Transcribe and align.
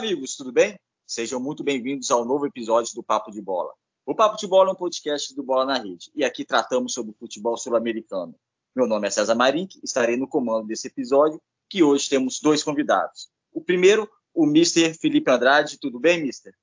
amigos, 0.00 0.34
tudo 0.34 0.50
bem? 0.50 0.80
Sejam 1.06 1.38
muito 1.38 1.62
bem-vindos 1.62 2.10
ao 2.10 2.24
novo 2.24 2.46
episódio 2.46 2.94
do 2.94 3.02
Papo 3.02 3.30
de 3.30 3.42
Bola. 3.42 3.70
O 4.06 4.14
Papo 4.14 4.38
de 4.38 4.46
Bola 4.46 4.70
é 4.70 4.72
um 4.72 4.74
podcast 4.74 5.34
do 5.34 5.42
Bola 5.42 5.66
na 5.66 5.76
Rede 5.76 6.10
e 6.14 6.24
aqui 6.24 6.42
tratamos 6.42 6.94
sobre 6.94 7.12
o 7.12 7.14
futebol 7.18 7.54
sul-americano. 7.58 8.34
Meu 8.74 8.86
nome 8.86 9.06
é 9.06 9.10
César 9.10 9.34
Marink, 9.34 9.78
estarei 9.84 10.16
no 10.16 10.26
comando 10.26 10.66
desse 10.68 10.86
episódio, 10.86 11.38
que 11.68 11.82
hoje 11.82 12.08
temos 12.08 12.40
dois 12.40 12.62
convidados. 12.62 13.28
O 13.52 13.60
primeiro, 13.60 14.08
o 14.32 14.46
Mr. 14.46 14.94
Felipe 14.94 15.30
Andrade. 15.30 15.78
Tudo 15.78 16.00
bem, 16.00 16.22
Mister? 16.22 16.54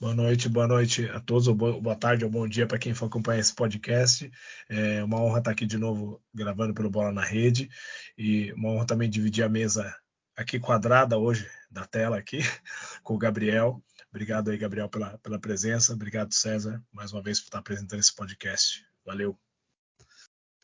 Boa 0.00 0.12
noite, 0.12 0.48
boa 0.48 0.66
noite 0.66 1.08
a 1.10 1.20
todos, 1.20 1.46
boa 1.46 1.94
tarde 1.94 2.24
ou 2.24 2.30
bom 2.30 2.48
dia 2.48 2.66
para 2.66 2.76
quem 2.76 2.92
for 2.92 3.06
acompanhar 3.06 3.38
esse 3.38 3.54
podcast. 3.54 4.28
É 4.68 5.04
uma 5.04 5.22
honra 5.22 5.38
estar 5.38 5.52
aqui 5.52 5.64
de 5.64 5.78
novo 5.78 6.20
gravando 6.34 6.74
pelo 6.74 6.90
Bola 6.90 7.12
na 7.12 7.22
Rede 7.22 7.70
e 8.18 8.52
uma 8.54 8.70
honra 8.70 8.84
também 8.84 9.08
dividir 9.08 9.44
a 9.44 9.48
mesa 9.48 9.94
aqui 10.36 10.58
quadrada 10.58 11.18
hoje 11.18 11.48
da 11.70 11.86
tela 11.86 12.18
aqui 12.18 12.38
com 13.02 13.14
o 13.14 13.18
Gabriel. 13.18 13.82
Obrigado 14.10 14.50
aí, 14.50 14.58
Gabriel, 14.58 14.88
pela, 14.88 15.18
pela 15.18 15.38
presença. 15.38 15.94
Obrigado, 15.94 16.32
César, 16.32 16.82
mais 16.92 17.12
uma 17.12 17.22
vez 17.22 17.40
por 17.40 17.46
estar 17.46 17.58
apresentando 17.58 18.00
esse 18.00 18.14
podcast. 18.14 18.84
Valeu. 19.04 19.36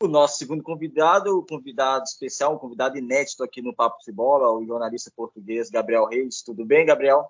O 0.01 0.07
nosso 0.07 0.37
segundo 0.37 0.63
convidado, 0.63 1.37
o 1.37 1.45
convidado 1.45 2.03
especial, 2.03 2.55
um 2.55 2.57
convidado 2.57 2.97
inédito 2.97 3.43
aqui 3.43 3.61
no 3.61 3.75
Papo 3.75 3.97
de 4.05 4.11
Bola, 4.11 4.49
o 4.51 4.65
jornalista 4.65 5.11
português 5.13 5.69
Gabriel 5.69 6.05
Reis. 6.05 6.41
Tudo 6.41 6.65
bem, 6.65 6.85
Gabriel? 6.85 7.25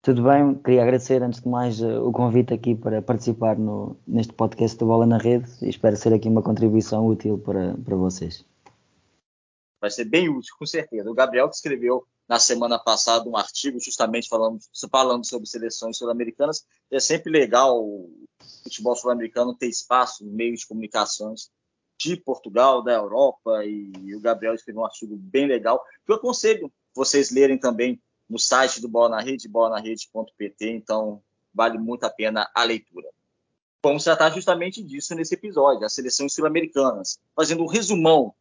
Tudo 0.00 0.22
bem, 0.22 0.54
queria 0.54 0.82
agradecer 0.82 1.20
antes 1.22 1.40
de 1.40 1.48
mais 1.48 1.82
eh, 1.82 1.98
o 1.98 2.12
convite 2.12 2.54
aqui 2.54 2.76
para 2.76 3.02
participar 3.02 3.58
no, 3.58 3.96
neste 4.06 4.32
podcast 4.32 4.78
do 4.78 4.86
Bola 4.86 5.04
na 5.04 5.18
Rede 5.18 5.50
e 5.60 5.68
espero 5.68 5.96
ser 5.96 6.14
aqui 6.14 6.28
uma 6.28 6.40
contribuição 6.40 7.04
útil 7.04 7.36
para, 7.38 7.74
para 7.74 7.96
vocês. 7.96 8.46
Vai 9.80 9.90
ser 9.90 10.04
bem 10.04 10.28
útil, 10.28 10.54
com 10.58 10.66
certeza. 10.66 11.10
O 11.10 11.14
Gabriel 11.14 11.48
que 11.48 11.56
escreveu 11.56 12.06
na 12.28 12.38
semana 12.38 12.78
passada 12.78 13.28
um 13.28 13.36
artigo 13.36 13.80
justamente 13.80 14.28
falando, 14.28 14.60
falando 14.90 15.24
sobre 15.24 15.48
seleções 15.48 15.96
sul-americanas. 15.96 16.66
É 16.90 17.00
sempre 17.00 17.32
legal 17.32 17.82
o 17.82 18.26
futebol 18.62 18.94
sul-americano 18.94 19.54
ter 19.54 19.68
espaço 19.68 20.24
no 20.24 20.30
meio 20.30 20.54
de 20.56 20.66
comunicações 20.66 21.50
de 21.98 22.16
Portugal, 22.16 22.82
da 22.82 22.92
Europa, 22.92 23.64
e 23.64 24.14
o 24.14 24.20
Gabriel 24.20 24.54
escreveu 24.54 24.82
um 24.82 24.86
artigo 24.86 25.16
bem 25.16 25.46
legal, 25.46 25.84
que 26.06 26.12
eu 26.12 26.16
aconselho 26.16 26.72
vocês 26.94 27.30
lerem 27.30 27.58
também 27.58 28.00
no 28.28 28.38
site 28.38 28.80
do 28.80 28.88
Bola 28.88 29.16
na 29.16 29.20
Rede, 29.20 29.48
bolanarede.pt, 29.48 30.70
então 30.70 31.20
vale 31.52 31.76
muito 31.76 32.04
a 32.04 32.10
pena 32.10 32.48
a 32.54 32.62
leitura. 32.62 33.08
Vamos 33.82 34.04
tratar 34.04 34.30
justamente 34.30 34.82
disso 34.82 35.14
nesse 35.14 35.34
episódio, 35.34 35.84
as 35.84 35.92
seleções 35.92 36.32
sul-americanas, 36.34 37.18
fazendo 37.34 37.64
um 37.64 37.66
resumão 37.66 38.34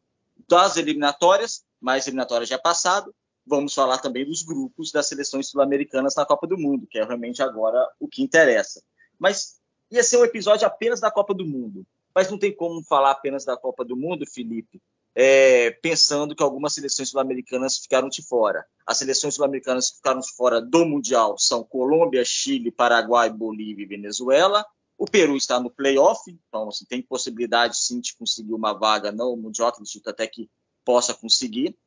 das 0.48 0.78
eliminatórias, 0.78 1.64
mais 1.80 2.08
eliminatórias 2.08 2.50
já 2.50 2.58
passado, 2.58 3.14
vamos 3.46 3.74
falar 3.74 3.98
também 4.00 4.26
dos 4.26 4.44
grupos 4.44 4.92
das 4.92 5.08
seleções 5.08 5.50
sul-americanas 5.50 6.16
na 6.16 6.26
Copa 6.26 6.46
do 6.46 6.58
Mundo, 6.58 6.88
que 6.90 7.00
é 7.00 7.06
realmente 7.06 7.42
agora 7.42 7.88
o 8.00 8.08
que 8.08 8.22
interessa. 8.22 8.82
Mas 9.18 9.56
ia 9.90 10.04
ser 10.04 10.18
um 10.18 10.26
episódio 10.26 10.68
apenas 10.68 11.00
da 11.00 11.10
Copa 11.10 11.34
do 11.34 11.46
Mundo. 11.46 11.86
Mas 12.14 12.30
não 12.30 12.38
tem 12.38 12.54
como 12.54 12.84
falar 12.84 13.12
apenas 13.12 13.46
da 13.46 13.56
Copa 13.56 13.86
do 13.86 13.96
Mundo, 13.96 14.26
Felipe, 14.26 14.82
é, 15.16 15.72
pensando 15.82 16.36
que 16.36 16.44
algumas 16.44 16.74
seleções 16.74 17.10
sul-americanas 17.10 17.78
ficaram 17.78 18.10
de 18.10 18.22
fora. 18.22 18.66
As 18.86 18.98
seleções 18.98 19.36
sul-americanas 19.36 19.90
que 19.90 19.98
ficaram 19.98 20.20
de 20.20 20.32
fora 20.36 20.62
do 20.62 20.86
Mundial 20.86 21.38
são 21.38 21.64
Colômbia, 21.64 22.24
Chile, 22.26 22.72
Paraguai, 22.72 23.30
Bolívia 23.30 23.84
e 23.84 23.88
Venezuela. 23.88 24.66
O 24.98 25.06
Peru 25.06 25.38
está 25.38 25.60
no 25.60 25.70
playoff, 25.70 26.22
então 26.30 26.70
assim, 26.70 26.86
tem 26.86 27.02
possibilidade 27.02 27.78
sim 27.78 28.00
de 28.00 28.16
conseguir 28.16 28.54
uma 28.54 28.74
vaga 28.74 29.12
no 29.12 29.36
Mundial, 29.38 29.68
acredito 29.70 30.10
até 30.10 30.26
que 30.26 30.50
possa 30.84 31.14
conseguir. 31.14 31.78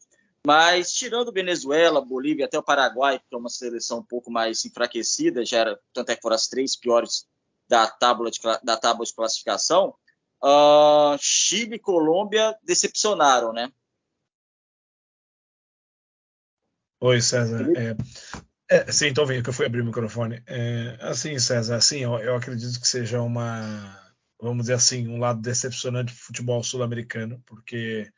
Mas 0.47 0.92
tirando 0.92 1.33
Venezuela, 1.33 2.00
Bolívia 2.00 2.46
até 2.46 2.58
o 2.58 2.62
Paraguai, 2.62 3.18
que 3.18 3.34
é 3.34 3.36
uma 3.36 3.51
seleção 3.51 3.98
um 3.98 4.05
pouco 4.05 4.30
mais 4.30 4.64
enfraquecida, 4.64 5.45
já 5.45 5.58
era, 5.58 5.80
tanto 5.92 6.11
é 6.11 6.17
que 6.17 6.23
foram 6.23 6.36
as 6.36 6.48
três 6.48 6.77
piores 6.77 7.27
da 7.68 7.86
tábua 7.86 8.30
de, 8.30 8.40
da 8.62 8.77
tábua 8.77 9.05
de 9.05 9.14
classificação, 9.14 9.95
uh, 10.42 11.17
Chile 11.18 11.77
e 11.77 11.79
Colômbia 11.79 12.58
decepcionaram, 12.63 13.52
né? 13.52 13.70
Oi, 17.01 17.20
César. 17.20 17.70
É, 17.77 17.96
é, 18.70 18.92
sim, 18.92 19.08
estou 19.08 19.27
vendo 19.27 19.42
que 19.42 19.48
eu 19.48 19.55
fui 19.55 19.67
abrir 19.67 19.81
o 19.81 19.85
microfone. 19.85 20.42
É, 20.47 20.97
assim, 21.01 21.39
César, 21.39 21.77
assim, 21.77 21.98
eu, 22.01 22.17
eu 22.20 22.36
acredito 22.36 22.81
que 22.81 22.86
seja 22.86 23.20
uma, 23.20 24.01
vamos 24.41 24.63
dizer 24.63 24.75
assim, 24.75 25.08
um 25.08 25.19
lado 25.19 25.41
decepcionante 25.41 26.13
do 26.13 26.19
futebol 26.19 26.63
sul-americano, 26.63 27.42
porque 27.47 28.08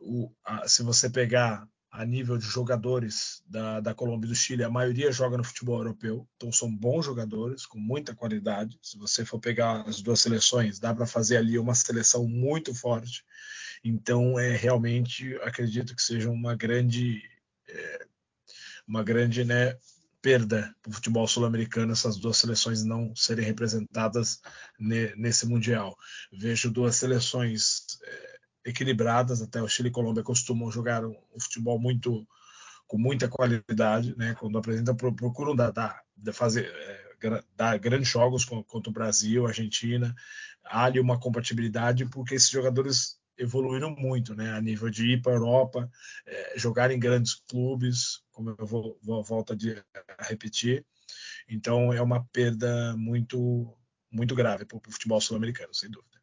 o, 0.00 0.32
a, 0.44 0.66
se 0.66 0.82
você 0.82 1.10
pegar 1.10 1.68
a 1.90 2.04
nível 2.04 2.38
de 2.38 2.44
jogadores 2.44 3.42
da, 3.46 3.80
da 3.80 3.94
Colômbia 3.94 4.26
e 4.26 4.30
do 4.30 4.34
Chile, 4.34 4.64
a 4.64 4.70
maioria 4.70 5.12
joga 5.12 5.36
no 5.36 5.44
futebol 5.44 5.78
europeu, 5.78 6.28
então 6.36 6.50
são 6.52 6.74
bons 6.74 7.04
jogadores, 7.04 7.66
com 7.66 7.78
muita 7.78 8.14
qualidade. 8.14 8.78
Se 8.82 8.96
você 8.96 9.24
for 9.24 9.38
pegar 9.38 9.82
as 9.82 10.00
duas 10.00 10.20
seleções, 10.20 10.78
dá 10.78 10.94
para 10.94 11.06
fazer 11.06 11.36
ali 11.36 11.58
uma 11.58 11.74
seleção 11.74 12.26
muito 12.26 12.74
forte. 12.74 13.24
Então, 13.82 14.38
é 14.38 14.56
realmente, 14.56 15.34
acredito 15.42 15.94
que 15.94 16.02
seja 16.02 16.30
uma 16.30 16.54
grande, 16.54 17.22
é, 17.68 18.06
uma 18.86 19.02
grande 19.02 19.44
né, 19.44 19.76
perda 20.20 20.74
para 20.82 20.90
o 20.90 20.94
futebol 20.94 21.26
sul-americano 21.26 21.92
essas 21.92 22.16
duas 22.16 22.36
seleções 22.36 22.84
não 22.84 23.14
serem 23.14 23.44
representadas 23.44 24.40
ne, 24.78 25.14
nesse 25.16 25.46
Mundial. 25.46 25.96
Vejo 26.32 26.70
duas 26.70 26.96
seleções. 26.96 27.86
É, 28.04 28.38
equilibradas, 28.64 29.40
até 29.40 29.62
o 29.62 29.68
Chile 29.68 29.88
e 29.88 29.92
Colômbia 29.92 30.22
costumam 30.22 30.70
jogar 30.70 31.04
um, 31.04 31.16
um 31.34 31.40
futebol 31.40 31.78
muito 31.78 32.26
com 32.86 32.98
muita 32.98 33.28
qualidade, 33.28 34.16
né? 34.16 34.34
Quando 34.38 34.58
apresentam, 34.58 34.96
procuram 34.96 35.54
dar, 35.54 35.70
dar, 35.70 36.02
fazer 36.32 36.64
é, 36.64 37.42
dar 37.54 37.78
grandes 37.78 38.08
jogos 38.08 38.44
contra 38.44 38.90
o 38.90 38.92
Brasil, 38.92 39.46
Argentina, 39.46 40.14
há 40.64 40.84
ali 40.84 41.00
uma 41.00 41.18
compatibilidade 41.18 42.06
porque 42.06 42.34
esses 42.34 42.48
jogadores 42.48 43.17
evoluíram 43.38 43.90
muito, 43.90 44.34
né? 44.34 44.52
A 44.52 44.60
nível 44.60 44.90
de 44.90 45.12
ir 45.12 45.22
para 45.22 45.32
a 45.32 45.36
Europa, 45.36 45.90
é, 46.26 46.58
jogar 46.58 46.90
em 46.90 46.98
grandes 46.98 47.34
clubes, 47.48 48.22
como 48.32 48.50
eu 48.58 48.66
vou, 48.66 48.98
vou 49.02 49.22
volta 49.22 49.56
a 50.18 50.24
repetir. 50.24 50.84
Então 51.48 51.92
é 51.92 52.02
uma 52.02 52.24
perda 52.32 52.94
muito 52.96 53.74
muito 54.10 54.34
grave 54.34 54.64
para 54.64 54.78
o 54.78 54.90
futebol 54.90 55.20
sul-americano, 55.20 55.74
sem 55.74 55.90
dúvida. 55.90 56.18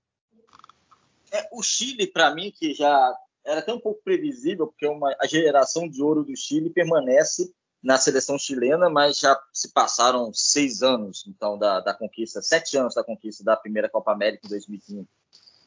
É, 1.32 1.48
o 1.52 1.62
Chile, 1.62 2.08
para 2.08 2.34
mim, 2.34 2.52
que 2.52 2.74
já 2.74 3.16
era 3.46 3.60
até 3.60 3.72
um 3.72 3.80
pouco 3.80 4.02
previsível, 4.04 4.68
porque 4.68 4.88
uma, 4.88 5.16
a 5.20 5.28
geração 5.28 5.88
de 5.88 6.02
ouro 6.02 6.24
do 6.24 6.36
Chile 6.36 6.72
permanece 6.72 7.54
na 7.84 8.00
seleção 8.00 8.40
chilena, 8.40 8.90
mas 8.90 9.20
já 9.20 9.40
se 9.54 9.72
passaram 9.72 10.34
seis 10.34 10.82
anos, 10.82 11.24
então, 11.28 11.58
da, 11.60 11.80
da 11.80 11.94
conquista, 11.94 12.42
sete 12.42 12.76
anos 12.76 12.96
da 12.96 13.04
conquista 13.04 13.44
da 13.44 13.56
primeira 13.56 13.88
Copa 13.88 14.12
América 14.12 14.48
em 14.48 14.50
2015 14.50 15.08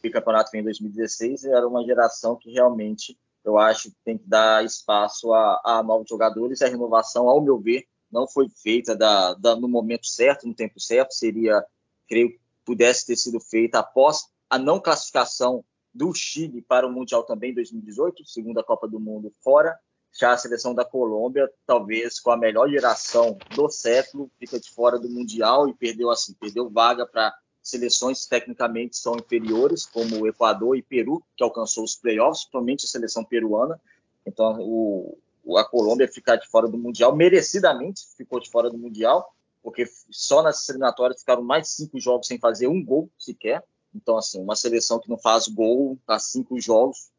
e 0.02 0.08
o 0.08 0.12
campeonato 0.12 0.50
vem 0.50 0.60
em 0.60 0.64
2016, 0.64 1.44
era 1.44 1.66
uma 1.66 1.84
geração 1.84 2.36
que 2.36 2.50
realmente 2.50 3.18
eu 3.44 3.58
acho 3.58 3.90
que 3.90 3.96
tem 4.04 4.18
que 4.18 4.28
dar 4.28 4.64
espaço 4.64 5.32
a, 5.32 5.60
a 5.64 5.82
novos 5.82 6.08
jogadores. 6.08 6.62
A 6.62 6.68
renovação, 6.68 7.28
ao 7.28 7.40
meu 7.40 7.58
ver, 7.58 7.86
não 8.10 8.26
foi 8.28 8.48
feita 8.48 8.94
da, 8.96 9.34
da, 9.34 9.56
no 9.56 9.68
momento 9.68 10.06
certo, 10.06 10.46
no 10.46 10.54
tempo 10.54 10.80
certo. 10.80 11.14
Seria, 11.14 11.64
creio, 12.08 12.38
pudesse 12.64 13.06
ter 13.06 13.16
sido 13.16 13.40
feita 13.40 13.78
após 13.78 14.26
a 14.50 14.58
não 14.58 14.80
classificação 14.80 15.64
do 15.92 16.12
Chile 16.14 16.62
para 16.62 16.86
o 16.86 16.92
Mundial 16.92 17.24
também 17.24 17.50
em 17.50 17.54
2018, 17.54 18.24
segunda 18.26 18.62
Copa 18.62 18.86
do 18.86 19.00
Mundo 19.00 19.32
fora. 19.42 19.78
Já 20.18 20.32
a 20.32 20.38
seleção 20.38 20.74
da 20.74 20.84
Colômbia, 20.84 21.50
talvez 21.66 22.18
com 22.18 22.30
a 22.30 22.36
melhor 22.36 22.68
geração 22.68 23.36
do 23.54 23.68
século, 23.68 24.30
fica 24.38 24.58
de 24.58 24.70
fora 24.70 24.98
do 24.98 25.08
Mundial 25.08 25.68
e 25.68 25.74
perdeu 25.74 26.10
assim, 26.10 26.34
perdeu 26.34 26.70
vaga 26.70 27.06
para 27.06 27.34
seleções 27.68 28.26
tecnicamente 28.26 28.96
são 28.96 29.16
inferiores, 29.16 29.84
como 29.86 30.20
o 30.20 30.26
Equador 30.26 30.76
e 30.76 30.82
Peru, 30.82 31.22
que 31.36 31.44
alcançou 31.44 31.84
os 31.84 31.94
playoffs, 31.94 32.42
principalmente 32.42 32.84
a 32.84 32.88
seleção 32.88 33.24
peruana. 33.24 33.80
Então, 34.26 34.58
o, 34.60 35.18
a 35.56 35.64
Colômbia 35.64 36.08
ficar 36.08 36.36
de 36.36 36.46
fora 36.48 36.68
do 36.68 36.78
Mundial, 36.78 37.14
merecidamente 37.14 38.02
ficou 38.16 38.40
de 38.40 38.50
fora 38.50 38.70
do 38.70 38.78
Mundial, 38.78 39.34
porque 39.62 39.84
só 40.10 40.42
nas 40.42 40.68
eliminatórias 40.68 41.20
ficaram 41.20 41.42
mais 41.42 41.68
cinco 41.68 41.98
jogos 42.00 42.26
sem 42.26 42.38
fazer 42.38 42.68
um 42.68 42.84
gol 42.84 43.10
sequer. 43.18 43.62
Então, 43.94 44.16
assim, 44.16 44.40
uma 44.40 44.56
seleção 44.56 44.98
que 44.98 45.08
não 45.08 45.18
faz 45.18 45.48
gol 45.48 45.98
há 46.06 46.18
cinco 46.18 46.60
jogos 46.60 47.10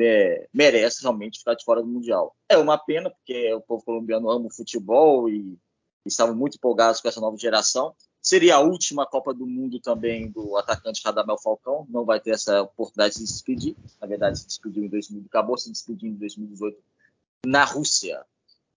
é, 0.00 0.48
merece 0.52 1.02
realmente 1.02 1.38
ficar 1.38 1.54
de 1.54 1.64
fora 1.64 1.80
do 1.80 1.88
Mundial. 1.88 2.34
É 2.48 2.56
uma 2.56 2.78
pena, 2.78 3.10
porque 3.10 3.52
o 3.54 3.60
povo 3.60 3.84
colombiano 3.84 4.30
ama 4.30 4.46
o 4.46 4.54
futebol 4.54 5.28
e, 5.28 5.58
e 6.04 6.08
estavam 6.08 6.34
muito 6.34 6.56
empolgados 6.56 7.00
com 7.00 7.08
essa 7.08 7.20
nova 7.20 7.36
geração. 7.36 7.94
Seria 8.24 8.56
a 8.56 8.60
última 8.60 9.04
Copa 9.04 9.34
do 9.34 9.46
Mundo 9.46 9.78
também 9.78 10.30
do 10.30 10.56
atacante 10.56 11.02
Radamel 11.04 11.36
Falcão, 11.36 11.86
não 11.90 12.06
vai 12.06 12.18
ter 12.18 12.30
essa 12.30 12.62
oportunidade 12.62 13.12
de 13.12 13.20
se 13.20 13.26
despedir. 13.26 13.76
Na 14.00 14.06
verdade, 14.06 14.38
se 14.38 14.46
despediu 14.46 14.82
em 14.82 14.88
2000, 14.88 15.24
acabou 15.26 15.58
se 15.58 15.70
despedindo 15.70 16.16
em 16.16 16.18
2018 16.18 16.82
na 17.44 17.64
Rússia. 17.64 18.24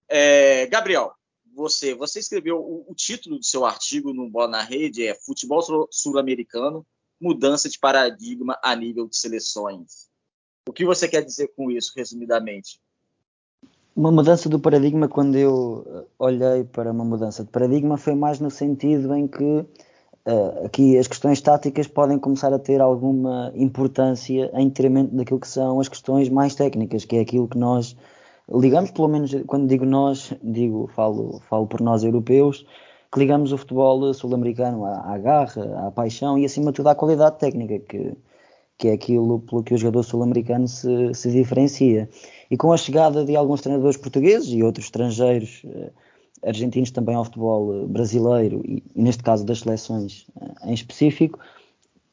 É, 0.09 0.67
Gabriel, 0.67 1.13
você, 1.55 1.95
você 1.95 2.19
escreveu 2.19 2.57
o, 2.57 2.91
o, 2.91 2.93
título 2.93 3.39
do 3.39 3.45
seu 3.45 3.65
artigo 3.65 4.13
no 4.13 4.29
Bola 4.29 4.49
na 4.49 4.61
Rede 4.61 5.07
é 5.07 5.15
Futebol 5.15 5.87
Sul-Americano, 5.91 6.85
mudança 7.17 7.69
de 7.69 7.79
paradigma 7.79 8.59
a 8.61 8.75
nível 8.75 9.07
de 9.07 9.15
seleções. 9.15 10.09
O 10.67 10.73
que 10.73 10.83
você 10.83 11.07
quer 11.07 11.23
dizer 11.23 11.53
com 11.55 11.71
isso, 11.71 11.93
resumidamente? 11.95 12.81
Uma 13.97 14.11
mudança 14.11 14.47
do 14.47 14.59
paradigma, 14.59 15.07
quando 15.07 15.35
eu 15.37 16.05
olhei 16.19 16.63
para 16.63 16.91
uma 16.91 17.03
mudança 17.03 17.43
de 17.43 17.49
paradigma, 17.49 17.97
foi 17.97 18.13
mais 18.13 18.39
no 18.39 18.51
sentido 18.51 19.11
em 19.15 19.27
que 19.27 19.43
uh, 19.43 20.65
aqui 20.65 20.95
as 20.99 21.07
questões 21.07 21.41
táticas 21.41 21.87
podem 21.87 22.19
começar 22.19 22.53
a 22.53 22.59
ter 22.59 22.79
alguma 22.79 23.51
importância 23.55 24.51
em 24.53 24.67
detrimento 24.67 25.15
daquilo 25.15 25.39
que 25.39 25.47
são 25.47 25.79
as 25.79 25.87
questões 25.87 26.29
mais 26.29 26.53
técnicas, 26.53 27.05
que 27.05 27.15
é 27.15 27.21
aquilo 27.21 27.47
que 27.47 27.57
nós 27.57 27.97
ligamos, 28.47 28.91
pelo 28.91 29.07
menos 29.07 29.35
quando 29.47 29.67
digo 29.67 29.83
nós, 29.83 30.31
digo, 30.43 30.87
falo, 30.95 31.41
falo 31.49 31.65
por 31.65 31.81
nós 31.81 32.03
europeus, 32.03 32.67
que 33.11 33.17
ligamos 33.17 33.51
o 33.51 33.57
futebol 33.57 34.13
sul-americano 34.13 34.85
à, 34.85 35.15
à, 35.15 35.17
garra, 35.17 35.87
à 35.87 35.89
paixão 35.89 36.37
e 36.37 36.45
acima 36.45 36.67
de 36.67 36.75
tudo 36.75 36.89
à 36.89 36.93
qualidade 36.93 37.39
técnica, 37.39 37.79
que, 37.79 38.15
que 38.77 38.87
é 38.87 38.93
aquilo 38.93 39.39
pelo 39.39 39.63
que 39.63 39.73
o 39.73 39.77
jogador 39.77 40.03
sul-americano 40.03 40.67
se, 40.67 41.13
se 41.13 41.31
diferencia. 41.31 42.07
E 42.49 42.55
com 42.55 42.71
a 42.71 42.77
chegada 42.77 43.25
de 43.25 43.35
alguns 43.35 43.61
treinadores 43.61 43.97
portugueses 43.97 44.49
e 44.49 44.61
outros 44.61 44.85
estrangeiros, 44.85 45.63
eh, 45.65 45.91
argentinos 46.45 46.91
também 46.91 47.15
ao 47.15 47.25
futebol 47.25 47.73
eh, 47.73 47.87
brasileiro, 47.87 48.61
e, 48.65 48.83
neste 48.95 49.23
caso 49.23 49.43
das 49.43 49.59
seleções 49.61 50.27
eh, 50.39 50.69
em 50.69 50.73
específico, 50.73 51.39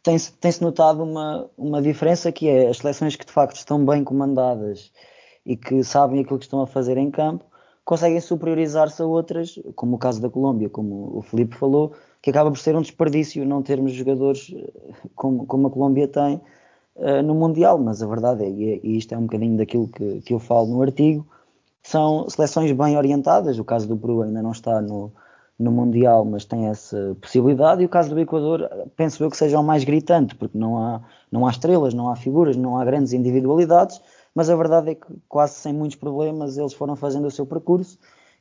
tem-se 0.03 0.33
tem 0.33 0.53
notado 0.61 1.03
uma, 1.03 1.51
uma 1.57 1.83
diferença 1.83 2.33
que 2.33 2.49
é 2.49 2.69
as 2.69 2.79
seleções 2.79 3.17
que 3.17 3.27
de 3.27 3.33
facto 3.33 3.57
estão 3.57 3.85
bem 3.85 4.03
comandadas 4.03 4.91
e 5.45 5.57
que 5.57 5.85
sabem 5.85 6.21
aquilo 6.21 6.39
que 6.39 6.47
estão 6.47 6.63
a 6.63 6.67
fazer 6.67 6.97
em 6.97 7.11
campo, 7.11 7.45
conseguem 7.85 8.21
superiorizar-se 8.21 9.03
a 9.03 9.07
outras, 9.07 9.59
como 9.77 9.97
o 9.97 9.99
caso 9.99 10.21
da 10.21 10.31
Colômbia, 10.31 10.71
como 10.71 11.19
o 11.19 11.23
Felipe 11.23 11.57
falou, 11.57 11.93
que 12.25 12.31
acaba 12.31 12.51
por 12.51 12.59
ser 12.59 12.75
um 12.75 12.81
desperdício 12.81 13.45
não 13.45 13.63
termos 13.63 13.93
jogadores 13.93 14.51
como, 15.15 15.45
como 15.45 15.67
a 15.67 15.71
Colômbia 15.71 16.09
tem 16.09 16.41
uh, 16.97 17.23
no 17.23 17.35
Mundial, 17.35 17.79
mas 17.79 18.03
a 18.03 18.07
verdade 18.07 18.45
é, 18.45 18.81
e 18.83 18.97
isto 18.97 19.15
é 19.15 19.19
um 19.19 19.25
bocadinho 19.25 19.59
daquilo 19.59 19.89
que, 19.89 20.23
que 20.23 20.33
eu 20.33 20.39
falo 20.39 20.69
no 20.69 20.81
artigo, 20.81 21.27
são 21.83 22.27
seleções 22.31 22.73
bem 22.73 22.97
orientadas, 22.97 23.59
o 23.59 23.65
caso 23.65 23.87
do 23.87 23.95
Peru 23.95 24.23
ainda 24.23 24.41
não 24.41 24.53
está 24.53 24.81
no, 24.81 25.13
no 25.59 25.71
Mundial, 25.71 26.25
mas 26.25 26.47
tem 26.47 26.67
essa 26.67 27.15
possibilidade, 27.21 27.83
e 27.83 27.85
o 27.85 27.91
caso 27.91 28.09
do 28.09 28.19
Equador, 28.19 28.71
penso 28.97 29.23
eu 29.23 29.31
que 29.31 29.37
seja 29.37 29.61
o 29.61 29.63
mais 29.63 29.85
gritante, 29.85 30.35
porque 30.35 30.57
não 30.57 30.79
há, 30.79 31.03
não 31.31 31.47
há 31.47 31.51
estrelas, 31.51 31.93
não 31.93 32.09
há 32.09 32.17
figuras, 32.17 32.57
não 32.57 32.79
há 32.79 32.87
grandes 32.87 33.13
individualidades, 33.13 34.01
mas 34.35 34.49
a 34.49 34.57
verdade 34.57 34.93
é 34.93 34.95
que 34.95 35.07
quase 35.29 35.57
sem 35.57 35.75
muitos 35.75 35.99
problemas 35.99 36.57
eles 36.57 36.73
foram 36.73 36.97
fazendo 36.97 37.27
o 37.27 37.31
seu 37.31 37.45
percurso 37.45 37.99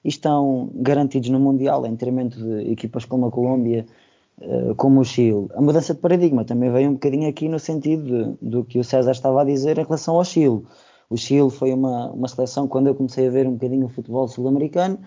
estão 0.10 0.70
garantidos 0.76 1.30
no 1.30 1.40
Mundial 1.40 1.86
em 1.86 1.92
detrimento 1.92 2.38
de 2.38 2.72
equipas 2.72 3.06
como 3.06 3.28
a 3.28 3.32
Colômbia, 3.32 3.86
eh, 4.42 4.74
como 4.76 5.00
o 5.00 5.06
Chile. 5.06 5.48
A 5.56 5.62
mudança 5.62 5.94
de 5.94 6.00
paradigma 6.00 6.44
também 6.44 6.72
veio 6.72 6.90
um 6.90 6.94
bocadinho 6.94 7.30
aqui 7.30 7.48
no 7.48 7.60
sentido 7.60 8.04
de, 8.04 8.38
do 8.42 8.64
que 8.64 8.80
o 8.80 8.84
César 8.84 9.12
estava 9.12 9.42
a 9.42 9.46
dizer 9.46 9.78
em 9.78 9.84
relação 9.84 10.16
ao 10.16 10.26
Chile. 10.26 10.64
O 11.10 11.18
Chile 11.18 11.50
foi 11.50 11.74
uma, 11.74 12.12
uma 12.12 12.28
seleção, 12.28 12.68
quando 12.68 12.88
eu 12.88 12.96
comecei 12.96 13.28
a 13.28 13.30
ver 13.30 13.48
um 13.48 13.54
bocadinho 13.54 13.86
o 13.86 13.90
futebol 13.90 14.28
sul-americano, 14.28 15.00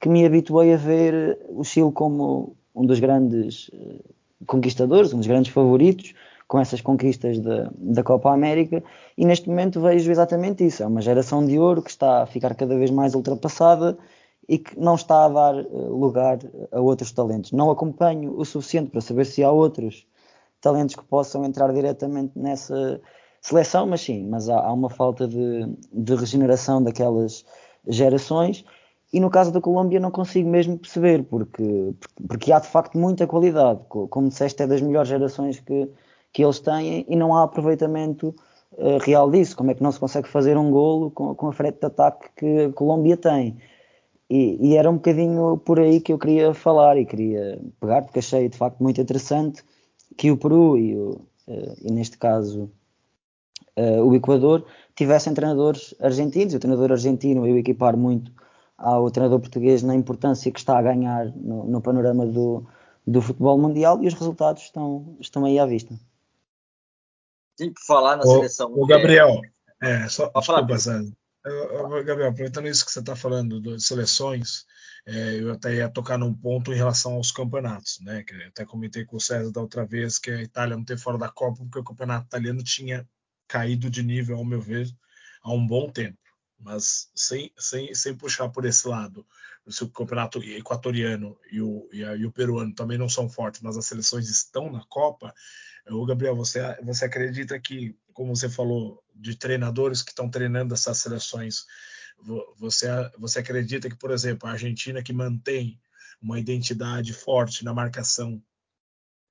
que 0.00 0.08
me 0.08 0.24
habituei 0.24 0.72
a 0.72 0.76
ver 0.76 1.38
o 1.48 1.64
Chile 1.64 1.92
como 1.92 2.56
um 2.74 2.86
dos 2.86 3.00
grandes 3.00 3.70
eh, 3.74 4.00
conquistadores, 4.46 5.12
um 5.12 5.18
dos 5.18 5.26
grandes 5.26 5.52
favoritos, 5.52 6.14
com 6.46 6.58
essas 6.58 6.80
conquistas 6.80 7.38
da, 7.40 7.70
da 7.76 8.02
Copa 8.02 8.32
América, 8.32 8.82
e 9.18 9.26
neste 9.26 9.48
momento 9.48 9.80
vejo 9.82 10.10
exatamente 10.10 10.64
isso. 10.64 10.82
É 10.82 10.86
uma 10.86 11.02
geração 11.02 11.44
de 11.44 11.58
ouro 11.58 11.82
que 11.82 11.90
está 11.90 12.22
a 12.22 12.26
ficar 12.26 12.54
cada 12.54 12.74
vez 12.78 12.90
mais 12.90 13.14
ultrapassada 13.14 13.98
e 14.48 14.58
que 14.58 14.78
não 14.80 14.94
está 14.94 15.26
a 15.26 15.28
dar 15.28 15.58
eh, 15.58 15.66
lugar 15.72 16.38
a 16.72 16.80
outros 16.80 17.12
talentos. 17.12 17.52
Não 17.52 17.70
acompanho 17.70 18.34
o 18.36 18.44
suficiente 18.44 18.90
para 18.90 19.00
saber 19.00 19.26
se 19.26 19.44
há 19.44 19.50
outros 19.50 20.06
talentos 20.60 20.94
que 20.96 21.04
possam 21.04 21.44
entrar 21.44 21.72
diretamente 21.72 22.32
nessa 22.34 23.00
seleção, 23.42 23.86
mas 23.86 24.00
sim, 24.00 24.26
mas 24.26 24.48
há, 24.48 24.58
há 24.58 24.72
uma 24.72 24.88
falta 24.88 25.28
de, 25.28 25.66
de, 25.92 26.14
regeneração 26.14 26.82
daquelas 26.82 27.44
gerações. 27.86 28.64
E 29.12 29.20
no 29.20 29.30
caso 29.30 29.52
da 29.52 29.60
Colômbia 29.60 30.00
não 30.00 30.10
consigo 30.10 30.48
mesmo 30.48 30.78
perceber, 30.78 31.22
porque, 31.24 31.94
porque 32.26 32.52
há 32.52 32.58
de 32.58 32.68
facto 32.68 32.98
muita 32.98 33.26
qualidade. 33.26 33.80
Como 33.88 34.28
disseste, 34.28 34.62
é 34.62 34.66
das 34.66 34.80
melhores 34.80 35.08
gerações 35.08 35.60
que, 35.60 35.90
que 36.32 36.44
eles 36.44 36.58
têm 36.58 37.06
e 37.08 37.16
não 37.16 37.34
há 37.34 37.44
aproveitamento 37.44 38.34
uh, 38.72 38.98
real 39.00 39.30
disso. 39.30 39.56
Como 39.56 39.70
é 39.70 39.74
que 39.74 39.82
não 39.82 39.92
se 39.92 40.00
consegue 40.00 40.28
fazer 40.28 40.58
um 40.58 40.70
golo 40.70 41.10
com, 41.10 41.34
com 41.34 41.48
a 41.48 41.52
frente 41.52 41.80
de 41.80 41.86
ataque 41.86 42.28
que 42.36 42.64
a 42.64 42.72
Colômbia 42.72 43.16
tem? 43.16 43.56
E, 44.30 44.58
e, 44.60 44.76
era 44.76 44.90
um 44.90 44.96
bocadinho 44.96 45.56
por 45.58 45.80
aí 45.80 46.00
que 46.00 46.12
eu 46.12 46.18
queria 46.18 46.52
falar 46.52 46.98
e 46.98 47.06
queria 47.06 47.58
pegar, 47.80 48.02
porque 48.02 48.18
achei 48.18 48.48
de 48.48 48.58
facto 48.58 48.78
muito 48.82 49.00
interessante 49.00 49.64
que 50.18 50.30
o 50.30 50.36
Peru 50.36 50.76
e, 50.76 50.94
o, 50.96 51.12
uh, 51.46 51.76
e 51.80 51.90
neste 51.90 52.18
caso 52.18 52.70
uh, 53.76 54.02
o 54.02 54.14
Equador 54.14 54.66
tivessem 54.94 55.32
treinadores 55.32 55.94
argentinos. 56.00 56.52
O 56.52 56.58
treinador 56.58 56.92
argentino 56.92 57.46
eu 57.46 57.56
equipar 57.56 57.96
muito 57.96 58.30
ao 58.76 59.10
treinador 59.10 59.40
português 59.40 59.82
na 59.82 59.94
importância 59.94 60.52
que 60.52 60.58
está 60.58 60.78
a 60.78 60.82
ganhar 60.82 61.32
no, 61.34 61.64
no 61.64 61.80
panorama 61.80 62.26
do, 62.26 62.66
do 63.06 63.22
futebol 63.22 63.58
mundial 63.58 64.02
e 64.02 64.06
os 64.06 64.14
resultados 64.14 64.62
estão, 64.64 65.16
estão 65.20 65.44
aí 65.44 65.58
à 65.58 65.64
vista. 65.64 65.94
Sim, 67.56 67.72
por 67.72 67.82
falar 67.84 68.16
na 68.16 68.24
o, 68.24 68.26
seleção. 68.26 68.72
O 68.72 68.86
Gabriel, 68.86 69.40
é, 69.82 70.06
só, 70.08 70.30
desculpa, 70.30 70.76
Zé. 70.76 71.00
Gabriel, 72.04 72.30
aproveitando 72.30 72.68
isso 72.68 72.84
que 72.84 72.92
você 72.92 73.00
está 73.00 73.14
falando 73.14 73.60
de 73.60 73.80
seleções, 73.80 74.66
é, 75.06 75.40
eu 75.40 75.52
até 75.52 75.76
ia 75.76 75.88
tocar 75.88 76.18
num 76.18 76.34
ponto 76.34 76.72
em 76.72 76.76
relação 76.76 77.14
aos 77.14 77.30
campeonatos, 77.30 78.00
né? 78.00 78.22
Que 78.24 78.34
até 78.44 78.64
comentei 78.64 79.04
com 79.04 79.16
o 79.16 79.20
César 79.20 79.50
da 79.50 79.60
outra 79.60 79.86
vez 79.86 80.18
que 80.18 80.30
a 80.30 80.42
Itália 80.42 80.76
não 80.76 80.84
teve 80.84 81.00
fora 81.00 81.16
da 81.16 81.28
Copa 81.28 81.62
porque 81.62 81.78
o 81.78 81.84
campeonato 81.84 82.26
italiano 82.26 82.62
tinha 82.62 83.08
caído 83.46 83.88
de 83.88 84.02
nível, 84.02 84.36
ao 84.36 84.44
meu 84.44 84.60
ver, 84.60 84.86
há 85.42 85.52
um 85.52 85.66
bom 85.66 85.90
tempo. 85.90 86.18
Mas 86.58 87.08
sem, 87.14 87.52
sem, 87.56 87.94
sem 87.94 88.14
puxar 88.16 88.48
por 88.48 88.64
esse 88.64 88.86
lado, 88.88 89.24
se 89.68 89.84
o 89.84 89.88
campeonato 89.88 90.42
equatoriano 90.42 91.38
e 91.52 91.60
o, 91.60 91.88
e, 91.92 92.04
a, 92.04 92.16
e 92.16 92.26
o 92.26 92.32
peruano 92.32 92.74
também 92.74 92.98
não 92.98 93.08
são 93.08 93.28
fortes, 93.28 93.60
mas 93.60 93.76
as 93.76 93.86
seleções 93.86 94.28
estão 94.28 94.70
na 94.70 94.84
Copa, 94.88 95.32
o 95.90 96.04
Gabriel, 96.04 96.36
você, 96.36 96.60
você 96.82 97.04
acredita 97.04 97.58
que, 97.58 97.96
como 98.18 98.34
você 98.34 98.48
falou, 98.48 99.00
de 99.14 99.36
treinadores 99.36 100.02
que 100.02 100.10
estão 100.10 100.28
treinando 100.28 100.74
essas 100.74 100.98
seleções, 100.98 101.66
você, 102.58 102.88
você 103.16 103.38
acredita 103.38 103.88
que, 103.88 103.94
por 103.94 104.10
exemplo, 104.10 104.48
a 104.48 104.52
Argentina 104.52 105.00
que 105.00 105.12
mantém 105.12 105.80
uma 106.20 106.36
identidade 106.36 107.12
forte 107.12 107.64
na 107.64 107.72
marcação 107.72 108.42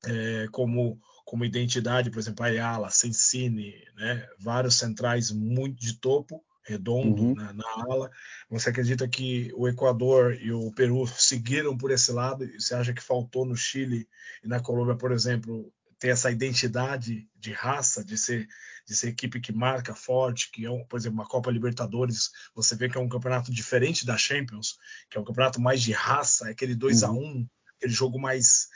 é, 0.06 0.48
como, 0.54 1.02
como 1.26 1.44
identidade, 1.44 2.10
por 2.10 2.18
exemplo, 2.18 2.46
Ayala, 2.46 2.90
Sensini, 2.90 3.74
né, 3.98 4.26
vários 4.40 4.76
centrais 4.76 5.32
muito 5.32 5.82
de 5.82 6.00
topo, 6.00 6.42
redondo 6.64 7.24
uhum. 7.24 7.36
na, 7.36 7.52
na, 7.52 7.66
ala. 7.90 8.10
Você 8.50 8.70
acredita 8.70 9.06
que 9.06 9.52
o 9.54 9.68
Equador 9.68 10.34
e 10.36 10.54
o 10.54 10.72
Peru 10.72 11.06
seguiram 11.08 11.78
por 11.78 11.92
esse 11.92 12.14
lado? 12.14 12.50
Você 12.58 12.74
acha 12.74 12.94
que 12.94 13.04
faltou 13.04 13.46
no 13.46 13.58
Chile 13.58 14.08
e 14.42 14.48
na 14.48 14.62
Colômbia, 14.62 14.96
por 14.96 15.12
exemplo, 15.12 15.74
ter 16.00 16.10
essa 16.10 16.32
identidade 16.32 17.28
de 17.36 17.52
raça, 17.52 18.04
de 18.04 18.18
ser, 18.18 18.48
de 18.88 18.96
ser 18.96 19.10
equipe 19.10 19.40
que 19.40 19.52
marca 19.52 19.96
forte, 19.96 20.52
que 20.52 20.66
é, 20.66 20.72
um, 20.72 20.86
por 20.86 20.98
exemplo, 20.98 21.20
uma 21.20 21.28
Copa 21.28 21.52
Libertadores, 21.52 22.32
você 22.56 22.76
vê 22.76 22.90
que 22.90 22.98
é 22.98 23.02
um 23.02 23.10
campeonato 23.10 23.52
diferente 23.52 24.06
da 24.06 24.18
Champions, 24.18 24.78
que 25.10 25.18
é 25.18 25.22
um 25.22 25.26
campeonato 25.26 25.60
mais 25.60 25.82
de 25.82 25.92
raça, 25.92 26.48
é 26.48 26.52
aquele 26.52 26.76
2 26.76 27.04
a 27.04 27.12
1 27.12 27.16
uhum. 27.16 27.48
aquele 27.76 27.94
jogo 27.94 28.20
mais 28.20 28.68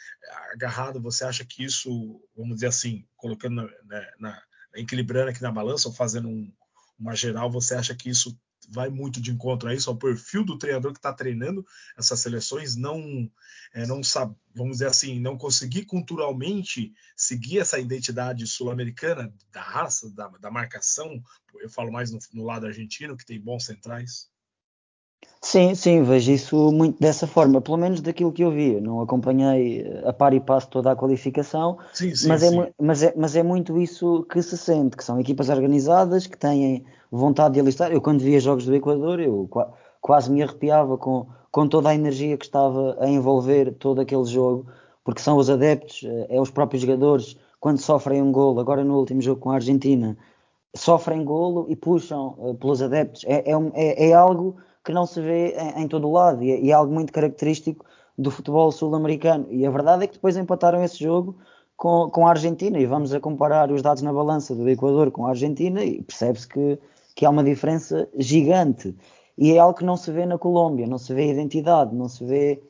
agarrado. 0.53 1.01
Você 1.01 1.23
acha 1.23 1.45
que 1.45 1.63
isso, 1.63 2.21
vamos 2.35 2.55
dizer 2.55 2.67
assim, 2.67 3.05
colocando 3.15 3.55
na, 3.55 3.69
na, 3.85 4.11
na 4.19 4.41
equilibrando 4.73 5.29
aqui 5.29 5.41
na 5.41 5.51
balança 5.51 5.87
ou 5.87 5.93
fazendo 5.93 6.27
um, 6.27 6.51
uma 6.97 7.15
geral, 7.15 7.51
você 7.51 7.75
acha 7.75 7.95
que 7.95 8.09
isso 8.09 8.37
vai 8.69 8.89
muito 8.89 9.21
de 9.21 9.31
encontro 9.31 9.69
a 9.69 9.73
isso, 9.73 9.89
ao 9.89 9.97
perfil 9.97 10.43
do 10.43 10.57
treinador 10.57 10.93
que 10.93 10.99
está 10.99 11.11
treinando 11.11 11.65
essas 11.97 12.19
seleções, 12.19 12.75
não, 12.75 13.29
é, 13.73 13.85
não 13.85 14.01
sabe, 14.03 14.35
vamos 14.55 14.77
dizer 14.77 14.87
assim, 14.87 15.19
não 15.19 15.37
conseguir 15.37 15.85
culturalmente 15.85 16.93
seguir 17.15 17.59
essa 17.59 17.79
identidade 17.79 18.47
sul-americana 18.47 19.33
da 19.51 19.61
raça, 19.61 20.09
da, 20.11 20.27
da, 20.27 20.49
marcação. 20.49 21.21
Eu 21.59 21.69
falo 21.69 21.91
mais 21.91 22.11
no, 22.11 22.19
no 22.33 22.45
lado 22.45 22.65
argentino, 22.65 23.17
que 23.17 23.25
tem 23.25 23.39
bons 23.39 23.65
centrais. 23.65 24.30
Sim, 25.43 25.73
sim, 25.73 26.03
vejo 26.03 26.31
isso 26.31 26.71
muito 26.71 26.99
dessa 26.99 27.25
forma, 27.25 27.59
pelo 27.59 27.75
menos 27.75 27.99
daquilo 27.99 28.31
que 28.31 28.43
eu 28.43 28.51
vi. 28.51 28.79
não 28.79 29.01
acompanhei 29.01 29.83
a 30.05 30.13
par 30.13 30.33
e 30.35 30.39
passo 30.39 30.69
toda 30.69 30.91
a 30.91 30.95
qualificação, 30.95 31.79
sim, 31.93 32.13
sim, 32.13 32.27
mas, 32.27 32.43
é 32.43 32.49
sim. 32.49 32.67
Mas, 32.79 33.03
é, 33.03 33.13
mas 33.17 33.35
é 33.35 33.41
muito 33.41 33.79
isso 33.79 34.23
que 34.31 34.41
se 34.43 34.55
sente, 34.55 34.95
que 34.95 35.03
são 35.03 35.19
equipas 35.19 35.49
organizadas, 35.49 36.27
que 36.27 36.37
têm 36.37 36.85
vontade 37.11 37.55
de 37.55 37.59
alistar. 37.59 37.91
Eu 37.91 38.01
quando 38.01 38.21
via 38.21 38.39
jogos 38.39 38.65
do 38.65 38.75
Equador, 38.75 39.19
eu 39.19 39.49
quase 39.99 40.31
me 40.31 40.43
arrepiava 40.43 40.95
com, 40.95 41.25
com 41.51 41.67
toda 41.67 41.89
a 41.89 41.95
energia 41.95 42.37
que 42.37 42.45
estava 42.45 42.97
a 42.99 43.09
envolver 43.09 43.73
todo 43.73 43.99
aquele 43.99 44.25
jogo, 44.25 44.67
porque 45.03 45.21
são 45.21 45.37
os 45.37 45.49
adeptos, 45.49 46.03
é 46.29 46.39
os 46.39 46.51
próprios 46.51 46.83
jogadores, 46.83 47.35
quando 47.59 47.79
sofrem 47.79 48.21
um 48.21 48.31
golo, 48.31 48.59
agora 48.59 48.83
no 48.83 48.97
último 48.97 49.21
jogo 49.21 49.41
com 49.41 49.49
a 49.49 49.55
Argentina, 49.55 50.15
sofrem 50.75 51.23
golo 51.23 51.65
e 51.67 51.75
puxam 51.75 52.35
uh, 52.37 52.55
pelos 52.55 52.81
adeptos. 52.81 53.23
É, 53.25 53.51
é, 53.51 53.53
é, 53.73 54.09
é 54.09 54.13
algo 54.13 54.57
que 54.83 54.91
não 54.91 55.05
se 55.05 55.21
vê 55.21 55.55
em, 55.57 55.83
em 55.83 55.87
todo 55.87 56.07
o 56.07 56.11
lado 56.11 56.43
e, 56.43 56.65
e, 56.65 56.71
é 56.71 56.73
algo 56.73 56.93
muito 56.93 57.13
característico 57.13 57.85
do 58.17 58.31
futebol 58.31 58.71
sul-americano. 58.71 59.47
E 59.49 59.65
a 59.65 59.71
verdade 59.71 60.03
é 60.03 60.07
que 60.07 60.13
depois 60.13 60.37
empataram 60.37 60.83
esse 60.83 60.99
jogo 60.99 61.37
com, 61.77 62.09
com 62.09 62.27
a 62.27 62.31
Argentina 62.31 62.79
e 62.79 62.85
vamos 62.85 63.13
a 63.13 63.19
comparar 63.19 63.71
os 63.71 63.81
dados 63.81 64.03
na 64.03 64.13
balança 64.13 64.55
do 64.55 64.67
Equador 64.69 65.11
com 65.11 65.25
a 65.25 65.29
Argentina 65.29 65.83
e 65.83 66.01
percebe-se 66.01 66.47
que, 66.47 66.79
que 67.15 67.25
há 67.25 67.29
uma 67.29 67.43
diferença 67.43 68.07
gigante. 68.17 68.95
E 69.37 69.53
é 69.53 69.59
algo 69.59 69.77
que 69.77 69.85
não 69.85 69.97
se 69.97 70.11
vê 70.11 70.25
na 70.25 70.37
Colômbia, 70.37 70.85
não 70.85 70.97
se 70.97 71.13
vê 71.13 71.31
identidade, 71.31 71.95
não 71.95 72.07
se 72.07 72.23
vê, 72.23 72.61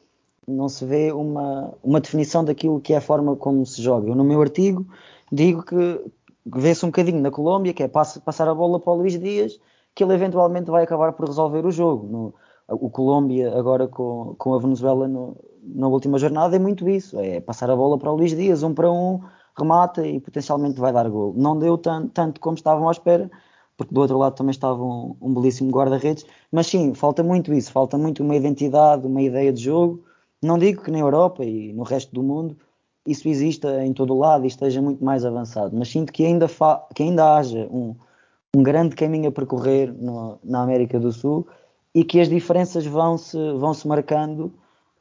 não 0.47 0.69
se 0.69 0.85
vê 0.85 1.11
uma, 1.11 1.73
uma 1.83 1.99
definição 1.99 2.45
daquilo 2.45 2.79
que 2.79 2.93
é 2.93 2.97
a 2.97 3.01
forma 3.01 3.35
como 3.35 3.65
se 3.65 3.81
joga. 3.81 4.07
Eu, 4.07 4.15
no 4.15 4.23
meu 4.23 4.41
artigo, 4.41 4.85
digo 5.31 5.63
que 5.63 5.99
vê-se 6.45 6.85
um 6.85 6.89
bocadinho 6.89 7.21
na 7.21 7.31
Colômbia, 7.31 7.73
que 7.73 7.83
é 7.83 7.87
passar 7.87 8.47
a 8.47 8.55
bola 8.55 8.79
para 8.79 8.93
o 8.93 8.95
Luís 8.95 9.19
Dias, 9.19 9.59
que 9.93 10.03
ele 10.03 10.13
eventualmente 10.13 10.71
vai 10.71 10.83
acabar 10.83 11.13
por 11.13 11.27
resolver 11.27 11.65
o 11.65 11.71
jogo. 11.71 12.07
No, 12.07 12.33
o 12.67 12.89
Colômbia, 12.89 13.57
agora 13.57 13.87
com, 13.87 14.35
com 14.37 14.53
a 14.53 14.59
Venezuela 14.59 15.07
no, 15.07 15.35
na 15.63 15.87
última 15.87 16.17
jornada, 16.17 16.55
é 16.55 16.59
muito 16.59 16.87
isso: 16.87 17.19
é 17.19 17.39
passar 17.41 17.69
a 17.69 17.75
bola 17.75 17.97
para 17.97 18.11
o 18.11 18.15
Luís 18.15 18.35
Dias, 18.35 18.63
um 18.63 18.73
para 18.73 18.91
um, 18.91 19.21
remata 19.57 20.05
e 20.05 20.19
potencialmente 20.19 20.79
vai 20.79 20.93
dar 20.93 21.09
gol. 21.09 21.33
Não 21.35 21.57
deu 21.57 21.77
tanto, 21.77 22.09
tanto 22.09 22.41
como 22.41 22.55
estavam 22.55 22.87
à 22.87 22.91
espera, 22.91 23.29
porque 23.77 23.93
do 23.93 24.01
outro 24.01 24.17
lado 24.17 24.35
também 24.35 24.51
estava 24.51 24.81
um, 24.81 25.15
um 25.21 25.33
belíssimo 25.33 25.71
guarda-redes, 25.71 26.25
mas 26.51 26.67
sim, 26.67 26.93
falta 26.93 27.23
muito 27.23 27.53
isso, 27.53 27.71
falta 27.71 27.97
muito 27.97 28.23
uma 28.23 28.35
identidade, 28.35 29.07
uma 29.07 29.21
ideia 29.21 29.51
de 29.51 29.63
jogo. 29.63 30.03
Não 30.41 30.57
digo 30.57 30.81
que 30.81 30.91
na 30.91 30.99
Europa 30.99 31.43
e 31.43 31.73
no 31.73 31.83
resto 31.83 32.13
do 32.13 32.23
mundo 32.23 32.57
isso 33.05 33.27
exista 33.27 33.83
em 33.83 33.93
todo 33.93 34.13
o 34.13 34.19
lado 34.19 34.43
e 34.43 34.47
esteja 34.47 34.81
muito 34.81 35.03
mais 35.03 35.25
avançado, 35.25 35.75
mas 35.75 35.89
sinto 35.89 36.13
que 36.13 36.25
ainda, 36.25 36.47
que 36.93 37.03
ainda 37.03 37.35
haja 37.35 37.67
um, 37.71 37.95
um 38.55 38.63
grande 38.63 38.95
caminho 38.95 39.29
a 39.29 39.31
percorrer 39.31 39.93
no, 39.93 40.39
na 40.43 40.61
América 40.61 40.99
do 40.99 41.11
Sul 41.11 41.47
e 41.93 42.03
que 42.03 42.19
as 42.19 42.29
diferenças 42.29 42.85
vão 42.85 43.17
se, 43.17 43.37
vão 43.53 43.73
se 43.73 43.87
marcando 43.87 44.53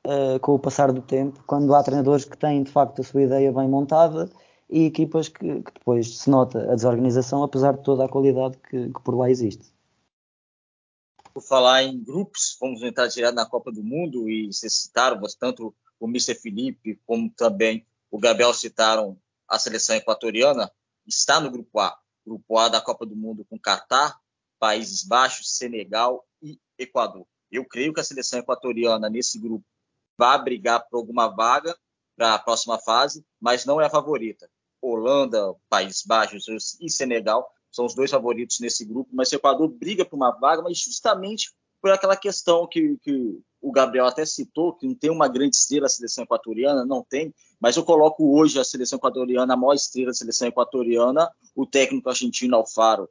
uh, 0.06 0.38
com 0.40 0.54
o 0.54 0.58
passar 0.58 0.92
do 0.92 1.02
tempo, 1.02 1.42
quando 1.46 1.74
há 1.74 1.82
treinadores 1.82 2.24
que 2.24 2.36
têm 2.36 2.62
de 2.62 2.70
facto 2.70 3.00
a 3.00 3.04
sua 3.04 3.22
ideia 3.22 3.52
bem 3.52 3.68
montada 3.68 4.30
e 4.68 4.84
equipas 4.84 5.28
que, 5.28 5.62
que 5.62 5.72
depois 5.72 6.18
se 6.18 6.30
nota 6.30 6.70
a 6.70 6.74
desorganização, 6.74 7.42
apesar 7.42 7.76
de 7.76 7.82
toda 7.82 8.04
a 8.04 8.08
qualidade 8.08 8.56
que, 8.68 8.92
que 8.92 9.00
por 9.02 9.16
lá 9.16 9.28
existe. 9.28 9.72
Por 11.34 11.42
falar 11.42 11.82
em 11.84 12.02
grupos, 12.02 12.56
vamos 12.60 12.82
entrar 12.82 13.06
direto 13.08 13.34
na 13.34 13.46
Copa 13.46 13.70
do 13.70 13.82
Mundo 13.82 14.28
e 14.28 14.52
vocês 14.52 14.74
citaram 14.74 15.20
tanto 15.38 15.74
o 15.98 16.08
Mr. 16.08 16.34
Felipe 16.34 17.00
como 17.06 17.30
também 17.30 17.86
o 18.10 18.18
Gabriel 18.18 18.54
citaram 18.54 19.16
a 19.48 19.58
seleção 19.58 19.94
equatoriana, 19.96 20.70
está 21.06 21.40
no 21.40 21.50
grupo 21.50 21.78
A. 21.78 21.99
Grupo 22.24 22.58
A 22.58 22.68
da 22.68 22.80
Copa 22.80 23.06
do 23.06 23.16
Mundo 23.16 23.44
com 23.48 23.58
Catar, 23.58 24.18
Países 24.58 25.02
Baixos, 25.02 25.56
Senegal 25.56 26.26
e 26.42 26.58
Equador. 26.78 27.26
Eu 27.50 27.64
creio 27.64 27.92
que 27.92 28.00
a 28.00 28.04
seleção 28.04 28.38
equatoriana 28.38 29.08
nesse 29.08 29.38
grupo 29.38 29.64
vai 30.16 30.42
brigar 30.42 30.86
por 30.88 30.98
alguma 30.98 31.28
vaga 31.28 31.76
para 32.16 32.34
a 32.34 32.38
próxima 32.38 32.78
fase, 32.78 33.24
mas 33.40 33.64
não 33.64 33.80
é 33.80 33.86
a 33.86 33.90
favorita. 33.90 34.48
Holanda, 34.80 35.54
Países 35.68 36.04
Baixos 36.04 36.46
e 36.80 36.90
Senegal 36.90 37.50
são 37.70 37.86
os 37.86 37.94
dois 37.94 38.10
favoritos 38.10 38.60
nesse 38.60 38.84
grupo, 38.84 39.10
mas 39.12 39.30
o 39.32 39.36
Equador 39.36 39.68
briga 39.68 40.04
por 40.04 40.16
uma 40.16 40.30
vaga, 40.30 40.62
mas 40.62 40.78
justamente 40.78 41.52
por 41.80 41.90
aquela 41.90 42.16
questão 42.16 42.66
que, 42.66 42.98
que 42.98 43.40
o 43.60 43.70
Gabriel 43.70 44.06
até 44.06 44.24
citou, 44.24 44.72
que 44.72 44.86
não 44.86 44.94
tem 44.94 45.10
uma 45.10 45.28
grande 45.28 45.56
estrela 45.56 45.86
a 45.86 45.88
seleção 45.88 46.24
equatoriana, 46.24 46.84
não 46.84 47.02
tem, 47.02 47.34
mas 47.60 47.76
eu 47.76 47.84
coloco 47.84 48.36
hoje 48.36 48.58
a 48.58 48.64
seleção 48.64 48.96
equatoriana, 48.98 49.54
a 49.54 49.56
maior 49.56 49.74
estrela 49.74 50.08
da 50.08 50.14
seleção 50.14 50.48
equatoriana, 50.48 51.30
o 51.54 51.66
técnico 51.66 52.08
argentino 52.08 52.56
Alfaro. 52.56 53.08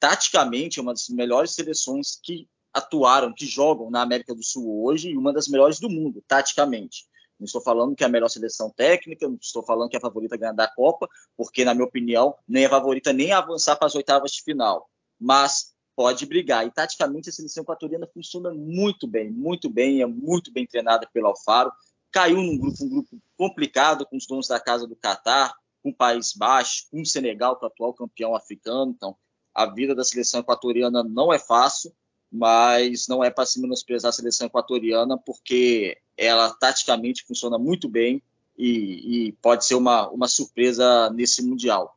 Taticamente, 0.00 0.78
é 0.78 0.82
uma 0.82 0.92
das 0.92 1.08
melhores 1.08 1.52
seleções 1.52 2.18
que 2.22 2.48
atuaram, 2.72 3.32
que 3.32 3.46
jogam 3.46 3.88
na 3.90 4.02
América 4.02 4.34
do 4.34 4.42
Sul 4.42 4.84
hoje 4.84 5.10
e 5.10 5.16
uma 5.16 5.32
das 5.32 5.46
melhores 5.46 5.78
do 5.78 5.88
mundo, 5.88 6.22
taticamente. 6.26 7.06
Não 7.38 7.46
estou 7.46 7.60
falando 7.60 7.94
que 7.94 8.02
é 8.02 8.06
a 8.06 8.10
melhor 8.10 8.28
seleção 8.28 8.70
técnica, 8.70 9.28
não 9.28 9.38
estou 9.40 9.62
falando 9.62 9.88
que 9.88 9.96
é 9.96 9.98
a 9.98 10.02
favorita 10.02 10.34
a 10.34 10.38
ganhar 10.38 10.52
da 10.52 10.68
Copa, 10.68 11.08
porque, 11.36 11.64
na 11.64 11.74
minha 11.74 11.86
opinião, 11.86 12.34
nem 12.48 12.64
é 12.64 12.68
favorita 12.68 13.12
nem 13.12 13.32
a 13.32 13.38
avançar 13.38 13.76
para 13.76 13.86
as 13.86 13.94
oitavas 13.94 14.32
de 14.32 14.42
final. 14.42 14.88
Mas 15.20 15.73
pode 15.94 16.26
brigar. 16.26 16.66
E 16.66 16.70
taticamente 16.70 17.28
a 17.28 17.32
seleção 17.32 17.62
equatoriana 17.62 18.06
funciona 18.06 18.52
muito 18.52 19.06
bem, 19.06 19.30
muito 19.30 19.68
bem, 19.68 20.02
é 20.02 20.06
muito 20.06 20.52
bem 20.52 20.66
treinada 20.66 21.08
pelo 21.12 21.28
Alfaro. 21.28 21.72
Caiu 22.10 22.36
num 22.36 22.58
grupo, 22.58 22.84
um 22.84 22.88
grupo 22.88 23.18
complicado 23.36 24.06
com 24.06 24.16
os 24.16 24.26
donos 24.26 24.48
da 24.48 24.60
casa 24.60 24.86
do 24.86 24.94
Catar, 24.96 25.54
com 25.82 25.90
o 25.90 25.94
País 25.94 26.32
Baixo, 26.32 26.86
com 26.90 27.00
o 27.00 27.06
Senegal, 27.06 27.58
é 27.60 27.64
o 27.64 27.66
atual 27.68 27.92
campeão 27.92 28.34
africano. 28.34 28.92
Então, 28.96 29.16
a 29.54 29.66
vida 29.66 29.94
da 29.94 30.04
seleção 30.04 30.40
equatoriana 30.40 31.02
não 31.02 31.32
é 31.32 31.38
fácil, 31.38 31.92
mas 32.30 33.06
não 33.06 33.22
é 33.22 33.30
para 33.30 33.46
se 33.46 33.60
menosprezar 33.60 34.08
a 34.08 34.12
seleção 34.12 34.46
equatoriana, 34.46 35.16
porque 35.18 35.98
ela 36.16 36.50
taticamente 36.50 37.24
funciona 37.24 37.58
muito 37.58 37.88
bem 37.88 38.22
e, 38.56 39.28
e 39.28 39.32
pode 39.34 39.64
ser 39.64 39.74
uma, 39.74 40.08
uma 40.08 40.28
surpresa 40.28 41.10
nesse 41.10 41.42
Mundial. 41.42 41.96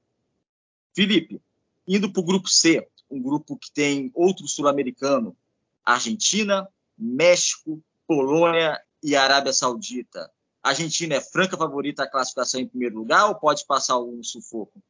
Felipe, 0.95 1.41
indo 1.87 2.11
para 2.11 2.19
o 2.19 2.25
grupo 2.25 2.49
C, 2.49 2.87
um 3.09 3.21
grupo 3.21 3.57
que 3.57 3.71
tem 3.71 4.11
outro 4.13 4.47
sul-americano, 4.47 5.35
Argentina, 5.83 6.67
México, 6.97 7.81
Polônia 8.07 8.79
e 9.01 9.15
Arábia 9.15 9.53
Saudita. 9.53 10.31
A 10.63 10.69
Argentina 10.69 11.15
é 11.15 11.21
franca 11.21 11.55
favorita 11.55 12.03
à 12.03 12.09
classificação 12.09 12.59
em 12.59 12.67
primeiro 12.67 12.97
lugar 12.97 13.27
ou 13.27 13.35
pode 13.35 13.65
passar 13.65 13.93
algum 13.93 14.21
sufoco? 14.23 14.81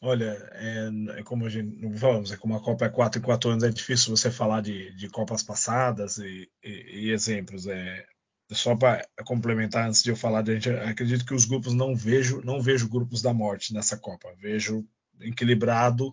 Olha, 0.00 0.36
é, 0.54 0.90
é, 1.20 1.22
como 1.22 1.46
a 1.46 1.48
gente 1.48 1.96
falamos, 1.96 2.32
é 2.32 2.36
como 2.36 2.56
a 2.56 2.60
Copa 2.60 2.86
é 2.86 2.88
4 2.88 3.20
em 3.20 3.22
4 3.22 3.50
anos, 3.50 3.62
é 3.62 3.68
difícil 3.68 4.16
você 4.16 4.32
falar 4.32 4.60
de, 4.60 4.92
de 4.96 5.08
Copas 5.08 5.44
passadas 5.44 6.18
e, 6.18 6.50
e, 6.60 7.06
e 7.06 7.10
exemplos. 7.12 7.68
É, 7.68 8.04
só 8.50 8.74
para 8.74 9.06
complementar 9.24 9.86
antes 9.86 10.02
de 10.02 10.10
eu 10.10 10.16
falar, 10.16 10.44
gente, 10.44 10.68
acredito 10.70 11.24
que 11.24 11.34
os 11.34 11.44
grupos 11.44 11.72
não 11.72 11.94
vejo, 11.94 12.42
não 12.42 12.60
vejo 12.60 12.88
grupos 12.88 13.22
da 13.22 13.32
morte 13.32 13.72
nessa 13.72 13.96
Copa. 13.96 14.34
Vejo 14.40 14.84
equilibrado 15.20 16.12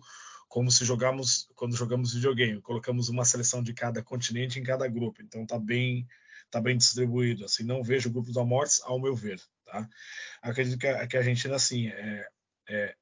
como 0.50 0.68
se 0.68 0.84
jogamos 0.84 1.48
quando 1.54 1.76
jogamos 1.76 2.12
videogame, 2.12 2.60
colocamos 2.60 3.08
uma 3.08 3.24
seleção 3.24 3.62
de 3.62 3.72
cada 3.72 4.02
continente 4.02 4.58
em 4.58 4.64
cada 4.64 4.86
grupo, 4.88 5.22
então 5.22 5.46
tá 5.46 5.56
bem 5.58 6.06
tá 6.50 6.60
bem 6.60 6.76
distribuído, 6.76 7.44
assim, 7.44 7.62
não 7.62 7.84
vejo 7.84 8.10
grupos 8.10 8.34
da 8.34 8.44
morte 8.44 8.80
ao 8.82 9.00
meu 9.00 9.14
ver, 9.14 9.40
tá? 9.64 9.88
Acredito 10.42 10.76
que 10.76 10.88
a, 10.88 11.06
que 11.06 11.16
a 11.16 11.20
Argentina, 11.20 11.54
assim, 11.54 11.86
é, 11.86 12.28
é, 12.68 12.94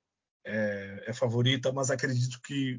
é, 0.44 1.04
é 1.06 1.12
favorita, 1.14 1.72
mas 1.72 1.90
acredito 1.90 2.38
que, 2.42 2.78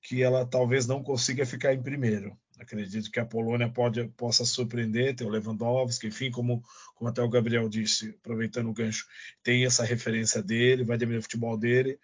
que 0.00 0.22
ela 0.22 0.46
talvez 0.46 0.86
não 0.86 1.02
consiga 1.02 1.44
ficar 1.44 1.74
em 1.74 1.82
primeiro. 1.82 2.38
Acredito 2.60 3.10
que 3.10 3.18
a 3.18 3.26
Polônia 3.26 3.68
pode, 3.68 4.06
possa 4.10 4.44
surpreender, 4.44 5.16
tem 5.16 5.26
o 5.26 5.30
Lewandowski, 5.30 6.06
enfim, 6.06 6.30
como, 6.30 6.62
como 6.94 7.10
até 7.10 7.20
o 7.20 7.28
Gabriel 7.28 7.68
disse, 7.68 8.10
aproveitando 8.20 8.70
o 8.70 8.72
gancho, 8.72 9.04
tem 9.42 9.64
essa 9.64 9.82
referência 9.82 10.40
dele, 10.40 10.84
vai 10.84 10.96
depender 10.96 11.18
do 11.18 11.22
futebol 11.22 11.58
dele. 11.58 11.98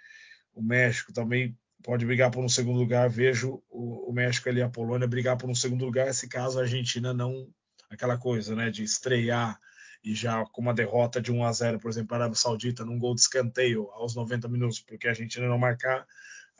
O 0.52 0.60
México 0.60 1.12
também 1.12 1.56
pode 1.84 2.06
brigar 2.06 2.30
por 2.30 2.42
um 2.42 2.48
segundo 2.48 2.78
lugar. 2.78 3.08
Vejo 3.08 3.62
o, 3.70 4.10
o, 4.10 4.12
México 4.12 4.48
ali, 4.48 4.62
a 4.62 4.68
Polônia, 4.68 5.06
brigar 5.06 5.36
por 5.36 5.48
um 5.48 5.54
segundo 5.54 5.84
lugar, 5.84 6.12
se 6.12 6.26
caso 6.26 6.58
a 6.58 6.62
Argentina 6.62 7.12
não. 7.12 7.46
aquela 7.90 8.18
coisa, 8.18 8.56
né, 8.56 8.70
de 8.70 8.82
estrear 8.82 9.60
e 10.02 10.14
já 10.14 10.44
com 10.46 10.60
uma 10.60 10.74
derrota 10.74 11.20
de 11.20 11.30
1 11.30 11.44
a 11.44 11.52
0 11.52 11.78
por 11.78 11.90
exemplo, 11.90 12.14
a 12.14 12.18
Arábia 12.18 12.36
Saudita, 12.36 12.84
num 12.84 12.98
gol 12.98 13.14
de 13.14 13.20
escanteio 13.20 13.88
aos 13.92 14.14
90 14.14 14.48
minutos, 14.48 14.80
porque 14.80 15.06
a 15.06 15.10
Argentina 15.10 15.46
não 15.46 15.58
marcar, 15.58 16.06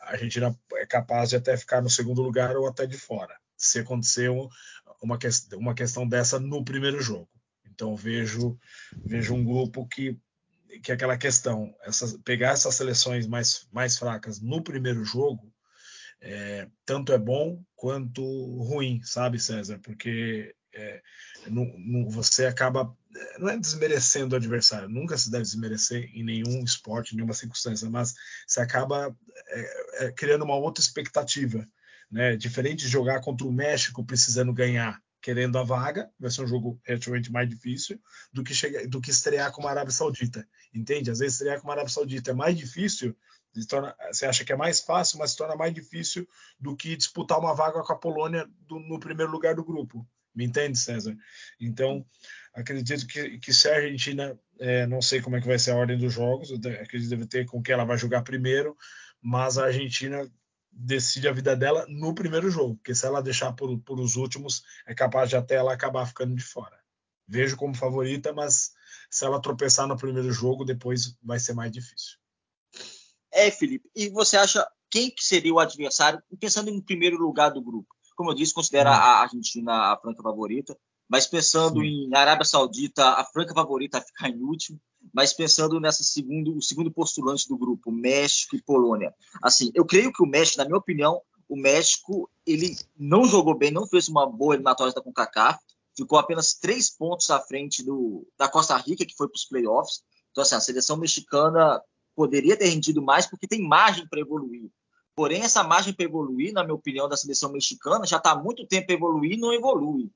a 0.00 0.12
Argentina 0.12 0.56
é 0.76 0.86
capaz 0.86 1.30
de 1.30 1.36
até 1.36 1.56
ficar 1.56 1.82
no 1.82 1.90
segundo 1.90 2.22
lugar 2.22 2.56
ou 2.56 2.66
até 2.66 2.86
de 2.86 2.96
fora, 2.96 3.34
se 3.56 3.80
acontecer 3.80 4.30
uma, 4.30 5.18
uma 5.54 5.74
questão 5.74 6.08
dessa 6.08 6.38
no 6.38 6.64
primeiro 6.64 7.00
jogo. 7.02 7.28
Então 7.66 7.96
vejo 7.96 8.58
vejo 9.04 9.34
um 9.34 9.44
grupo 9.44 9.86
que 9.88 10.18
que 10.82 10.90
é 10.90 10.94
aquela 10.94 11.16
questão, 11.16 11.74
pegar 12.24 12.50
essas 12.50 12.74
seleções 12.74 13.26
mais, 13.26 13.66
mais 13.72 13.98
fracas 13.98 14.40
no 14.40 14.62
primeiro 14.62 15.04
jogo, 15.04 15.52
é, 16.20 16.68
tanto 16.86 17.12
é 17.12 17.18
bom 17.18 17.62
quanto 17.74 18.22
ruim, 18.62 19.00
sabe, 19.02 19.38
César? 19.38 19.78
Porque 19.78 20.54
é, 20.72 21.02
você 22.08 22.46
acaba, 22.46 22.96
não 23.38 23.48
é 23.48 23.58
desmerecendo 23.58 24.34
o 24.34 24.36
adversário, 24.36 24.88
nunca 24.88 25.16
se 25.18 25.30
deve 25.30 25.44
desmerecer 25.44 26.10
em 26.14 26.24
nenhum 26.24 26.64
esporte, 26.64 27.12
em 27.12 27.16
nenhuma 27.16 27.34
circunstância, 27.34 27.88
mas 27.90 28.14
você 28.46 28.60
acaba 28.60 29.14
é, 29.48 30.06
é 30.06 30.12
criando 30.12 30.44
uma 30.44 30.56
outra 30.56 30.82
expectativa. 30.82 31.66
Né? 32.10 32.36
Diferente 32.36 32.84
de 32.84 32.88
jogar 32.88 33.20
contra 33.20 33.46
o 33.46 33.52
México 33.52 34.04
precisando 34.04 34.52
ganhar 34.52 35.00
querendo 35.24 35.58
a 35.58 35.62
vaga, 35.62 36.10
vai 36.20 36.30
ser 36.30 36.42
um 36.42 36.46
jogo 36.46 36.78
relativamente 36.84 37.32
mais 37.32 37.48
difícil 37.48 37.98
do 38.30 38.44
que, 38.44 38.52
chegar, 38.52 38.86
do 38.86 39.00
que 39.00 39.10
estrear 39.10 39.50
com 39.52 39.66
a 39.66 39.70
Arábia 39.70 39.90
Saudita. 39.90 40.46
Entende? 40.72 41.10
Às 41.10 41.20
vezes 41.20 41.36
estrear 41.36 41.62
com 41.62 41.70
a 41.70 41.72
Arábia 41.72 41.90
Saudita 41.90 42.32
é 42.32 42.34
mais 42.34 42.54
difícil, 42.54 43.16
torna, 43.66 43.96
você 44.12 44.26
acha 44.26 44.44
que 44.44 44.52
é 44.52 44.56
mais 44.56 44.80
fácil, 44.80 45.18
mas 45.18 45.30
se 45.30 45.38
torna 45.38 45.56
mais 45.56 45.72
difícil 45.72 46.28
do 46.60 46.76
que 46.76 46.94
disputar 46.94 47.40
uma 47.40 47.54
vaga 47.54 47.82
com 47.82 47.92
a 47.94 47.96
Polônia 47.96 48.46
do, 48.68 48.78
no 48.78 49.00
primeiro 49.00 49.32
lugar 49.32 49.54
do 49.54 49.64
grupo. 49.64 50.06
Me 50.34 50.44
entende, 50.44 50.76
César? 50.76 51.16
Então, 51.58 52.04
acredito 52.52 53.06
que, 53.06 53.38
que 53.38 53.54
se 53.54 53.66
a 53.66 53.76
Argentina, 53.76 54.38
é, 54.60 54.86
não 54.86 55.00
sei 55.00 55.22
como 55.22 55.36
é 55.36 55.40
que 55.40 55.46
vai 55.46 55.58
ser 55.58 55.70
a 55.70 55.76
ordem 55.76 55.96
dos 55.96 56.12
jogos, 56.12 56.52
acredito 56.52 57.08
que 57.08 57.16
deve 57.16 57.26
ter 57.26 57.46
com 57.46 57.62
que 57.62 57.72
ela 57.72 57.86
vai 57.86 57.96
jogar 57.96 58.20
primeiro, 58.20 58.76
mas 59.22 59.56
a 59.56 59.64
Argentina 59.64 60.30
decide 60.76 61.28
a 61.28 61.32
vida 61.32 61.56
dela 61.56 61.86
no 61.88 62.14
primeiro 62.14 62.50
jogo, 62.50 62.76
porque 62.76 62.94
se 62.94 63.06
ela 63.06 63.22
deixar 63.22 63.52
por, 63.52 63.78
por 63.80 64.00
os 64.00 64.16
últimos, 64.16 64.62
é 64.86 64.94
capaz 64.94 65.30
de 65.30 65.36
até 65.36 65.54
ela 65.54 65.72
acabar 65.72 66.06
ficando 66.06 66.34
de 66.34 66.42
fora. 66.42 66.78
Vejo 67.26 67.56
como 67.56 67.74
favorita, 67.74 68.32
mas 68.32 68.72
se 69.10 69.24
ela 69.24 69.40
tropeçar 69.40 69.86
no 69.86 69.96
primeiro 69.96 70.30
jogo, 70.32 70.64
depois 70.64 71.16
vai 71.22 71.38
ser 71.38 71.54
mais 71.54 71.70
difícil. 71.70 72.18
É, 73.32 73.50
Felipe. 73.50 73.88
E 73.94 74.08
você 74.10 74.36
acha 74.36 74.66
quem 74.90 75.10
que 75.10 75.24
seria 75.24 75.54
o 75.54 75.58
adversário, 75.58 76.22
pensando 76.38 76.70
em 76.70 76.80
primeiro 76.80 77.16
lugar 77.16 77.50
do 77.50 77.62
grupo? 77.62 77.94
como 78.14 78.30
eu 78.30 78.34
disse, 78.34 78.54
considera 78.54 78.90
hum. 78.90 78.94
a 78.94 79.22
Argentina 79.22 79.92
a 79.92 79.98
franca 80.00 80.22
favorita. 80.22 80.76
Mas 81.08 81.26
pensando 81.26 81.80
Sim. 81.80 81.86
em 81.86 82.16
Arábia 82.16 82.44
Saudita, 82.44 83.04
a 83.04 83.24
franca 83.24 83.52
favorita 83.52 83.98
a 83.98 84.00
ficar 84.00 84.30
em 84.30 84.42
último. 84.42 84.80
Mas 85.12 85.32
pensando 85.32 85.80
nessa 85.80 86.02
segundo, 86.02 86.56
o 86.56 86.62
segundo 86.62 86.90
postulante 86.90 87.48
do 87.48 87.56
grupo, 87.56 87.90
México 87.90 88.56
e 88.56 88.62
Polônia. 88.62 89.14
Assim, 89.42 89.70
eu 89.74 89.84
creio 89.84 90.12
que 90.12 90.22
o 90.22 90.26
México, 90.26 90.58
na 90.58 90.64
minha 90.64 90.78
opinião, 90.78 91.20
o 91.48 91.56
México 91.56 92.30
ele 92.46 92.76
não 92.96 93.24
jogou 93.24 93.56
bem, 93.56 93.70
não 93.70 93.86
fez 93.86 94.08
uma 94.08 94.26
boa 94.26 94.54
eliminatória 94.54 94.92
da 94.92 95.02
CONCACAF, 95.02 95.58
ficou 95.96 96.18
apenas 96.18 96.54
três 96.54 96.90
pontos 96.90 97.30
à 97.30 97.40
frente 97.40 97.84
do, 97.84 98.26
da 98.36 98.48
Costa 98.48 98.76
Rica, 98.76 99.04
que 99.04 99.14
foi 99.16 99.28
para 99.28 99.36
os 99.36 99.44
playoffs. 99.44 100.02
Então, 100.30 100.42
assim, 100.42 100.54
a 100.54 100.60
seleção 100.60 100.96
mexicana 100.96 101.80
poderia 102.16 102.56
ter 102.56 102.68
rendido 102.68 103.02
mais 103.02 103.26
porque 103.26 103.46
tem 103.46 103.62
margem 103.62 104.06
para 104.08 104.20
evoluir. 104.20 104.70
Porém, 105.14 105.42
essa 105.42 105.62
margem 105.62 105.94
para 105.94 106.04
evoluir, 106.04 106.52
na 106.52 106.64
minha 106.64 106.74
opinião, 106.74 107.08
da 107.08 107.16
seleção 107.16 107.52
mexicana 107.52 108.04
já 108.04 108.16
está 108.16 108.32
há 108.32 108.42
muito 108.42 108.66
tempo 108.66 108.90
evoluir 108.90 109.32
e 109.32 109.36
não 109.36 109.52
evolui. 109.52 110.10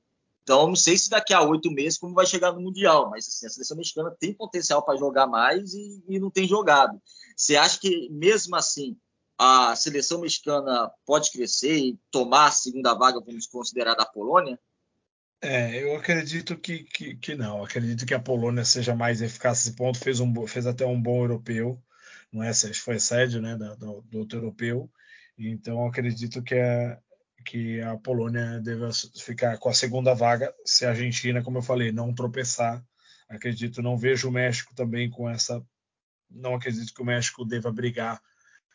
Então, 0.49 0.67
não 0.67 0.75
sei 0.75 0.97
se 0.97 1.11
daqui 1.11 1.35
a 1.35 1.43
oito 1.43 1.71
meses 1.71 1.99
como 1.99 2.15
vai 2.15 2.25
chegar 2.25 2.53
no 2.53 2.63
Mundial, 2.63 3.11
mas 3.11 3.29
assim, 3.29 3.45
a 3.45 3.51
seleção 3.51 3.77
mexicana 3.77 4.17
tem 4.19 4.33
potencial 4.33 4.83
para 4.83 4.97
jogar 4.97 5.27
mais 5.27 5.75
e, 5.75 6.03
e, 6.09 6.19
não 6.19 6.31
tem 6.31 6.49
jogado. 6.49 6.99
Você 7.37 7.55
acha 7.55 7.79
que, 7.79 8.09
mesmo 8.09 8.57
assim, 8.57 8.97
a 9.37 9.77
seleção 9.77 10.23
mexicana 10.23 10.91
pode 11.05 11.31
crescer 11.33 11.77
e 11.77 11.99
tomar 12.11 12.47
a 12.47 12.51
segunda 12.51 12.95
vaga, 12.95 13.21
vamos 13.21 13.47
considerar, 13.47 13.95
da 13.95 14.07
Polônia? 14.07 14.59
É, 15.43 15.83
eu 15.83 15.95
acredito 15.95 16.57
que, 16.57 16.85
que, 16.85 17.15
que, 17.17 17.35
não. 17.35 17.63
Acredito 17.63 18.07
que 18.07 18.15
a 18.15 18.19
Polônia 18.19 18.65
seja 18.65 18.95
mais 18.95 19.21
eficaz 19.21 19.59
nesse 19.67 19.77
ponto. 19.77 19.99
Fez, 19.99 20.19
um, 20.19 20.47
fez 20.47 20.67
até 20.67 20.87
um 20.87 20.99
bom 20.99 21.25
europeu, 21.25 21.79
não 22.33 22.43
é? 22.43 22.55
Foi 22.55 22.99
sede 22.99 23.39
né, 23.39 23.55
do, 23.55 24.01
do 24.01 24.19
outro 24.21 24.39
europeu. 24.39 24.91
Então, 25.37 25.85
acredito 25.85 26.43
que 26.43 26.55
a, 26.55 26.99
que 27.45 27.81
a 27.81 27.97
Polônia 27.97 28.61
deve 28.61 28.85
ficar 29.21 29.59
com 29.59 29.69
a 29.69 29.75
segunda 29.75 30.15
vaga 30.15 30.53
se 30.65 30.85
a 30.85 30.91
Argentina, 30.91 31.43
como 31.43 31.59
eu 31.59 31.63
falei, 31.63 31.93
não 31.93 32.15
tropeçar. 32.15 32.85
Acredito, 33.29 33.83
não 33.83 33.97
vejo 33.97 34.29
o 34.29 34.33
México 34.33 34.75
também 34.75 35.11
com 35.11 35.29
essa. 35.29 35.65
Não 36.31 36.55
acredito 36.55 36.93
que 36.93 37.03
o 37.03 37.07
México 37.07 37.45
deva 37.45 37.73
brigar 37.73 38.21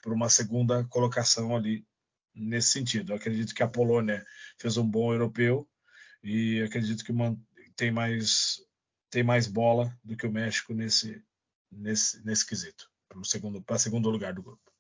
por 0.02 0.14
uma 0.14 0.30
segunda 0.30 0.84
colocação 0.86 1.56
ali 1.56 1.86
nesse 2.34 2.70
sentido. 2.70 3.14
Acredito 3.14 3.54
que 3.54 3.64
a 3.64 3.68
Polônia 3.68 4.26
fez 4.58 4.78
um 4.78 4.88
bom 4.88 5.14
europeu 5.14 5.68
e 6.24 6.62
acredito 6.62 7.04
que 7.04 7.14
tem 7.76 7.92
mais 7.92 8.58
tem 9.10 9.24
mais 9.24 9.46
bola 9.46 9.96
do 10.04 10.18
que 10.18 10.26
o 10.26 10.32
México 10.32 10.74
nesse 10.74 11.24
nesse 11.72 12.24
nesse 12.26 12.46
quesito 12.46 12.90
para 13.08 13.24
segundo 13.24 13.62
para 13.62 13.78
segundo 13.78 14.10
lugar 14.10 14.34
do 14.34 14.42
grupo. 14.42 14.73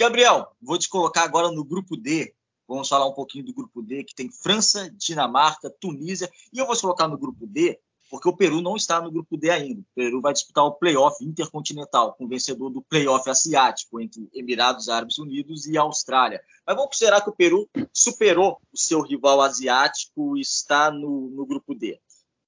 Gabriel, 0.00 0.50
vou 0.62 0.78
te 0.78 0.88
colocar 0.88 1.24
agora 1.24 1.50
no 1.50 1.62
grupo 1.62 1.94
D. 1.94 2.32
Vamos 2.66 2.88
falar 2.88 3.06
um 3.06 3.12
pouquinho 3.12 3.44
do 3.44 3.52
grupo 3.52 3.82
D, 3.82 4.02
que 4.02 4.14
tem 4.14 4.30
França, 4.30 4.90
Dinamarca, 4.96 5.68
Tunísia. 5.68 6.30
E 6.50 6.58
eu 6.58 6.64
vou 6.64 6.74
te 6.74 6.80
colocar 6.80 7.06
no 7.06 7.18
grupo 7.18 7.46
D 7.46 7.78
porque 8.10 8.26
o 8.26 8.34
Peru 8.34 8.62
não 8.62 8.76
está 8.76 8.98
no 8.98 9.10
grupo 9.10 9.36
D 9.36 9.50
ainda. 9.50 9.82
O 9.82 9.94
Peru 9.94 10.22
vai 10.22 10.32
disputar 10.32 10.64
o 10.64 10.72
playoff 10.72 11.22
intercontinental 11.22 12.14
com 12.14 12.24
o 12.24 12.28
vencedor 12.28 12.70
do 12.70 12.80
playoff 12.80 13.28
asiático 13.28 14.00
entre 14.00 14.26
Emirados 14.32 14.88
Árabes 14.88 15.18
Unidos 15.18 15.66
e 15.66 15.76
Austrália. 15.76 16.42
Mas 16.66 16.74
vamos 16.74 16.92
considerar 16.92 17.20
que 17.20 17.28
o 17.28 17.36
Peru 17.36 17.68
superou 17.92 18.58
o 18.72 18.78
seu 18.78 19.02
rival 19.02 19.42
asiático 19.42 20.34
e 20.34 20.40
está 20.40 20.90
no, 20.90 21.28
no 21.28 21.44
grupo 21.44 21.74
D. 21.74 22.00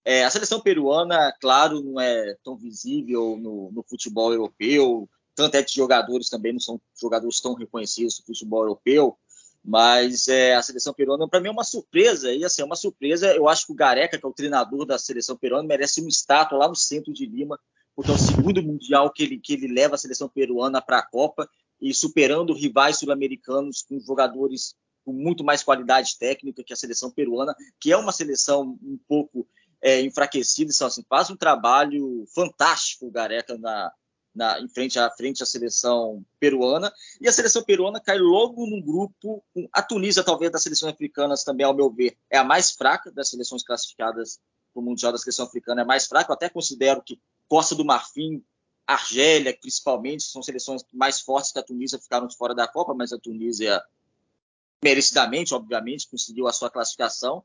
É, 0.02 0.24
a 0.24 0.30
seleção 0.30 0.58
peruana, 0.58 1.30
claro, 1.38 1.82
não 1.82 2.00
é 2.00 2.34
tão 2.42 2.56
visível 2.56 3.36
no, 3.36 3.70
no 3.72 3.82
futebol 3.82 4.32
europeu, 4.32 5.06
tanto 5.34 5.56
é 5.56 5.62
que 5.62 5.74
jogadores 5.74 6.28
também 6.28 6.52
não 6.52 6.60
são 6.60 6.80
jogadores 7.00 7.40
tão 7.40 7.54
reconhecidos 7.54 8.18
no 8.18 8.26
futebol 8.26 8.62
europeu. 8.62 9.16
Mas 9.64 10.26
é, 10.26 10.56
a 10.56 10.62
seleção 10.62 10.92
peruana, 10.92 11.28
para 11.28 11.40
mim, 11.40 11.48
é 11.48 11.52
uma 11.52 11.62
surpresa. 11.62 12.32
E 12.32 12.44
assim, 12.44 12.62
é 12.62 12.64
uma 12.64 12.76
surpresa. 12.76 13.32
Eu 13.32 13.48
acho 13.48 13.66
que 13.66 13.72
o 13.72 13.76
Gareca, 13.76 14.18
que 14.18 14.26
é 14.26 14.28
o 14.28 14.32
treinador 14.32 14.84
da 14.84 14.98
seleção 14.98 15.36
peruana, 15.36 15.66
merece 15.66 16.00
uma 16.00 16.08
estátua 16.08 16.58
lá 16.58 16.68
no 16.68 16.74
centro 16.74 17.12
de 17.12 17.26
Lima, 17.26 17.58
porque 17.94 18.10
é 18.10 18.14
o 18.14 18.18
segundo 18.18 18.62
mundial 18.62 19.10
que 19.12 19.22
ele, 19.22 19.38
que 19.38 19.52
ele 19.52 19.68
leva 19.68 19.94
a 19.94 19.98
seleção 19.98 20.28
peruana 20.28 20.82
para 20.82 20.98
a 20.98 21.06
Copa 21.06 21.48
e 21.80 21.94
superando 21.94 22.52
rivais 22.52 22.98
sul-americanos 22.98 23.82
com 23.82 24.00
jogadores 24.00 24.74
com 25.04 25.12
muito 25.12 25.42
mais 25.42 25.62
qualidade 25.64 26.16
técnica 26.16 26.62
que 26.62 26.72
a 26.72 26.76
seleção 26.76 27.10
peruana, 27.10 27.54
que 27.80 27.90
é 27.90 27.96
uma 27.96 28.12
seleção 28.12 28.78
um 28.82 28.98
pouco 29.08 29.48
é, 29.80 30.00
enfraquecida. 30.00 30.70
Então, 30.72 30.86
assim, 30.86 31.04
faz 31.08 31.28
um 31.28 31.36
trabalho 31.36 32.24
fantástico 32.32 33.06
o 33.06 33.10
Gareca 33.10 33.58
na, 33.58 33.92
na, 34.34 34.60
em 34.60 34.68
frente 34.68 34.98
à 34.98 35.10
frente 35.10 35.42
à 35.42 35.46
seleção 35.46 36.24
peruana. 36.40 36.92
E 37.20 37.28
a 37.28 37.32
seleção 37.32 37.62
peruana 37.62 38.00
cai 38.00 38.18
logo 38.18 38.66
num 38.66 38.80
grupo. 38.80 39.44
Com, 39.52 39.68
a 39.72 39.82
Tunísia, 39.82 40.24
talvez, 40.24 40.50
das 40.50 40.62
seleções 40.62 40.92
africanas, 40.92 41.44
também, 41.44 41.66
ao 41.66 41.74
meu 41.74 41.90
ver, 41.90 42.16
é 42.30 42.38
a 42.38 42.44
mais 42.44 42.70
fraca 42.70 43.10
das 43.10 43.28
seleções 43.28 43.62
classificadas 43.62 44.40
para 44.72 44.80
o 44.80 44.84
Mundial 44.84 45.12
da 45.12 45.18
Seleção 45.18 45.46
Africana, 45.46 45.82
é 45.82 45.84
mais 45.84 46.06
fraca. 46.06 46.30
Eu 46.30 46.34
até 46.34 46.48
considero 46.48 47.02
que 47.02 47.20
Costa 47.48 47.74
do 47.74 47.84
Marfim, 47.84 48.42
Argélia, 48.86 49.56
principalmente, 49.58 50.24
são 50.24 50.42
seleções 50.42 50.82
mais 50.92 51.20
fortes 51.20 51.52
que 51.52 51.58
a 51.58 51.62
Tunísia, 51.62 51.98
ficaram 51.98 52.26
de 52.26 52.36
fora 52.36 52.54
da 52.54 52.66
Copa, 52.66 52.94
mas 52.94 53.12
a 53.12 53.18
Tunísia, 53.18 53.82
merecidamente, 54.82 55.54
obviamente, 55.54 56.08
conseguiu 56.08 56.48
a 56.48 56.52
sua 56.52 56.70
classificação. 56.70 57.44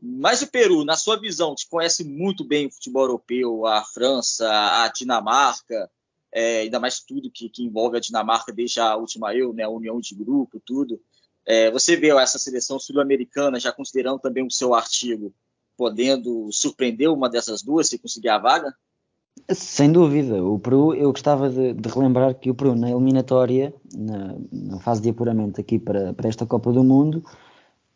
Mas 0.00 0.42
o 0.42 0.46
Peru, 0.46 0.84
na 0.84 0.96
sua 0.96 1.18
visão, 1.18 1.54
te 1.54 1.68
conhece 1.68 2.04
muito 2.04 2.44
bem 2.44 2.66
o 2.66 2.70
futebol 2.70 3.02
europeu, 3.02 3.66
a 3.66 3.84
França, 3.84 4.48
a 4.48 4.88
Dinamarca, 4.88 5.90
é, 6.32 6.60
ainda 6.60 6.78
mais 6.78 7.00
tudo 7.00 7.30
que, 7.30 7.48
que, 7.48 7.64
envolve 7.64 7.96
a 7.96 8.00
Dinamarca 8.00 8.52
desde 8.52 8.80
a 8.80 8.96
última 8.96 9.34
eu, 9.34 9.52
né, 9.52 9.62
a 9.64 9.68
união 9.68 10.00
de 10.00 10.14
grupo, 10.14 10.60
tudo. 10.64 11.00
É, 11.46 11.70
você 11.70 11.96
vê 11.96 12.08
essa 12.08 12.38
seleção 12.38 12.78
sul-americana, 12.78 13.58
já 13.58 13.72
considerando 13.72 14.18
também 14.18 14.46
o 14.46 14.50
seu 14.50 14.74
artigo, 14.74 15.32
podendo 15.76 16.50
surpreender 16.52 17.10
uma 17.10 17.28
dessas 17.28 17.62
duas 17.62 17.88
se 17.88 17.98
conseguir 17.98 18.28
a 18.28 18.38
vaga? 18.38 18.74
Sem 19.50 19.90
dúvida. 19.90 20.42
O 20.44 20.58
Peru, 20.58 20.94
eu 20.94 21.10
gostava 21.12 21.48
de, 21.48 21.72
de 21.72 21.88
relembrar 21.88 22.34
que 22.34 22.50
o 22.50 22.54
Peru, 22.54 22.74
na 22.74 22.90
eliminatória, 22.90 23.72
na, 23.94 24.36
na 24.52 24.80
fase 24.80 25.00
de 25.00 25.10
apuramento 25.10 25.60
aqui 25.60 25.78
para, 25.78 26.12
para 26.12 26.28
esta 26.28 26.44
Copa 26.44 26.72
do 26.72 26.84
Mundo, 26.84 27.24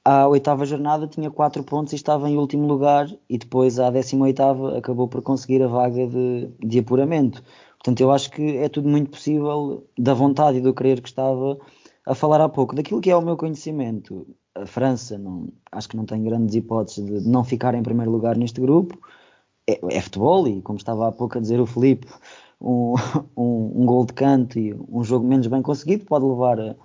à 0.04 0.26
oitava 0.26 0.64
jornada 0.64 1.06
tinha 1.06 1.30
quatro 1.30 1.62
pontos 1.62 1.92
e 1.92 1.96
estava 1.96 2.28
em 2.28 2.36
último 2.36 2.66
lugar, 2.66 3.08
e 3.28 3.38
depois 3.38 3.78
à 3.78 3.90
décima 3.90 4.24
oitava 4.24 4.78
acabou 4.78 5.06
por 5.06 5.22
conseguir 5.22 5.62
a 5.62 5.68
vaga 5.68 6.06
de, 6.06 6.48
de 6.58 6.78
apuramento. 6.78 7.42
Portanto, 7.82 8.00
eu 8.00 8.12
acho 8.12 8.30
que 8.30 8.58
é 8.58 8.68
tudo 8.68 8.88
muito 8.88 9.10
possível 9.10 9.84
da 9.98 10.14
vontade 10.14 10.58
e 10.58 10.60
do 10.60 10.72
querer 10.72 11.00
que 11.00 11.08
estava 11.08 11.58
a 12.06 12.14
falar 12.14 12.40
há 12.40 12.48
pouco. 12.48 12.76
Daquilo 12.76 13.00
que 13.00 13.10
é 13.10 13.16
o 13.16 13.20
meu 13.20 13.36
conhecimento, 13.36 14.24
a 14.54 14.64
França 14.64 15.18
não, 15.18 15.48
acho 15.72 15.88
que 15.88 15.96
não 15.96 16.06
tem 16.06 16.22
grandes 16.22 16.54
hipóteses 16.54 17.24
de 17.24 17.28
não 17.28 17.42
ficar 17.42 17.74
em 17.74 17.82
primeiro 17.82 18.12
lugar 18.12 18.36
neste 18.36 18.60
grupo. 18.60 18.96
É, 19.68 19.80
é 19.96 20.00
futebol 20.00 20.46
e, 20.46 20.62
como 20.62 20.78
estava 20.78 21.08
há 21.08 21.12
pouco 21.12 21.38
a 21.38 21.40
dizer 21.40 21.58
o 21.60 21.66
Felipe, 21.66 22.06
um, 22.60 22.94
um, 23.36 23.82
um 23.82 23.86
gol 23.86 24.06
de 24.06 24.12
canto 24.12 24.60
e 24.60 24.72
um 24.88 25.02
jogo 25.02 25.26
menos 25.26 25.48
bem 25.48 25.60
conseguido 25.60 26.04
pode 26.04 26.24
levar 26.24 26.60
a, 26.60 26.76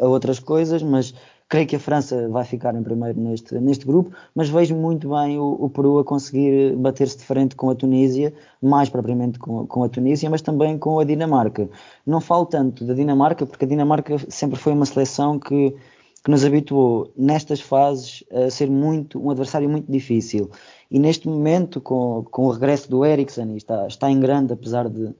a 0.00 0.08
outras 0.08 0.40
coisas, 0.40 0.82
mas 0.82 1.14
Creio 1.50 1.66
que 1.66 1.74
a 1.74 1.80
França 1.80 2.28
vai 2.28 2.44
ficar 2.44 2.76
em 2.76 2.82
primeiro 2.82 3.20
neste, 3.20 3.56
neste 3.58 3.84
grupo, 3.84 4.16
mas 4.32 4.48
vejo 4.48 4.72
muito 4.76 5.10
bem 5.10 5.36
o, 5.36 5.56
o 5.58 5.68
Peru 5.68 5.98
a 5.98 6.04
conseguir 6.04 6.76
bater-se 6.76 7.18
de 7.18 7.24
frente 7.24 7.56
com 7.56 7.68
a 7.68 7.74
Tunísia, 7.74 8.32
mais 8.62 8.88
propriamente 8.88 9.36
com, 9.36 9.66
com, 9.66 9.82
a 9.82 9.88
Tunísia, 9.88 10.30
mas 10.30 10.42
também 10.42 10.78
com 10.78 11.00
a 11.00 11.04
Dinamarca. 11.04 11.68
Não 12.06 12.20
falo 12.20 12.46
tanto 12.46 12.84
da 12.84 12.94
Dinamarca, 12.94 13.44
porque 13.44 13.64
a 13.64 13.68
Dinamarca 13.68 14.16
sempre 14.28 14.56
foi 14.60 14.72
uma 14.72 14.86
seleção 14.86 15.40
que, 15.40 15.74
que 16.22 16.30
nos 16.30 16.44
habituou 16.44 17.10
nestas 17.16 17.60
fases 17.60 18.22
a 18.30 18.48
ser 18.48 18.70
muito 18.70 19.20
um 19.20 19.28
adversário 19.28 19.68
muito 19.68 19.90
difícil. 19.90 20.52
E 20.88 21.00
neste 21.00 21.26
momento, 21.28 21.80
com, 21.80 22.24
com 22.30 22.46
o 22.46 22.52
regresso 22.52 22.88
do 22.88 23.04
Eriksen, 23.04 23.56
está, 23.56 23.88
está 23.88 24.08
em 24.08 24.20
grande, 24.20 24.52
apesar 24.52 24.88
de, 24.88 25.12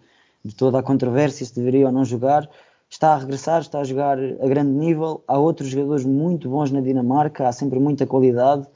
de 0.44 0.54
toda 0.54 0.78
a 0.78 0.82
controvérsia 0.82 1.44
se 1.44 1.56
deveria 1.56 1.86
ou 1.86 1.92
não 1.92 2.04
jogar, 2.04 2.48
está 2.90 3.14
a 3.14 3.18
regressar, 3.18 3.60
está 3.60 3.80
a 3.80 3.84
jogar 3.84 4.18
a 4.18 4.48
grande 4.48 4.72
nível. 4.72 5.22
Há 5.26 5.38
outros 5.38 5.70
jogadores 5.70 6.04
muito 6.04 6.50
bons 6.50 6.72
na 6.72 6.80
Dinamarca, 6.80 7.48
há 7.48 7.52
sempre 7.52 7.78
muita 7.78 8.04
qualidade. 8.04 8.66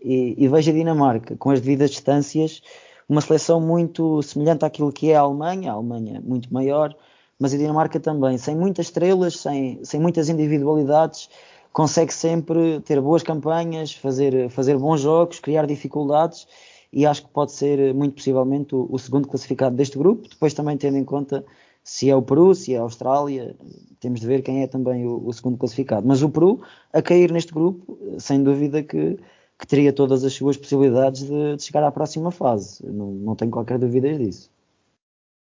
E, 0.00 0.34
e 0.36 0.46
vejo 0.46 0.70
a 0.70 0.74
Dinamarca, 0.74 1.36
com 1.36 1.50
as 1.50 1.60
devidas 1.60 1.90
distâncias, 1.90 2.60
uma 3.08 3.22
seleção 3.22 3.60
muito 3.60 4.22
semelhante 4.22 4.64
àquilo 4.64 4.92
que 4.92 5.10
é 5.10 5.16
a 5.16 5.20
Alemanha, 5.20 5.72
a 5.72 5.74
Alemanha 5.74 6.20
muito 6.22 6.52
maior, 6.52 6.94
mas 7.38 7.54
a 7.54 7.56
Dinamarca 7.56 7.98
também, 7.98 8.36
sem 8.36 8.54
muitas 8.54 8.86
estrelas, 8.86 9.38
sem, 9.38 9.80
sem 9.82 9.98
muitas 9.98 10.28
individualidades, 10.28 11.28
consegue 11.72 12.12
sempre 12.12 12.80
ter 12.80 13.00
boas 13.00 13.22
campanhas, 13.22 13.94
fazer, 13.94 14.50
fazer 14.50 14.76
bons 14.76 15.00
jogos, 15.00 15.40
criar 15.40 15.66
dificuldades 15.66 16.46
e 16.92 17.04
acho 17.04 17.22
que 17.22 17.28
pode 17.30 17.52
ser 17.52 17.92
muito 17.94 18.14
possivelmente 18.14 18.74
o, 18.74 18.86
o 18.90 18.98
segundo 18.98 19.28
classificado 19.28 19.74
deste 19.76 19.98
grupo, 19.98 20.28
depois 20.28 20.54
também 20.54 20.76
tendo 20.76 20.96
em 20.98 21.04
conta 21.04 21.44
se 21.86 22.10
é 22.10 22.16
o 22.16 22.20
Peru, 22.20 22.52
se 22.52 22.74
é 22.74 22.78
a 22.78 22.82
Austrália, 22.82 23.56
temos 24.00 24.18
de 24.18 24.26
ver 24.26 24.42
quem 24.42 24.60
é 24.60 24.66
também 24.66 25.06
o, 25.06 25.24
o 25.24 25.32
segundo 25.32 25.56
classificado. 25.56 26.04
Mas 26.04 26.20
o 26.20 26.28
Peru, 26.28 26.60
a 26.92 27.00
cair 27.00 27.30
neste 27.30 27.52
grupo, 27.52 27.96
sem 28.18 28.42
dúvida 28.42 28.82
que, 28.82 29.16
que 29.56 29.66
teria 29.68 29.92
todas 29.92 30.24
as 30.24 30.32
suas 30.32 30.56
possibilidades 30.56 31.22
de, 31.22 31.56
de 31.56 31.62
chegar 31.62 31.84
à 31.84 31.92
próxima 31.92 32.32
fase. 32.32 32.84
Não, 32.84 33.12
não 33.12 33.36
tenho 33.36 33.52
qualquer 33.52 33.78
dúvida 33.78 34.12
disso. 34.18 34.50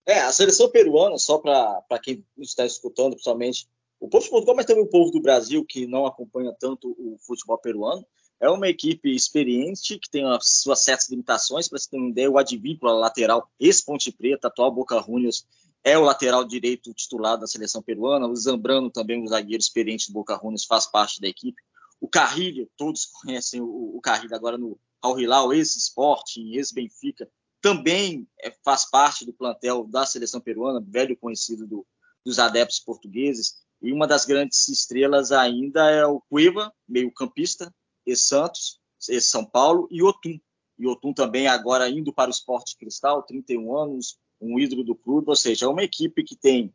É, 0.07 0.21
a 0.21 0.31
seleção 0.31 0.69
peruana, 0.69 1.17
só 1.17 1.37
para 1.37 1.99
quem 2.01 2.25
está 2.37 2.65
escutando, 2.65 3.11
principalmente 3.11 3.67
o 3.99 4.07
povo 4.07 4.23
de 4.23 4.29
Portugal, 4.29 4.55
mas 4.55 4.65
também 4.65 4.83
o 4.83 4.89
povo 4.89 5.11
do 5.11 5.21
Brasil, 5.21 5.65
que 5.67 5.85
não 5.85 6.05
acompanha 6.05 6.55
tanto 6.57 6.95
o 6.97 7.17
futebol 7.19 7.57
peruano, 7.57 8.05
é 8.39 8.49
uma 8.49 8.69
equipe 8.69 9.13
experiente, 9.13 9.99
que 9.99 10.09
tem 10.09 10.25
as 10.25 10.61
suas 10.61 10.79
certas 10.79 11.09
limitações. 11.09 11.67
Para 11.67 11.77
você 11.77 11.89
ter 11.89 11.97
uma 11.97 12.09
ideia, 12.09 12.31
o 12.31 12.37
Advíncula, 12.37 12.93
lateral, 12.93 13.49
ex-Ponte 13.59 14.13
Preta, 14.13 14.47
atual 14.47 14.71
Boca 14.71 14.97
Juniors, 15.03 15.45
é 15.83 15.97
o 15.97 16.03
lateral 16.03 16.43
direito 16.43 16.93
titular 16.93 17.37
da 17.37 17.47
seleção 17.47 17.81
peruana. 17.81 18.27
O 18.27 18.35
Zambrano, 18.35 18.89
também 18.89 19.21
um 19.21 19.27
zagueiro 19.27 19.61
experiente 19.61 20.07
do 20.07 20.13
Boca 20.13 20.37
Juniors, 20.41 20.65
faz 20.65 20.85
parte 20.85 21.19
da 21.19 21.27
equipe. 21.27 21.61
O 21.99 22.07
Carrilho, 22.07 22.69
todos 22.77 23.05
conhecem 23.21 23.61
o, 23.61 23.95
o 23.95 24.01
Carrilho 24.01 24.35
agora 24.35 24.57
no 24.57 24.79
Al 25.01 25.19
Hilal, 25.19 25.53
ex-Sporting, 25.53 26.53
ex-Benfica, 26.53 27.29
também 27.61 28.27
é, 28.39 28.51
faz 28.63 28.89
parte 28.89 29.25
do 29.25 29.33
plantel 29.33 29.85
da 29.85 30.05
seleção 30.05 30.41
peruana, 30.41 30.83
velho 30.85 31.15
conhecido 31.17 31.67
do, 31.67 31.85
dos 32.25 32.39
adeptos 32.39 32.79
portugueses. 32.79 33.61
E 33.81 33.91
uma 33.91 34.07
das 34.07 34.25
grandes 34.25 34.67
estrelas 34.67 35.31
ainda 35.31 35.89
é 35.89 36.05
o 36.05 36.21
Cueva, 36.21 36.73
meio-campista, 36.87 37.73
ex-Santos, 38.05 38.79
ex-São 39.09 39.45
Paulo, 39.45 39.87
e 39.91 40.03
Otum. 40.03 40.39
E 40.77 40.87
Otum 40.87 41.13
também 41.13 41.47
agora 41.47 41.89
indo 41.89 42.13
para 42.13 42.29
o 42.29 42.31
Esporte 42.31 42.75
Cristal, 42.77 43.23
31 43.23 43.77
anos, 43.77 44.17
um 44.41 44.59
ídolo 44.59 44.83
do 44.83 44.95
clube, 44.95 45.29
ou 45.29 45.35
seja, 45.35 45.65
é 45.65 45.69
uma 45.69 45.83
equipe 45.83 46.23
que 46.23 46.35
tem 46.35 46.73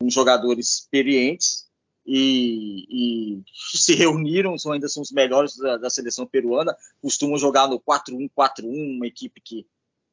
uns 0.00 0.14
jogadores 0.14 0.74
experientes 0.74 1.66
e, 2.06 2.86
e 2.88 3.42
se 3.76 3.94
reuniram, 3.94 4.56
são, 4.56 4.72
ainda 4.72 4.88
são 4.88 5.02
os 5.02 5.10
melhores 5.10 5.56
da, 5.56 5.76
da 5.76 5.90
seleção 5.90 6.26
peruana, 6.26 6.74
costumam 7.02 7.36
jogar 7.36 7.68
no 7.68 7.78
4-1-4-1, 7.80 8.96
uma 8.96 9.06
equipe 9.06 9.40
que 9.40 9.66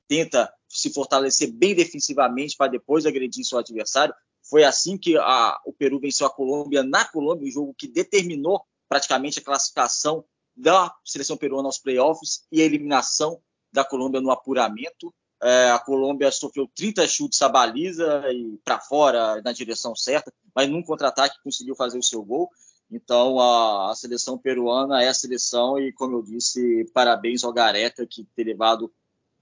tenta 0.07 0.51
se 0.67 0.91
fortalecer 0.91 1.51
bem 1.51 1.73
defensivamente 1.73 2.57
para 2.57 2.71
depois 2.71 3.05
agredir 3.05 3.45
seu 3.45 3.57
adversário. 3.57 4.13
Foi 4.43 4.63
assim 4.63 4.97
que 4.97 5.17
a, 5.17 5.59
o 5.65 5.71
Peru 5.71 5.99
venceu 5.99 6.27
a 6.27 6.29
Colômbia 6.29 6.83
na 6.83 7.05
Colômbia, 7.05 7.45
o 7.45 7.47
um 7.47 7.51
jogo 7.51 7.75
que 7.77 7.87
determinou 7.87 8.61
praticamente 8.89 9.39
a 9.39 9.43
classificação 9.43 10.23
da 10.55 10.93
seleção 11.03 11.37
peruana 11.37 11.67
aos 11.67 11.79
playoffs 11.79 12.45
e 12.51 12.61
a 12.61 12.65
eliminação 12.65 13.39
da 13.71 13.83
Colômbia 13.83 14.21
no 14.21 14.31
apuramento. 14.31 15.13
É, 15.41 15.69
a 15.69 15.79
Colômbia 15.79 16.31
sofreu 16.31 16.67
30 16.73 17.07
chutes 17.07 17.41
à 17.41 17.49
baliza 17.49 18.23
e 18.31 18.57
para 18.63 18.79
fora 18.79 19.41
na 19.43 19.51
direção 19.51 19.95
certa, 19.95 20.33
mas 20.55 20.69
num 20.69 20.81
contra-ataque 20.81 21.41
conseguiu 21.43 21.75
fazer 21.75 21.97
o 21.99 22.03
seu 22.03 22.23
gol. 22.23 22.49
Então 22.89 23.39
a, 23.39 23.91
a, 23.91 23.95
seleção 23.95 24.37
peruana 24.37 25.03
é 25.03 25.07
a 25.07 25.13
seleção 25.13 25.77
e, 25.79 25.91
como 25.91 26.17
eu 26.17 26.23
disse, 26.23 26.85
parabéns 26.93 27.43
ao 27.43 27.51
Gareca 27.51 28.05
que 28.05 28.23
ter 28.35 28.43
levado 28.43 28.91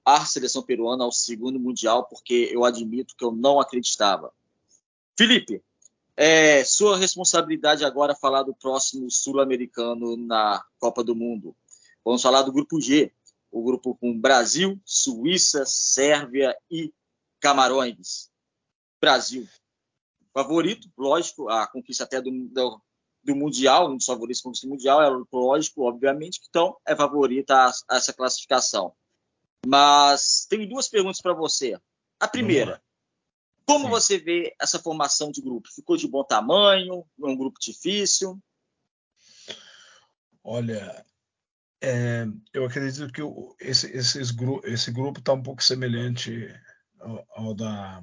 a 0.04 0.26
seleção 0.26 0.64
peruana 0.64 1.04
ao 1.04 1.12
segundo 1.12 1.60
mundial, 1.60 2.06
porque 2.06 2.50
eu 2.52 2.66
admito 2.66 3.16
que 3.16 3.24
eu 3.24 3.32
não 3.32 3.60
acreditava. 3.60 4.34
Felipe, 5.18 5.62
é 6.16 6.64
sua 6.64 6.98
responsabilidade 6.98 7.86
agora 7.86 8.16
falar 8.16 8.44
do 8.44 8.54
próximo 8.54 9.10
sul-americano 9.10 10.18
na 10.18 10.64
Copa 10.80 11.04
do 11.04 11.16
Mundo. 11.16 11.56
Vamos 12.04 12.22
falar 12.22 12.42
do 12.42 12.52
grupo 12.52 12.82
G, 12.82 13.12
o 13.54 13.64
grupo 13.64 13.96
com 13.96 14.20
Brasil, 14.20 14.82
Suíça, 14.84 15.64
Sérvia 15.66 16.58
e 16.72 16.92
Camarões. 17.40 18.32
Brasil, 19.00 19.48
favorito, 20.34 20.90
lógico, 20.98 21.48
a 21.48 21.68
conquista 21.68 22.04
até 22.04 22.20
do, 22.20 22.32
do, 22.32 22.82
do 23.24 23.36
Mundial, 23.36 23.92
um 23.92 23.98
dos 23.98 24.08
favoritos 24.08 24.42
para 24.42 24.50
conquista 24.50 24.68
Mundial, 24.68 25.02
é 25.04 25.26
lógico, 25.32 25.84
obviamente, 25.84 26.42
então 26.50 26.76
é 26.88 26.96
favorita 26.96 27.54
a, 27.56 27.72
a 27.90 27.98
essa 27.98 28.12
classificação. 28.12 28.94
Mas 29.66 30.48
tenho 30.50 30.68
duas 30.68 30.90
perguntas 30.90 31.22
para 31.22 31.34
você. 31.34 31.80
A 32.20 32.28
primeira, 32.28 32.82
como 33.68 33.86
Sim. 33.86 33.92
você 33.92 34.18
vê 34.18 34.56
essa 34.60 34.80
formação 34.80 35.32
de 35.32 35.42
grupo? 35.42 35.70
Ficou 35.72 35.96
de 35.96 36.08
bom 36.08 36.24
tamanho? 36.24 37.06
É 37.22 37.26
um 37.26 37.38
grupo 37.38 37.60
difícil? 37.60 38.40
Olha, 40.44 41.06
é, 41.84 42.26
eu 42.54 42.66
acredito 42.66 43.12
que 43.12 43.22
esse, 43.60 43.88
esse 43.92 44.92
grupo 44.92 45.20
está 45.20 45.34
um 45.34 45.44
pouco 45.44 45.62
semelhante 45.62 46.48
ao, 47.00 47.26
ao, 47.36 47.54
da, 47.54 48.02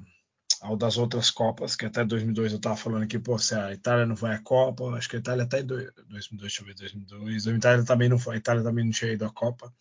ao, 0.61 0.77
das 0.77 0.97
outras 0.97 1.31
Copas, 1.31 1.75
que 1.75 1.85
até 1.85 2.05
2002 2.05 2.51
eu 2.51 2.57
estava 2.57 2.75
falando 2.77 3.03
aqui, 3.03 3.17
pô, 3.17 3.39
se 3.39 3.55
a 3.55 3.73
Itália 3.73 4.05
não 4.05 4.15
vai 4.15 4.35
à 4.35 4.39
Copa, 4.39 4.83
acho 4.91 5.09
que 5.09 5.15
a 5.15 5.19
Itália 5.19 5.45
até 5.45 5.61
em 5.61 5.65
2002, 5.65 6.39
deixa 6.39 6.61
eu 6.61 6.65
ver, 6.67 6.75
2002, 6.75 7.47
a 7.47 7.51
Itália 7.51 7.83
também 7.83 8.07
não 8.07 8.19
foi, 8.19 8.35
a 8.35 8.37
Itália 8.37 8.63
também 8.63 8.85
não 8.85 8.91
tinha 8.91 9.13
ido 9.13 9.25
à 9.25 9.31
Copa 9.31 9.73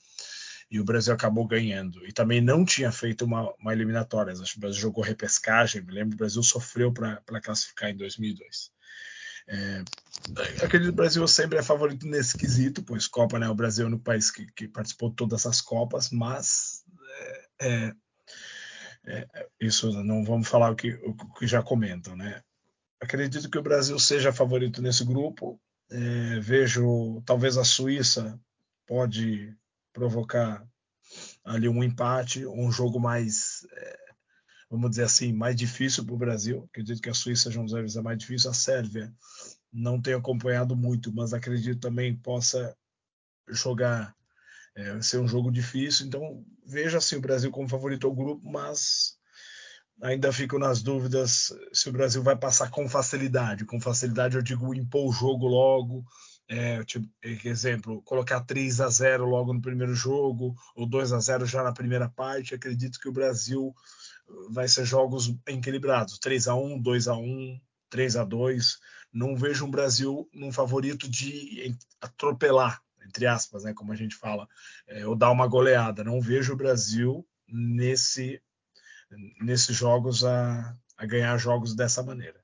e 0.71 0.81
o 0.81 0.85
Brasil 0.85 1.13
acabou 1.13 1.47
ganhando. 1.47 2.07
E 2.07 2.13
também 2.13 2.41
não 2.41 2.65
tinha 2.65 2.93
feito 2.93 3.25
uma, 3.25 3.53
uma 3.59 3.73
eliminatória. 3.73 4.33
Acho 4.33 4.53
que 4.53 4.59
o 4.59 4.61
Brasil 4.61 4.81
jogou 4.81 5.03
repescagem, 5.03 5.83
me 5.83 5.93
lembro, 5.93 6.15
o 6.15 6.19
Brasil 6.19 6.43
sofreu 6.43 6.93
para 6.93 7.41
classificar 7.43 7.91
em 7.91 7.97
2002. 7.97 8.71
É, 9.53 9.83
acredito 10.65 10.85
que 10.85 10.89
o 10.91 10.93
Brasil 10.93 11.27
sempre 11.27 11.59
é 11.59 11.63
favorito 11.63 12.07
nesse 12.07 12.39
quesito, 12.39 12.85
pois 12.85 13.09
Copa, 13.09 13.37
né? 13.37 13.49
O 13.49 13.55
Brasil 13.55 13.83
é 13.83 13.87
o 13.87 13.89
único 13.89 14.05
país 14.05 14.31
que, 14.31 14.47
que 14.53 14.69
participou 14.69 15.11
de 15.11 15.17
todas 15.17 15.45
as 15.45 15.61
Copas, 15.61 16.11
mas 16.11 16.85
é, 17.11 17.49
é, 17.61 17.95
é, 19.07 19.49
isso 19.61 19.91
não 20.05 20.25
vamos 20.25 20.47
falar 20.47 20.71
o 20.71 20.77
que, 20.77 20.93
o 21.05 21.15
que 21.35 21.49
já 21.49 21.63
comentam, 21.63 22.15
né? 22.15 22.41
Acredito 23.01 23.51
que 23.51 23.59
o 23.59 23.63
Brasil 23.63 23.99
seja 23.99 24.33
favorito 24.33 24.81
nesse 24.81 25.05
grupo. 25.05 25.61
É, 25.91 26.39
vejo 26.39 27.21
talvez 27.27 27.57
a 27.59 27.65
Suíça 27.65 28.39
pode 28.87 29.53
provocar 29.93 30.65
ali 31.45 31.69
um 31.69 31.83
empate, 31.83 32.47
um 32.47 32.71
jogo 32.71 33.01
mais, 33.01 33.67
é, 33.73 34.00
vamos 34.71 34.91
dizer 34.91 35.03
assim, 35.03 35.33
mais 35.33 35.57
difícil 35.57 36.05
para 36.05 36.15
o 36.15 36.19
Brasil. 36.19 36.65
Acredito 36.71 37.03
que 37.03 37.11
a 37.11 37.15
Suíça 37.15 37.45
seja 37.45 37.61
um 37.61 37.65
dos 37.65 37.97
mais 37.97 38.19
difícil. 38.19 38.51
A 38.51 38.55
Sérvia 38.55 39.13
não 39.73 40.01
tenho 40.01 40.19
acompanhado 40.19 40.77
muito, 40.77 41.13
mas 41.13 41.35
acredito 41.35 41.81
também 41.81 42.15
possa 42.15 42.75
jogar, 43.49 44.15
é, 44.77 45.03
ser 45.03 45.19
um 45.19 45.27
jogo 45.27 45.51
difícil. 45.51 46.07
Então 46.07 46.45
veja 46.65 46.99
assim 46.99 47.17
o 47.17 47.21
Brasil 47.21 47.51
como 47.51 47.69
favorito 47.69 48.07
ao 48.07 48.15
grupo, 48.15 48.49
mas 48.49 49.19
ainda 50.01 50.33
fico 50.33 50.59
nas 50.59 50.83
dúvidas 50.83 51.53
se 51.73 51.89
o 51.89 51.93
Brasil 51.93 52.23
vai 52.23 52.37
passar 52.37 52.71
com 52.71 52.89
facilidade. 52.89 53.65
Com 53.65 53.81
facilidade 53.81 54.37
eu 54.37 54.43
digo 54.43 54.73
impor 54.73 55.09
o 55.09 55.13
jogo 55.13 55.49
logo, 55.49 56.05
é, 56.49 56.83
tipo, 56.85 57.09
exemplo, 57.23 58.03
colocar 58.03 58.41
3 58.41 58.81
a 58.81 58.89
0 58.89 59.25
logo 59.25 59.53
no 59.53 59.61
primeiro 59.61 59.95
jogo, 59.95 60.55
ou 60.75 60.85
2 60.85 61.13
a 61.13 61.21
0 61.21 61.47
já 61.47 61.63
na 61.63 61.73
primeira 61.73 62.09
parte, 62.09 62.55
acredito 62.55 62.99
que 62.99 63.09
o 63.09 63.13
Brasil 63.13 63.73
vai 64.51 64.69
ser 64.69 64.85
jogos 64.85 65.35
equilibrados, 65.47 66.19
3 66.19 66.49
a 66.49 66.55
1 66.55 66.81
2 66.81 67.09
a 67.09 67.17
1 67.17 67.61
3 67.89 68.17
a 68.17 68.25
2 68.25 68.79
Não 69.13 69.37
vejo 69.37 69.67
um 69.67 69.71
Brasil 69.71 70.29
num 70.33 70.53
favorito 70.53 71.09
de 71.09 71.77
atropelar, 72.01 72.83
entre 73.05 73.27
aspas, 73.27 73.65
né, 73.65 73.75
como 73.75 73.93
a 73.93 73.97
gente 73.97 74.15
fala, 74.15 74.49
é, 74.87 75.07
ou 75.07 75.17
dar 75.17 75.31
uma 75.31 75.47
goleada. 75.47 76.05
Não 76.05 76.21
vejo 76.21 76.53
o 76.53 76.57
Brasil 76.57 77.27
nesse 77.49 78.41
nesses 79.41 79.77
jogos 79.77 80.25
a, 80.25 80.77
a 80.97 81.07
ganhar 81.07 81.37
jogos 81.37 81.75
dessa 81.75 82.03
maneira. 82.03 82.41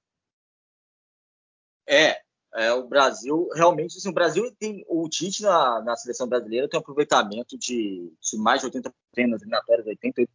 É, 1.88 2.20
é, 2.54 2.72
o 2.72 2.88
Brasil, 2.88 3.48
realmente, 3.54 3.96
assim, 3.96 4.08
o 4.08 4.14
Brasil 4.14 4.50
tem, 4.58 4.84
o 4.88 5.08
Tite 5.08 5.42
na, 5.42 5.80
na 5.82 5.96
seleção 5.96 6.26
brasileira 6.26 6.68
tem 6.68 6.78
um 6.78 6.80
aproveitamento 6.80 7.56
de, 7.56 8.12
de 8.20 8.38
mais 8.38 8.60
de 8.60 8.68
80% 8.68 8.92
nas 9.28 9.42
eliminatórias, 9.42 9.86
88%. 9.86 10.26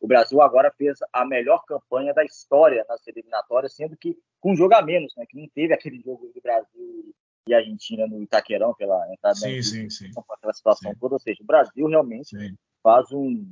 O 0.00 0.06
Brasil 0.06 0.40
agora 0.40 0.72
fez 0.76 0.98
a 1.12 1.24
melhor 1.26 1.64
campanha 1.66 2.14
da 2.14 2.24
história 2.24 2.84
nas 2.88 3.06
eliminatórias, 3.06 3.74
sendo 3.74 3.96
que 3.96 4.16
com 4.40 4.52
um 4.52 4.56
jogo 4.56 4.74
a 4.74 4.82
menos, 4.82 5.14
né, 5.16 5.26
que 5.28 5.36
não 5.36 5.46
teve 5.48 5.74
aquele 5.74 6.00
jogo 6.00 6.30
do 6.34 6.40
Brasil 6.40 7.14
e 7.46 7.54
Argentina 7.54 8.06
no 8.06 8.22
Itaquerão 8.22 8.74
pela 8.74 9.12
entrada 9.12 9.36
sim, 9.36 9.62
sim, 9.62 9.90
sim. 9.90 10.10
com 10.12 10.32
aquela 10.32 10.54
situação 10.54 10.92
sim. 10.92 10.98
toda. 10.98 11.14
Ou 11.14 11.20
seja, 11.20 11.42
o 11.42 11.46
Brasil 11.46 11.86
realmente 11.86 12.30
sim. 12.30 12.56
faz 12.82 13.12
um, 13.12 13.46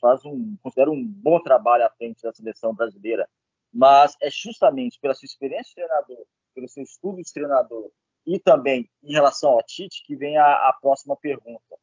faz 0.00 0.24
um, 0.24 0.56
considera 0.62 0.90
um 0.90 1.04
bom 1.04 1.38
trabalho 1.40 1.84
à 1.84 1.90
frente 1.90 2.22
da 2.22 2.32
seleção 2.32 2.74
brasileira, 2.74 3.28
mas 3.72 4.16
é 4.22 4.30
justamente 4.30 4.98
pela 4.98 5.14
sua 5.14 5.26
experiência 5.26 5.68
de 5.68 5.74
treinador 5.74 6.24
pelo 6.54 6.68
seu 6.68 6.82
estudo 6.82 7.20
de 7.20 7.32
treinador 7.32 7.90
e 8.26 8.38
também 8.38 8.88
em 9.02 9.12
relação 9.12 9.50
ao 9.50 9.62
Tite, 9.62 10.02
que 10.06 10.16
vem 10.16 10.38
a, 10.38 10.68
a 10.68 10.72
próxima 10.80 11.16
pergunta. 11.16 11.76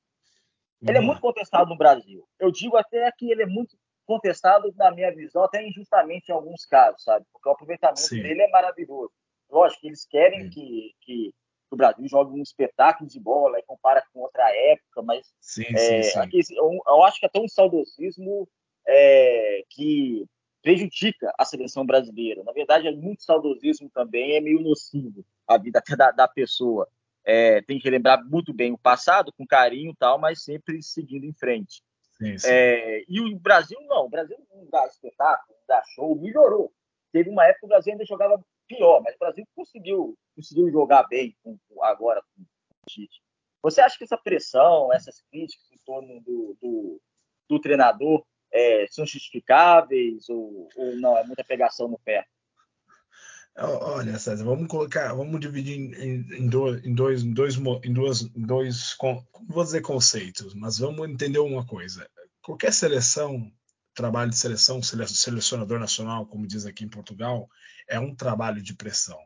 Ele 0.82 0.98
é 0.98 1.02
muito 1.02 1.22
contestado 1.22 1.70
no 1.70 1.78
Brasil. 1.78 2.28
Eu 2.40 2.50
digo 2.52 2.76
até 2.76 3.12
que 3.12 3.30
ele 3.30 3.44
é 3.44 3.46
muito 3.46 3.78
contestado, 4.12 4.74
na 4.76 4.92
minha 4.92 5.14
visão, 5.16 5.44
até 5.44 5.66
injustamente 5.66 6.30
em 6.30 6.34
alguns 6.34 6.66
casos, 6.66 7.02
sabe? 7.02 7.26
Porque 7.32 7.48
o 7.48 7.52
aproveitamento 7.54 8.02
Sim. 8.02 8.22
dele 8.22 8.42
é 8.42 8.50
maravilhoso. 8.50 9.14
Lógico 9.50 9.82
que 9.82 9.88
eles 9.88 10.06
querem 10.06 10.50
que, 10.50 10.94
que, 11.00 11.34
o 11.72 11.78
Brasil 11.78 12.06
jogue 12.10 12.38
um 12.38 12.44
espetáculo 12.44 13.10
de 13.10 13.18
bola 13.18 13.58
e 13.58 13.64
compara 13.64 14.04
com 14.12 14.20
outra 14.20 14.44
época, 14.54 15.02
mas 15.02 15.26
sim, 15.40 15.64
é, 15.70 16.04
sim, 16.04 16.12
sim. 16.12 16.20
Aqui, 16.20 16.42
eu, 16.52 16.78
eu, 16.86 17.04
acho 17.04 17.22
que 17.22 17.26
é 17.26 17.30
tão 17.30 17.46
um 17.46 17.48
saudosismo 17.48 18.46
é, 18.86 19.64
que 19.70 20.26
prejudica 20.62 21.34
a 21.40 21.46
seleção 21.46 21.86
brasileira. 21.86 22.44
Na 22.44 22.52
verdade, 22.52 22.88
é 22.88 22.92
muito 22.92 23.24
saudosismo 23.24 23.90
também, 23.90 24.36
é 24.36 24.42
meio 24.42 24.60
nocivo 24.60 25.26
a 25.48 25.58
vida 25.58 25.80
até 25.80 25.96
da, 25.96 26.12
da 26.12 26.28
pessoa. 26.28 26.90
É, 27.24 27.62
tem 27.62 27.80
que 27.80 27.90
lembrar 27.90 28.22
muito 28.26 28.54
bem 28.54 28.74
o 28.74 28.78
passado, 28.78 29.32
com 29.32 29.48
carinho 29.48 29.92
e 29.92 29.96
tal, 29.96 30.20
mas 30.20 30.44
sempre 30.44 30.84
seguindo 30.84 31.24
em 31.24 31.34
frente. 31.34 31.82
Sim. 32.22 32.36
É, 32.46 33.04
e 33.08 33.20
o 33.20 33.40
Brasil 33.40 33.80
não, 33.88 34.06
o 34.06 34.10
Brasil 34.10 34.38
não 34.54 34.66
dá 34.70 34.86
espetáculo, 34.86 35.58
dá 35.68 35.82
show, 35.96 36.16
melhorou. 36.16 36.72
Teve 37.12 37.30
uma 37.30 37.46
época 37.46 37.62
que 37.62 37.66
o 37.66 37.70
Brasil 37.70 37.94
ainda 37.94 38.06
jogava 38.06 38.44
pior, 38.68 39.02
mas 39.02 39.16
o 39.16 39.20
Brasil 39.20 39.46
conseguiu, 39.56 40.18
conseguiu 40.36 40.72
jogar 40.72 41.04
bem 41.08 41.36
com, 41.44 41.58
agora 41.82 42.22
com 42.22 42.42
o 42.44 42.46
Tite. 42.88 43.22
Você 43.64 43.82
acha 43.82 43.98
que 43.98 44.04
essa 44.04 44.18
pressão, 44.18 44.94
essas 44.94 45.22
críticas 45.32 45.72
em 45.72 45.78
torno 45.86 46.22
do, 46.22 46.58
do, 46.62 47.02
do 47.50 47.60
treinador 47.60 48.24
é, 48.52 48.86
são 48.88 49.06
justificáveis 49.06 50.30
ou, 50.30 50.70
ou 50.76 50.96
não? 50.98 51.18
É 51.18 51.24
muita 51.24 51.44
pegação 51.44 51.88
no 51.88 52.00
pé? 52.00 52.26
Olha, 53.58 54.18
César, 54.18 54.46
vamos 54.46 54.68
colocar, 54.68 55.14
vamos 55.14 55.40
dividir 55.40 55.78
em, 55.78 56.26
em, 56.36 56.48
dois, 56.48 56.84
em 56.86 56.94
dois, 56.96 57.24
em 57.24 57.34
dois, 57.34 57.56
em 57.58 57.94
duas, 57.94 58.22
em 58.22 58.46
dois, 58.46 58.98
vou 59.48 59.64
dizer 59.64 59.82
conceitos, 59.82 60.54
mas 60.56 60.78
vamos 60.78 61.08
entender 61.10 61.40
uma 61.40 61.66
coisa. 61.66 62.10
Qualquer 62.42 62.72
seleção, 62.72 63.52
trabalho 63.94 64.32
de 64.32 64.38
seleção, 64.38 64.82
selecionador 64.82 65.80
nacional, 65.80 66.26
como 66.26 66.48
diz 66.48 66.66
aqui 66.66 66.86
em 66.86 66.90
Portugal, 66.90 67.50
é 67.88 68.00
um 68.00 68.16
trabalho 68.16 68.62
de 68.62 68.74
pressão. 68.74 69.20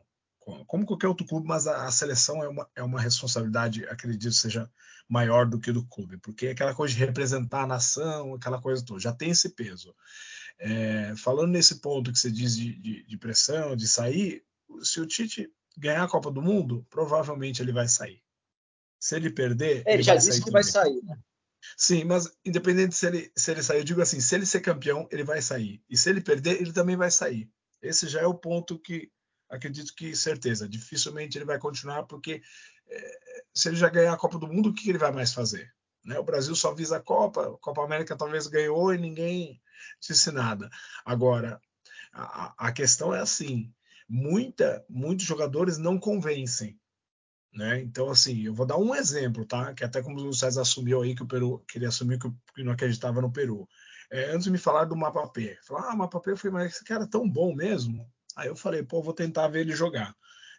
Como 0.66 0.86
qualquer 0.86 1.08
outro 1.08 1.26
clube, 1.26 1.46
mas 1.46 1.66
a, 1.66 1.86
a 1.86 1.90
seleção 1.90 2.42
é 2.42 2.48
uma, 2.48 2.68
é 2.74 2.82
uma 2.82 3.00
responsabilidade, 3.00 3.86
acredito, 3.86 4.32
seja 4.32 4.70
maior 5.08 5.46
do 5.46 5.58
que 5.58 5.72
do 5.72 5.84
clube, 5.86 6.18
porque 6.18 6.46
é 6.48 6.50
aquela 6.50 6.74
coisa 6.74 6.94
de 6.94 7.00
representar 7.00 7.62
a 7.62 7.66
nação, 7.66 8.34
aquela 8.34 8.60
coisa 8.60 8.84
toda, 8.84 9.00
já 9.00 9.12
tem 9.12 9.30
esse 9.30 9.50
peso. 9.50 9.94
É, 10.58 11.14
falando 11.16 11.52
nesse 11.52 11.80
ponto 11.80 12.12
que 12.12 12.18
você 12.18 12.30
diz 12.30 12.56
de, 12.56 12.74
de, 12.80 13.02
de, 13.04 13.18
pressão, 13.18 13.76
de 13.76 13.86
sair, 13.86 14.44
se 14.82 15.00
o 15.00 15.06
Tite 15.06 15.50
ganhar 15.76 16.04
a 16.04 16.08
Copa 16.08 16.30
do 16.30 16.40
Mundo, 16.40 16.86
provavelmente 16.88 17.60
ele 17.60 17.72
vai 17.72 17.88
sair. 17.88 18.22
Se 18.98 19.16
ele 19.16 19.30
perder. 19.30 19.78
É, 19.86 19.90
ele, 19.90 19.96
ele 19.96 20.02
já 20.02 20.16
disse 20.16 20.38
que 20.38 20.46
também. 20.46 20.52
vai 20.52 20.64
sair, 20.64 21.02
né? 21.02 21.18
Sim, 21.76 22.04
mas 22.04 22.30
independente 22.44 22.94
se 22.94 23.06
ele, 23.06 23.32
se 23.34 23.50
ele 23.50 23.62
sair, 23.62 23.78
eu 23.78 23.84
digo 23.84 24.00
assim: 24.00 24.20
se 24.20 24.34
ele 24.34 24.46
ser 24.46 24.60
campeão, 24.60 25.08
ele 25.10 25.24
vai 25.24 25.42
sair. 25.42 25.82
E 25.88 25.96
se 25.96 26.08
ele 26.08 26.20
perder, 26.20 26.60
ele 26.60 26.72
também 26.72 26.96
vai 26.96 27.10
sair. 27.10 27.50
Esse 27.82 28.08
já 28.08 28.20
é 28.20 28.26
o 28.26 28.34
ponto 28.34 28.78
que 28.78 29.10
acredito 29.48 29.94
que 29.94 30.14
certeza. 30.14 30.68
Dificilmente 30.68 31.36
ele 31.36 31.44
vai 31.44 31.58
continuar, 31.58 32.04
porque 32.04 32.42
é, 32.88 33.18
se 33.54 33.68
ele 33.68 33.76
já 33.76 33.88
ganhar 33.88 34.12
a 34.12 34.18
Copa 34.18 34.38
do 34.38 34.46
Mundo, 34.46 34.70
o 34.70 34.74
que 34.74 34.88
ele 34.88 34.98
vai 34.98 35.12
mais 35.12 35.32
fazer? 35.32 35.72
Né? 36.06 36.18
O 36.18 36.24
Brasil 36.24 36.54
só 36.54 36.72
visa 36.72 36.98
a 36.98 37.02
Copa, 37.02 37.42
a 37.42 37.58
Copa 37.58 37.84
América 37.84 38.16
talvez 38.16 38.46
ganhou 38.46 38.94
e 38.94 38.98
ninguém 38.98 39.60
disse 40.00 40.30
nada. 40.30 40.70
Agora, 41.04 41.60
a, 42.12 42.68
a 42.68 42.72
questão 42.72 43.12
é 43.12 43.20
assim: 43.20 43.74
muita, 44.08 44.84
muitos 44.88 45.26
jogadores 45.26 45.76
não 45.76 45.98
convencem. 45.98 46.78
Né? 47.52 47.80
Então, 47.80 48.08
assim, 48.10 48.42
eu 48.44 48.54
vou 48.54 48.66
dar 48.66 48.76
um 48.76 48.94
exemplo, 48.94 49.44
tá? 49.44 49.74
Que 49.74 49.82
até 49.82 50.02
como 50.02 50.20
o 50.20 50.32
César 50.32 50.60
assumiu 50.60 51.02
aí 51.02 51.14
que 51.14 51.22
o 51.22 51.26
Peru 51.26 51.64
queria 51.66 51.88
assumir 51.88 52.18
que 52.18 52.62
não 52.62 52.72
acreditava 52.72 53.20
no 53.20 53.32
Peru. 53.32 53.66
É, 54.10 54.30
antes 54.30 54.44
de 54.44 54.50
me 54.50 54.58
falar 54.58 54.84
do 54.84 54.94
Mapapé, 54.94 55.58
falar, 55.66 55.90
ah, 55.90 55.94
o 55.94 55.98
Mapapé, 55.98 56.32
eu 56.32 56.36
falei, 56.36 56.52
mas 56.52 56.74
esse 56.74 56.84
cara 56.84 57.04
é 57.04 57.08
tão 57.08 57.28
bom 57.28 57.54
mesmo. 57.54 58.06
Aí 58.36 58.48
eu 58.48 58.54
falei, 58.54 58.82
pô, 58.82 59.02
vou 59.02 59.14
tentar 59.14 59.48
ver 59.48 59.62
ele 59.62 59.74
jogar. 59.74 60.14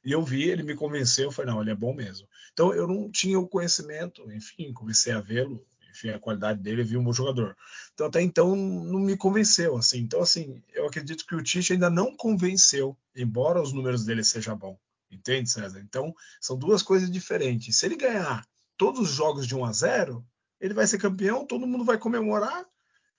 E 0.08 0.14
eu 0.14 0.24
vi, 0.24 0.44
ele 0.44 0.64
me 0.64 0.74
convenceu, 0.74 1.26
eu 1.26 1.32
falei, 1.34 1.52
não, 1.52 1.62
ele 1.62 1.72
é 1.72 1.76
bom 1.76 1.94
mesmo. 1.94 2.30
Então 2.54 2.74
eu 2.74 2.88
não 2.88 3.12
tinha 3.12 3.38
o 3.38 3.46
conhecimento, 3.46 4.32
enfim, 4.32 4.72
comecei 4.72 5.12
a 5.12 5.20
vê-lo, 5.20 5.68
enfim, 5.92 6.12
a 6.12 6.18
qualidade 6.18 6.62
dele, 6.62 6.82
vi 6.82 6.96
um 6.96 7.04
bom 7.04 7.12
jogador. 7.12 7.58
Então 7.94 8.08
até 8.08 8.22
então 8.22 8.56
não 8.56 9.02
me 9.02 9.18
convenceu, 9.18 9.76
assim. 9.76 9.98
Então 10.00 10.22
assim, 10.22 10.64
eu 10.74 10.88
acredito 10.88 11.26
que 11.28 11.36
o 11.36 11.44
Tite 11.44 11.74
ainda 11.74 11.90
não 11.90 12.16
convenceu, 12.16 12.98
embora 13.14 13.62
os 13.62 13.74
números 13.74 14.06
dele 14.06 14.24
sejam 14.24 14.56
bons. 14.56 14.78
Entende, 15.12 15.50
César? 15.50 15.82
Então 15.82 16.16
são 16.40 16.58
duas 16.58 16.82
coisas 16.82 17.12
diferentes. 17.12 17.76
Se 17.76 17.86
ele 17.86 17.98
ganhar 17.98 18.48
todos 18.78 19.02
os 19.02 19.10
jogos 19.10 19.46
de 19.46 19.58
1 19.58 19.66
a 19.66 19.74
0, 19.74 20.26
ele 20.62 20.74
vai 20.74 20.88
ser 20.88 21.00
campeão, 21.00 21.46
todo 21.46 21.68
mundo 21.68 21.84
vai 21.84 21.98
comemorar 21.98 22.66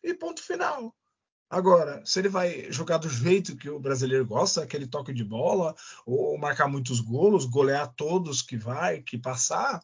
e 0.03 0.14
ponto 0.14 0.42
final. 0.42 0.96
Agora, 1.51 2.03
se 2.05 2.19
ele 2.19 2.29
vai 2.29 2.71
jogar 2.71 2.99
do 2.99 3.09
jeito 3.09 3.57
que 3.57 3.71
o 3.71 3.81
brasileiro 3.81 4.27
gosta, 4.27 4.63
aquele 4.63 4.87
toque 4.87 5.15
de 5.15 5.25
bola, 5.25 5.75
ou 6.05 6.37
marcar 6.37 6.69
muitos 6.69 7.01
golos, 7.01 7.47
golear 7.47 7.93
todos 7.95 8.43
que 8.43 8.57
vai, 8.57 9.01
que 9.01 9.17
passar, 9.17 9.83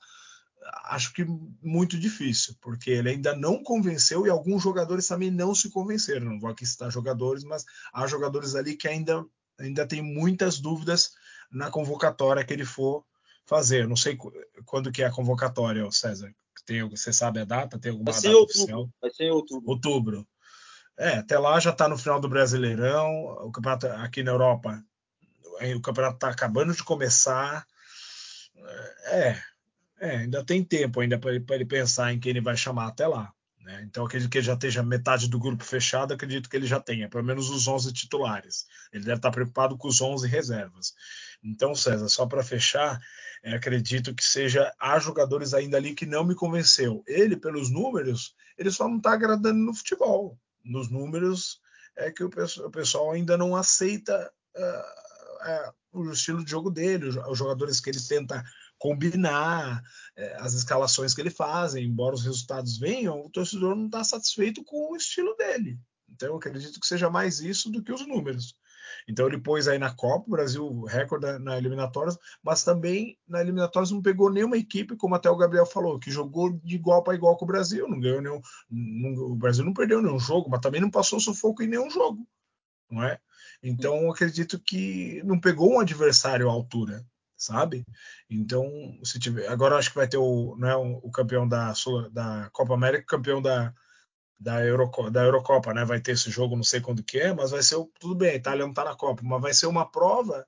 acho 0.85 1.13
que 1.15 1.25
muito 1.63 1.99
difícil, 1.99 2.55
porque 2.61 2.91
ele 2.91 3.11
ainda 3.11 3.35
não 3.35 3.63
convenceu 3.63 4.27
e 4.27 4.31
alguns 4.31 4.63
jogadores 4.63 5.07
também 5.07 5.31
não 5.31 5.55
se 5.55 5.71
convenceram. 5.71 6.27
Não 6.27 6.41
vou 6.41 6.51
aqui 6.51 6.67
citar 6.67 6.91
jogadores, 6.91 7.45
mas 7.45 7.65
há 7.93 8.07
jogadores 8.07 8.55
ali 8.55 8.77
que 8.77 8.87
ainda, 8.87 9.25
ainda 9.59 9.87
tem 9.87 10.03
muitas 10.03 10.59
dúvidas 10.59 11.13
na 11.51 11.71
convocatória 11.71 12.45
que 12.45 12.53
ele 12.53 12.65
for 12.65 13.05
fazer. 13.47 13.89
Não 13.89 13.97
sei 13.97 14.19
quando 14.67 14.93
que 14.93 15.03
é 15.03 15.07
a 15.07 15.13
convocatória, 15.13 15.91
César. 15.91 16.35
Tem, 16.67 16.87
você 16.89 17.13
sabe 17.13 17.41
a 17.41 17.45
data? 17.45 17.79
Tem 17.79 17.93
alguma 17.93 18.13
vai 18.13 18.21
data 18.21 18.37
outubro, 18.37 18.63
oficial? 18.63 18.91
Vai 19.01 19.11
ser 19.11 19.25
em 19.25 19.31
outubro. 19.31 19.71
Outubro. 19.71 20.27
É, 20.97 21.19
até 21.19 21.39
lá 21.39 21.59
já 21.59 21.71
está 21.71 21.89
no 21.89 21.99
final 21.99 22.21
do 22.21 22.29
Brasileirão, 22.29 23.11
o 23.47 23.51
campeonato 23.51 23.87
aqui 23.89 24.23
na 24.23 24.31
Europa, 24.31 24.83
o 25.77 25.81
campeonato 25.81 26.17
está 26.17 26.29
acabando 26.29 26.73
de 26.73 26.85
começar. 26.85 27.67
É, 29.07 29.43
é 30.01 30.17
ainda 30.19 30.45
tem 30.45 30.63
tempo 30.63 31.01
ainda 31.01 31.19
para 31.19 31.33
ele, 31.33 31.65
pensar 31.65 32.13
em 32.13 32.21
quem 32.21 32.31
ele 32.31 32.41
vai 32.41 32.57
chamar 32.57 32.89
até 32.89 33.07
lá. 33.07 33.33
Né? 33.61 33.83
Então, 33.89 34.05
acredito 34.05 34.31
que 34.31 34.39
ele 34.39 34.47
já 34.47 34.53
esteja 34.53 34.83
metade 34.83 35.29
do 35.29 35.39
grupo 35.39 35.65
fechado, 35.65 36.13
acredito 36.13 36.49
que 36.49 36.57
ele 36.57 36.67
já 36.67 36.79
tenha, 36.79 37.09
pelo 37.09 37.25
menos 37.25 37.49
os 37.51 37.67
11 37.67 37.93
titulares. 37.93 38.67
Ele 38.93 39.05
deve 39.05 39.17
estar 39.17 39.31
preocupado 39.31 39.77
com 39.77 39.89
os 39.89 40.01
11 40.01 40.29
reservas. 40.29 40.93
Então, 41.43 41.75
César, 41.75 42.09
só 42.09 42.27
para 42.27 42.45
fechar, 42.45 43.01
é, 43.43 43.55
acredito 43.55 44.15
que 44.15 44.23
seja 44.23 44.73
há 44.79 44.99
jogadores 44.99 45.55
ainda 45.55 45.77
ali 45.77 45.95
que 45.95 46.07
não 46.07 46.25
me 46.25 46.35
convenceu. 46.35 47.03
Ele, 47.07 47.37
pelos 47.37 47.71
números, 47.71 48.35
ele 48.57 48.71
só 48.71 48.87
não 48.87 48.99
está 48.99 49.15
agradando 49.15 49.59
no 49.59 49.75
futebol 49.75 50.39
nos 50.65 50.91
números 50.91 51.61
é 51.97 52.11
que 52.11 52.25
o 52.25 52.31
pessoal 52.71 53.13
ainda 53.13 53.37
não 53.37 53.55
aceita 53.55 54.33
uh, 54.57 55.99
uh, 55.99 56.01
o 56.01 56.11
estilo 56.11 56.45
de 56.45 56.51
jogo 56.51 56.71
dele, 56.71 57.09
os 57.09 57.39
jogadores 57.39 57.81
que 57.81 57.91
ele 57.91 58.01
tenta 58.01 58.45
combinar, 58.79 59.81
uh, 59.81 60.43
as 60.43 60.55
escalações 60.55 61.15
que 61.15 61.21
ele 61.21 61.31
faz, 61.31 61.75
embora 61.75 62.15
os 62.15 62.25
resultados 62.25 62.79
venham, 62.79 63.21
o 63.21 63.31
torcedor 63.31 63.77
não 63.77 63.87
está 63.87 64.03
satisfeito 64.03 64.65
com 64.65 64.93
o 64.93 64.97
estilo 64.97 65.37
dele. 65.37 65.79
Então 66.11 66.29
eu 66.29 66.37
acredito 66.37 66.81
que 66.81 66.87
seja 66.87 67.11
mais 67.11 67.41
isso 67.41 67.71
do 67.71 67.83
que 67.83 67.93
os 67.93 68.07
números. 68.07 68.57
Então 69.07 69.27
ele 69.27 69.39
pôs 69.39 69.69
aí 69.69 69.79
na 69.79 69.95
Copa, 69.95 70.25
o 70.27 70.31
Brasil 70.31 70.83
recorde 70.85 71.39
na 71.39 71.59
eliminatórias, 71.59 72.19
mas 72.43 72.65
também 72.65 73.19
na 73.29 73.41
eliminatórias 73.41 73.91
não 73.91 74.01
pegou 74.01 74.31
nenhuma 74.31 74.57
equipe, 74.57 74.97
como 74.97 75.15
até 75.15 75.29
o 75.29 75.37
Gabriel 75.37 75.67
falou, 75.67 75.99
que 75.99 76.11
jogou 76.11 76.51
de 76.51 76.75
igual 76.75 77.03
para 77.03 77.15
igual 77.15 77.37
com 77.37 77.45
o 77.45 77.49
Brasil, 77.49 77.89
não 77.89 78.01
ganhou 78.01 78.23
nenhum, 78.23 78.41
não, 78.71 79.33
o 79.33 79.37
Brasil 79.37 79.65
não 79.65 79.75
perdeu 79.75 80.01
nenhum 80.01 80.19
jogo, 80.19 80.49
mas 80.51 80.61
também 80.61 80.81
não 80.81 80.91
passou 80.91 81.21
sufoco 81.21 81.63
em 81.63 81.69
nenhum 81.69 81.91
jogo, 81.91 82.27
não 82.91 83.03
é? 83.03 83.19
Então 83.63 84.11
acredito 84.11 84.59
que 84.59 85.23
não 85.25 85.39
pegou 85.39 85.75
um 85.75 85.81
adversário 85.81 86.49
à 86.49 86.53
altura, 86.53 87.05
sabe? 87.37 87.85
Então, 88.29 88.71
se 89.05 89.19
tiver, 89.19 89.49
agora 89.49 89.77
acho 89.77 89.91
que 89.91 89.97
vai 89.97 90.09
ter 90.09 90.17
o, 90.17 90.57
não 90.59 90.69
é, 90.69 90.77
o 90.77 91.11
campeão 91.11 91.47
da, 91.47 91.75
da 92.11 92.49
Copa 92.53 92.75
América, 92.75 93.05
campeão 93.07 93.43
da, 93.43 93.75
da, 94.45 94.63
Euroco, 94.63 95.11
da 95.11 95.23
Eurocopa, 95.23 95.73
né? 95.73 95.85
Vai 95.87 96.01
ter 96.01 96.13
esse 96.13 96.31
jogo, 96.31 96.55
não 96.55 96.63
sei 96.63 96.81
quando 96.81 97.03
que 97.03 97.19
é, 97.19 97.33
mas 97.33 97.51
vai 97.51 97.63
ser 97.63 97.77
tudo 97.99 98.15
bem, 98.15 98.33
a 98.33 98.35
Itália 98.35 98.63
não 98.63 98.71
está 98.71 98.85
na 98.85 98.95
Copa, 98.95 99.23
mas 99.25 99.41
vai 99.41 99.55
ser 99.55 99.67
uma 99.67 99.91
prova 99.91 100.47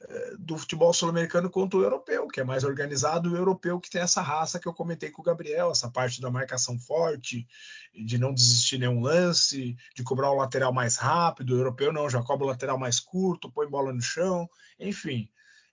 é, 0.00 0.36
do 0.38 0.56
futebol 0.56 0.94
sul-americano 0.94 1.50
contra 1.50 1.78
o 1.78 1.82
europeu, 1.82 2.26
que 2.26 2.40
é 2.40 2.44
mais 2.44 2.64
organizado, 2.64 3.30
o 3.30 3.36
europeu 3.36 3.78
que 3.78 3.90
tem 3.90 4.00
essa 4.00 4.22
raça 4.22 4.58
que 4.58 4.66
eu 4.66 4.72
comentei 4.72 5.10
com 5.10 5.20
o 5.20 5.24
Gabriel, 5.24 5.70
essa 5.70 5.90
parte 5.90 6.22
da 6.22 6.30
marcação 6.30 6.78
forte, 6.78 7.46
de 7.92 8.16
não 8.16 8.32
desistir 8.32 8.78
nenhum 8.78 9.02
lance, 9.02 9.76
de 9.94 10.02
cobrar 10.02 10.30
o 10.30 10.36
lateral 10.36 10.72
mais 10.72 10.96
rápido, 10.96 11.50
o 11.50 11.58
europeu 11.58 11.92
não, 11.92 12.08
já 12.08 12.22
cobra 12.22 12.46
o 12.46 12.48
lateral 12.48 12.78
mais 12.78 12.98
curto, 12.98 13.52
põe 13.52 13.68
bola 13.68 13.92
no 13.92 14.00
chão, 14.00 14.48
enfim. 14.80 15.28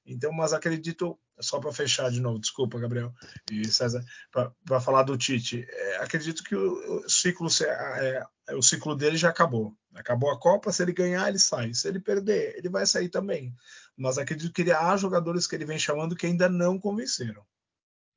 Então, 0.05 0.33
mas 0.33 0.51
acredito, 0.51 1.17
só 1.39 1.59
para 1.59 1.71
fechar 1.71 2.09
de 2.09 2.19
novo, 2.19 2.39
desculpa, 2.39 2.79
Gabriel 2.79 3.13
e 3.51 3.65
César, 3.67 4.03
para 4.31 4.79
falar 4.79 5.03
do 5.03 5.17
Tite, 5.17 5.65
é, 5.69 5.97
acredito 5.97 6.43
que 6.43 6.55
o, 6.55 7.05
o 7.05 7.09
ciclo 7.09 7.47
é, 7.61 8.23
é, 8.47 8.55
o 8.55 8.61
ciclo 8.61 8.95
dele 8.95 9.17
já 9.17 9.29
acabou. 9.29 9.75
Acabou 9.93 10.31
a 10.31 10.39
Copa, 10.39 10.71
se 10.71 10.83
ele 10.83 10.93
ganhar, 10.93 11.27
ele 11.27 11.39
sai. 11.39 11.73
Se 11.73 11.87
ele 11.87 11.99
perder, 11.99 12.57
ele 12.57 12.69
vai 12.69 12.85
sair 12.85 13.09
também. 13.09 13.53
Mas 13.97 14.17
acredito 14.17 14.53
que 14.53 14.61
ele, 14.61 14.71
há 14.71 14.95
jogadores 14.97 15.47
que 15.47 15.55
ele 15.55 15.65
vem 15.65 15.79
chamando 15.79 16.15
que 16.15 16.25
ainda 16.25 16.49
não 16.49 16.79
convenceram. 16.79 17.45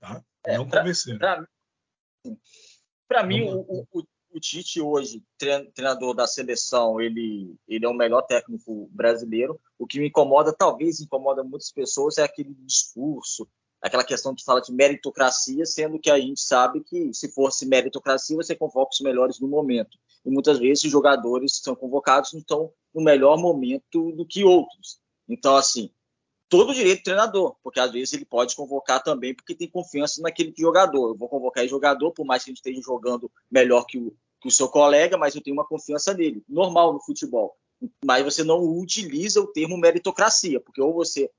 Tá? 0.00 0.22
É, 0.44 0.56
não 0.56 0.68
pra, 0.68 0.80
convenceram. 0.80 1.46
Para 3.08 3.24
mim, 3.24 3.42
o, 3.42 3.86
o, 3.92 4.04
o 4.30 4.40
Tite 4.40 4.80
hoje, 4.80 5.22
treinador 5.74 6.14
da 6.14 6.26
seleção, 6.26 7.00
ele, 7.00 7.56
ele 7.66 7.84
é 7.84 7.88
o 7.88 7.94
melhor 7.94 8.22
técnico 8.22 8.88
brasileiro. 8.92 9.60
O 9.78 9.86
que 9.86 9.98
me 9.98 10.08
incomoda, 10.08 10.52
talvez 10.52 11.00
incomoda 11.00 11.42
muitas 11.42 11.72
pessoas, 11.72 12.18
é 12.18 12.22
aquele 12.22 12.54
discurso, 12.54 13.48
aquela 13.80 14.04
questão 14.04 14.34
de 14.34 14.44
fala 14.44 14.60
de 14.60 14.72
meritocracia, 14.72 15.64
sendo 15.64 15.98
que 15.98 16.10
a 16.10 16.18
gente 16.18 16.40
sabe 16.40 16.82
que 16.82 17.12
se 17.14 17.32
fosse 17.32 17.66
meritocracia, 17.66 18.36
você 18.36 18.54
convoca 18.54 18.90
os 18.92 19.00
melhores 19.00 19.40
no 19.40 19.48
momento. 19.48 19.96
E 20.24 20.30
muitas 20.30 20.58
vezes 20.58 20.84
os 20.84 20.90
jogadores 20.90 21.58
que 21.58 21.64
são 21.64 21.74
convocados 21.74 22.32
não 22.32 22.40
estão 22.40 22.72
no 22.94 23.02
melhor 23.02 23.38
momento 23.38 24.12
do 24.12 24.26
que 24.26 24.44
outros. 24.44 25.00
Então, 25.28 25.56
assim, 25.56 25.90
todo 26.48 26.70
o 26.70 26.74
direito 26.74 27.00
do 27.00 27.04
treinador, 27.04 27.56
porque 27.62 27.80
às 27.80 27.92
vezes 27.92 28.12
ele 28.14 28.24
pode 28.24 28.56
convocar 28.56 29.02
também 29.02 29.34
porque 29.34 29.54
tem 29.54 29.68
confiança 29.68 30.20
naquele 30.22 30.52
jogador. 30.56 31.10
Eu 31.10 31.16
vou 31.16 31.28
convocar 31.28 31.62
esse 31.64 31.70
jogador, 31.70 32.12
por 32.12 32.24
mais 32.24 32.42
que 32.42 32.50
ele 32.50 32.56
esteja 32.56 32.80
jogando 32.80 33.30
melhor 33.50 33.84
que 33.84 33.98
o, 33.98 34.16
que 34.40 34.48
o 34.48 34.50
seu 34.50 34.68
colega, 34.68 35.16
mas 35.16 35.34
eu 35.34 35.42
tenho 35.42 35.54
uma 35.54 35.66
confiança 35.66 36.14
nele. 36.14 36.42
Normal 36.48 36.92
no 36.92 37.00
futebol. 37.00 37.56
mas 38.04 38.24
você 38.24 38.42
não 38.42 38.60
utiliza 38.78 39.40
o 39.40 39.46
termo 39.46 39.76
meritocracia, 39.76 40.60
porque 40.60 40.80
ou 40.80 40.92
você 40.92 41.30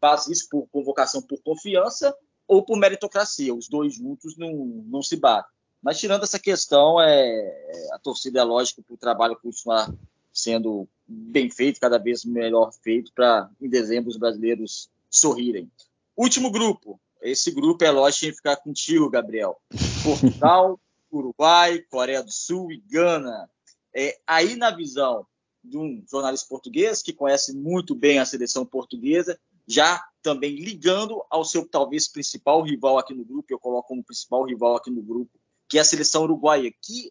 faz 0.00 0.26
isso 0.26 0.48
por 0.50 0.66
convocação 0.68 1.22
por 1.22 1.40
confiança 1.42 2.14
ou 2.48 2.64
por 2.64 2.76
meritocracia. 2.78 3.54
Os 3.54 3.68
dois 3.68 3.94
juntos 3.94 4.36
não, 4.36 4.52
não 4.86 5.02
se 5.02 5.16
batem. 5.16 5.52
Mas 5.82 5.98
tirando 5.98 6.22
essa 6.22 6.38
questão, 6.38 6.98
é, 7.00 7.88
a 7.92 7.98
torcida 7.98 8.40
é 8.40 8.42
lógico 8.42 8.82
para 8.82 8.94
o 8.94 8.98
trabalho 8.98 9.38
continuar 9.40 9.92
sendo 10.34 10.88
bem 11.06 11.48
feito, 11.48 11.80
cada 11.80 11.96
vez 11.96 12.24
melhor 12.24 12.72
feito, 12.72 13.12
para 13.14 13.48
em 13.60 13.68
dezembro 13.68 14.10
os 14.10 14.16
brasileiros 14.16 14.90
sorrirem. 15.08 15.70
Último 16.16 16.50
grupo. 16.50 17.00
Esse 17.22 17.50
grupo 17.50 17.84
é 17.84 17.90
lógico 17.90 18.26
que 18.26 18.36
ficar 18.36 18.56
contigo, 18.56 19.08
Gabriel. 19.08 19.58
Portugal, 20.02 20.78
Uruguai, 21.10 21.78
Coreia 21.88 22.22
do 22.22 22.32
Sul 22.32 22.72
e 22.72 22.78
Gana. 22.78 23.48
É, 23.94 24.18
aí, 24.26 24.56
na 24.56 24.70
visão 24.70 25.26
de 25.62 25.78
um 25.78 26.04
jornalista 26.10 26.46
português 26.48 27.00
que 27.00 27.12
conhece 27.12 27.56
muito 27.56 27.94
bem 27.94 28.18
a 28.18 28.26
seleção 28.26 28.66
portuguesa, 28.66 29.38
já 29.66 30.04
também 30.22 30.56
ligando 30.56 31.24
ao 31.30 31.44
seu 31.44 31.66
talvez 31.66 32.06
principal 32.08 32.62
rival 32.62 32.98
aqui 32.98 33.14
no 33.14 33.24
grupo, 33.24 33.46
eu 33.50 33.58
coloco 33.58 33.88
como 33.88 34.04
principal 34.04 34.44
rival 34.44 34.76
aqui 34.76 34.90
no 34.90 35.02
grupo, 35.02 35.30
que 35.68 35.78
é 35.78 35.80
a 35.80 35.84
seleção 35.84 36.24
uruguaia, 36.24 36.70
que 36.82 37.10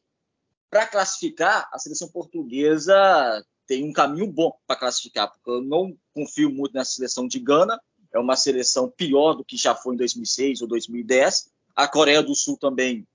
para 0.73 0.87
classificar, 0.87 1.69
a 1.71 1.77
seleção 1.77 2.07
portuguesa 2.07 3.45
tem 3.67 3.87
um 3.87 3.93
caminho 3.93 4.25
bom 4.25 4.51
para 4.65 4.75
classificar, 4.75 5.31
porque 5.31 5.47
eu 5.47 5.61
não 5.61 5.95
confio 6.11 6.49
muito 6.49 6.73
nessa 6.73 6.93
seleção 6.93 7.27
de 7.27 7.39
Gana, 7.39 7.79
é 8.11 8.17
uma 8.17 8.35
seleção 8.35 8.89
pior 8.89 9.35
do 9.35 9.45
que 9.45 9.55
já 9.55 9.75
foi 9.75 9.93
em 9.93 9.97
2006 9.97 10.61
ou 10.61 10.67
2010. 10.67 11.51
A 11.75 11.87
Coreia 11.87 12.23
do 12.23 12.33
Sul 12.33 12.57
também 12.57 13.07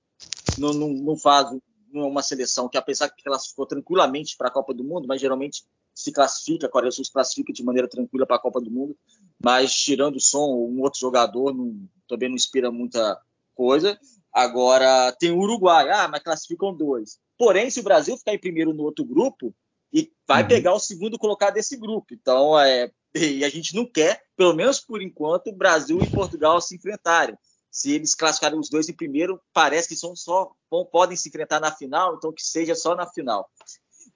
não, 0.57 0.71
não, 0.71 0.87
não 0.87 1.17
faz 1.17 1.51
não 1.91 2.03
é 2.03 2.05
uma 2.05 2.21
seleção 2.21 2.69
que, 2.69 2.77
apesar 2.77 3.09
que 3.09 3.23
classificou 3.23 3.65
tranquilamente 3.65 4.37
para 4.37 4.47
a 4.47 4.51
Copa 4.51 4.73
do 4.73 4.83
Mundo, 4.83 5.05
mas 5.05 5.19
geralmente 5.19 5.65
se 5.93 6.13
classifica, 6.13 6.65
a 6.65 6.69
Coreia 6.69 6.91
do 6.91 6.95
Sul 6.95 7.03
se 7.03 7.11
classifica 7.11 7.51
de 7.51 7.63
maneira 7.63 7.89
tranquila 7.89 8.25
para 8.25 8.37
a 8.37 8.39
Copa 8.41 8.61
do 8.61 8.71
Mundo, 8.71 8.95
mas 9.43 9.73
tirando 9.73 10.15
o 10.15 10.21
som, 10.21 10.45
um 10.45 10.81
outro 10.81 10.99
jogador 10.99 11.53
não, 11.53 11.75
também 12.07 12.29
não 12.29 12.35
inspira 12.35 12.71
muita 12.71 13.19
coisa. 13.53 13.99
Agora 14.31 15.11
tem 15.19 15.31
o 15.31 15.39
Uruguai, 15.39 15.89
ah, 15.89 16.07
mas 16.07 16.23
classificam 16.23 16.73
dois. 16.73 17.19
Porém, 17.39 17.69
se 17.69 17.79
o 17.79 17.83
Brasil 17.83 18.17
ficar 18.17 18.33
em 18.33 18.39
primeiro 18.39 18.73
no 18.73 18.83
outro 18.83 19.05
grupo, 19.05 19.55
e 19.93 20.11
vai 20.27 20.43
uhum. 20.43 20.47
pegar 20.49 20.73
o 20.73 20.79
segundo 20.79 21.17
colocado 21.17 21.53
desse 21.53 21.77
grupo. 21.77 22.13
Então, 22.13 22.59
é, 22.59 22.91
e 23.15 23.43
a 23.43 23.49
gente 23.49 23.73
não 23.73 23.85
quer, 23.85 24.21
pelo 24.35 24.53
menos 24.53 24.79
por 24.79 25.01
enquanto, 25.01 25.51
Brasil 25.51 25.99
e 26.01 26.09
Portugal 26.11 26.61
se 26.61 26.75
enfrentarem. 26.75 27.35
Se 27.71 27.93
eles 27.93 28.13
classificarem 28.13 28.59
os 28.59 28.69
dois 28.69 28.89
em 28.89 28.93
primeiro, 28.93 29.39
parece 29.53 29.87
que 29.87 29.95
são 29.95 30.15
só 30.15 30.51
podem 30.91 31.15
se 31.15 31.29
enfrentar 31.29 31.59
na 31.59 31.71
final, 31.71 32.15
então 32.15 32.33
que 32.33 32.43
seja 32.43 32.75
só 32.75 32.93
na 32.93 33.07
final. 33.07 33.49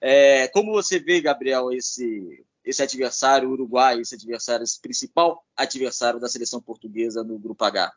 É, 0.00 0.48
como 0.48 0.72
você 0.72 0.98
vê, 0.98 1.20
Gabriel, 1.20 1.72
esse 1.72 2.44
esse 2.64 2.82
adversário 2.82 3.50
uruguai, 3.50 4.00
esse 4.00 4.14
adversário, 4.14 4.64
esse 4.64 4.80
principal 4.80 5.44
adversário 5.54 6.18
da 6.18 6.28
seleção 6.28 6.62
portuguesa 6.62 7.22
no 7.22 7.38
Grupo 7.38 7.62
H? 7.62 7.92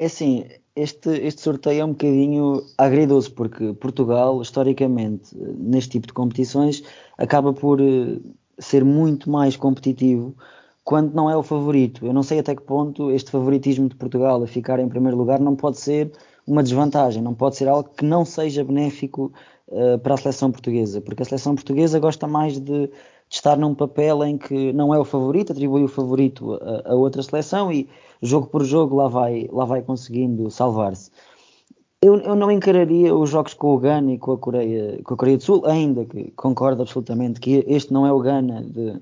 É 0.00 0.06
assim, 0.06 0.46
este, 0.74 1.10
este 1.10 1.42
sorteio 1.42 1.82
é 1.82 1.84
um 1.84 1.90
bocadinho 1.90 2.64
agridoce, 2.78 3.30
porque 3.30 3.74
Portugal, 3.74 4.40
historicamente, 4.40 5.36
neste 5.36 5.90
tipo 5.90 6.06
de 6.06 6.14
competições, 6.14 6.82
acaba 7.18 7.52
por 7.52 7.82
eh, 7.82 8.18
ser 8.58 8.82
muito 8.82 9.28
mais 9.28 9.56
competitivo 9.58 10.34
quando 10.84 11.12
não 11.12 11.28
é 11.28 11.36
o 11.36 11.42
favorito. 11.42 12.06
Eu 12.06 12.14
não 12.14 12.22
sei 12.22 12.38
até 12.38 12.56
que 12.56 12.62
ponto 12.62 13.10
este 13.10 13.30
favoritismo 13.30 13.90
de 13.90 13.94
Portugal 13.94 14.42
a 14.42 14.46
ficar 14.46 14.80
em 14.80 14.88
primeiro 14.88 15.18
lugar 15.18 15.38
não 15.38 15.54
pode 15.54 15.78
ser 15.78 16.10
uma 16.46 16.62
desvantagem, 16.62 17.22
não 17.22 17.34
pode 17.34 17.56
ser 17.56 17.68
algo 17.68 17.90
que 17.90 18.04
não 18.04 18.24
seja 18.24 18.64
benéfico 18.64 19.30
uh, 19.68 19.98
para 19.98 20.14
a 20.14 20.16
seleção 20.16 20.50
portuguesa, 20.50 21.02
porque 21.02 21.22
a 21.22 21.26
seleção 21.26 21.54
portuguesa 21.54 21.98
gosta 22.00 22.26
mais 22.26 22.58
de, 22.58 22.90
de, 23.30 23.36
estar 23.36 23.56
num 23.56 23.74
papel 23.74 24.24
em 24.24 24.36
que 24.36 24.72
não 24.72 24.92
é 24.92 24.98
o 24.98 25.04
favorito, 25.04 25.52
atribui 25.52 25.84
o 25.84 25.88
favorito 25.88 26.54
a, 26.54 26.92
a 26.92 26.94
outra 26.94 27.22
seleção 27.22 27.72
e 27.72 27.88
jogo 28.20 28.48
por 28.48 28.64
jogo 28.64 28.96
lá 28.96 29.08
vai, 29.08 29.48
lá 29.52 29.64
vai 29.64 29.82
conseguindo 29.82 30.50
salvar-se. 30.50 31.10
Eu, 32.02 32.16
eu, 32.16 32.34
não 32.34 32.50
encararia 32.50 33.14
os 33.14 33.28
jogos 33.28 33.52
com 33.52 33.74
o 33.74 33.78
Ghana 33.78 34.12
e 34.12 34.18
com 34.18 34.32
a, 34.32 34.38
Coreia, 34.38 35.02
com 35.04 35.14
a 35.14 35.16
Coreia 35.16 35.36
do 35.36 35.42
Sul, 35.42 35.66
ainda 35.66 36.04
que 36.04 36.30
concordo 36.30 36.82
absolutamente 36.82 37.40
que 37.40 37.64
este 37.68 37.92
não 37.92 38.06
é 38.06 38.12
o 38.12 38.20
Ghana 38.20 38.62
de, 38.62 38.98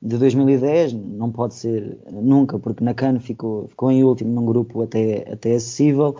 de 0.00 0.16
2010, 0.16 0.92
não 0.92 1.32
pode 1.32 1.54
ser 1.54 1.98
nunca, 2.12 2.56
porque 2.58 2.84
na 2.84 2.94
CAN 2.94 3.18
ficou, 3.18 3.66
ficou 3.68 3.90
em 3.90 4.04
último 4.04 4.32
num 4.32 4.46
grupo 4.46 4.82
até, 4.82 5.28
até 5.32 5.56
acessível, 5.56 6.14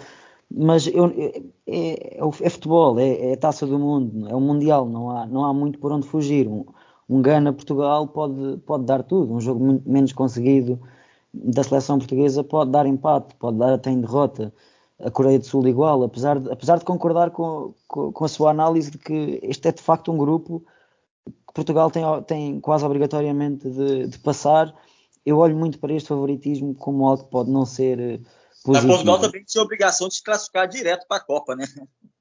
mas 0.50 0.86
eu, 0.88 1.06
é, 1.06 1.42
é, 1.66 2.18
é, 2.18 2.50
futebol, 2.50 2.98
é, 2.98 3.30
é, 3.30 3.32
a 3.34 3.36
taça 3.36 3.66
do 3.66 3.78
mundo, 3.78 4.28
é 4.28 4.34
o 4.34 4.40
mundial, 4.40 4.88
não 4.88 5.10
há, 5.10 5.26
não 5.26 5.44
há 5.44 5.54
muito 5.54 5.78
por 5.78 5.92
onde 5.92 6.06
fugir. 6.06 6.48
Um, 6.48 6.64
um 7.08 7.22
Ghana-Portugal 7.22 8.08
pode, 8.08 8.58
pode 8.58 8.84
dar 8.84 9.02
tudo, 9.02 9.34
um 9.34 9.40
jogo 9.40 9.64
muito 9.64 9.88
menos 9.88 10.12
conseguido 10.12 10.80
da 11.32 11.62
seleção 11.62 11.98
portuguesa 11.98 12.42
pode 12.42 12.70
dar 12.70 12.86
empate, 12.86 13.34
pode 13.36 13.58
dar 13.58 13.74
até 13.74 13.90
em 13.90 14.00
derrota. 14.00 14.52
A 14.98 15.10
Coreia 15.10 15.38
do 15.38 15.44
Sul 15.44 15.68
igual, 15.68 16.02
apesar 16.02 16.40
de, 16.40 16.50
apesar 16.50 16.78
de 16.78 16.84
concordar 16.84 17.30
com, 17.30 17.74
com, 17.86 18.10
com 18.10 18.24
a 18.24 18.28
sua 18.28 18.50
análise 18.50 18.90
de 18.90 18.96
que 18.96 19.38
este 19.42 19.68
é 19.68 19.72
de 19.72 19.82
facto 19.82 20.10
um 20.10 20.16
grupo 20.16 20.64
Portugal 21.56 21.90
tem, 21.90 22.02
tem 22.26 22.60
quase 22.60 22.84
obrigatoriamente 22.84 23.68
de, 23.70 24.08
de, 24.08 24.18
passar. 24.18 24.74
Eu 25.24 25.38
olho 25.38 25.56
muito 25.56 25.78
para 25.78 25.94
este 25.94 26.08
favoritismo 26.08 26.74
como 26.74 27.06
algo 27.06 27.24
que 27.24 27.30
pode 27.30 27.50
não 27.50 27.64
ser 27.64 27.98
eh, 27.98 28.20
positivo. 28.62 28.72
Mas 28.72 28.84
Portugal 28.84 29.20
também 29.20 29.44
tem 29.44 29.60
a 29.60 29.64
obrigação 29.64 30.08
de 30.08 30.14
se 30.16 30.22
classificar 30.22 30.68
direto 30.68 31.06
para 31.08 31.16
a 31.16 31.20
Copa, 31.20 31.56
né? 31.56 31.66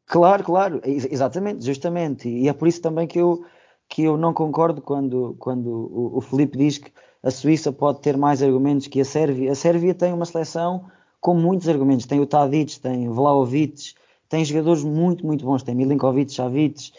Claro, 0.05 0.43
claro, 0.43 0.81
exatamente, 0.85 1.65
justamente. 1.65 2.29
E 2.29 2.47
é 2.47 2.53
por 2.53 2.67
isso 2.67 2.81
também 2.81 3.07
que 3.07 3.19
eu, 3.19 3.45
que 3.87 4.03
eu 4.03 4.17
não 4.17 4.33
concordo 4.33 4.81
quando, 4.81 5.35
quando 5.39 5.69
o, 5.69 6.17
o 6.17 6.21
Felipe 6.21 6.57
diz 6.57 6.77
que 6.77 6.91
a 7.23 7.31
Suíça 7.31 7.71
pode 7.71 8.01
ter 8.01 8.17
mais 8.17 8.43
argumentos 8.43 8.87
que 8.87 9.01
a 9.01 9.05
Sérvia. 9.05 9.51
A 9.51 9.55
Sérvia 9.55 9.93
tem 9.93 10.13
uma 10.13 10.25
seleção 10.25 10.85
com 11.19 11.33
muitos 11.33 11.67
argumentos. 11.67 12.05
Tem 12.05 12.19
o 12.19 12.25
Tadic, 12.27 12.79
tem 12.79 13.09
o 13.09 13.13
Vlaovic, 13.13 13.93
tem 14.29 14.45
jogadores 14.45 14.83
muito, 14.83 15.25
muito 15.25 15.43
bons. 15.43 15.63
Tem 15.63 15.73
Milinkovic, 15.73 16.31
Savic, 16.31 16.91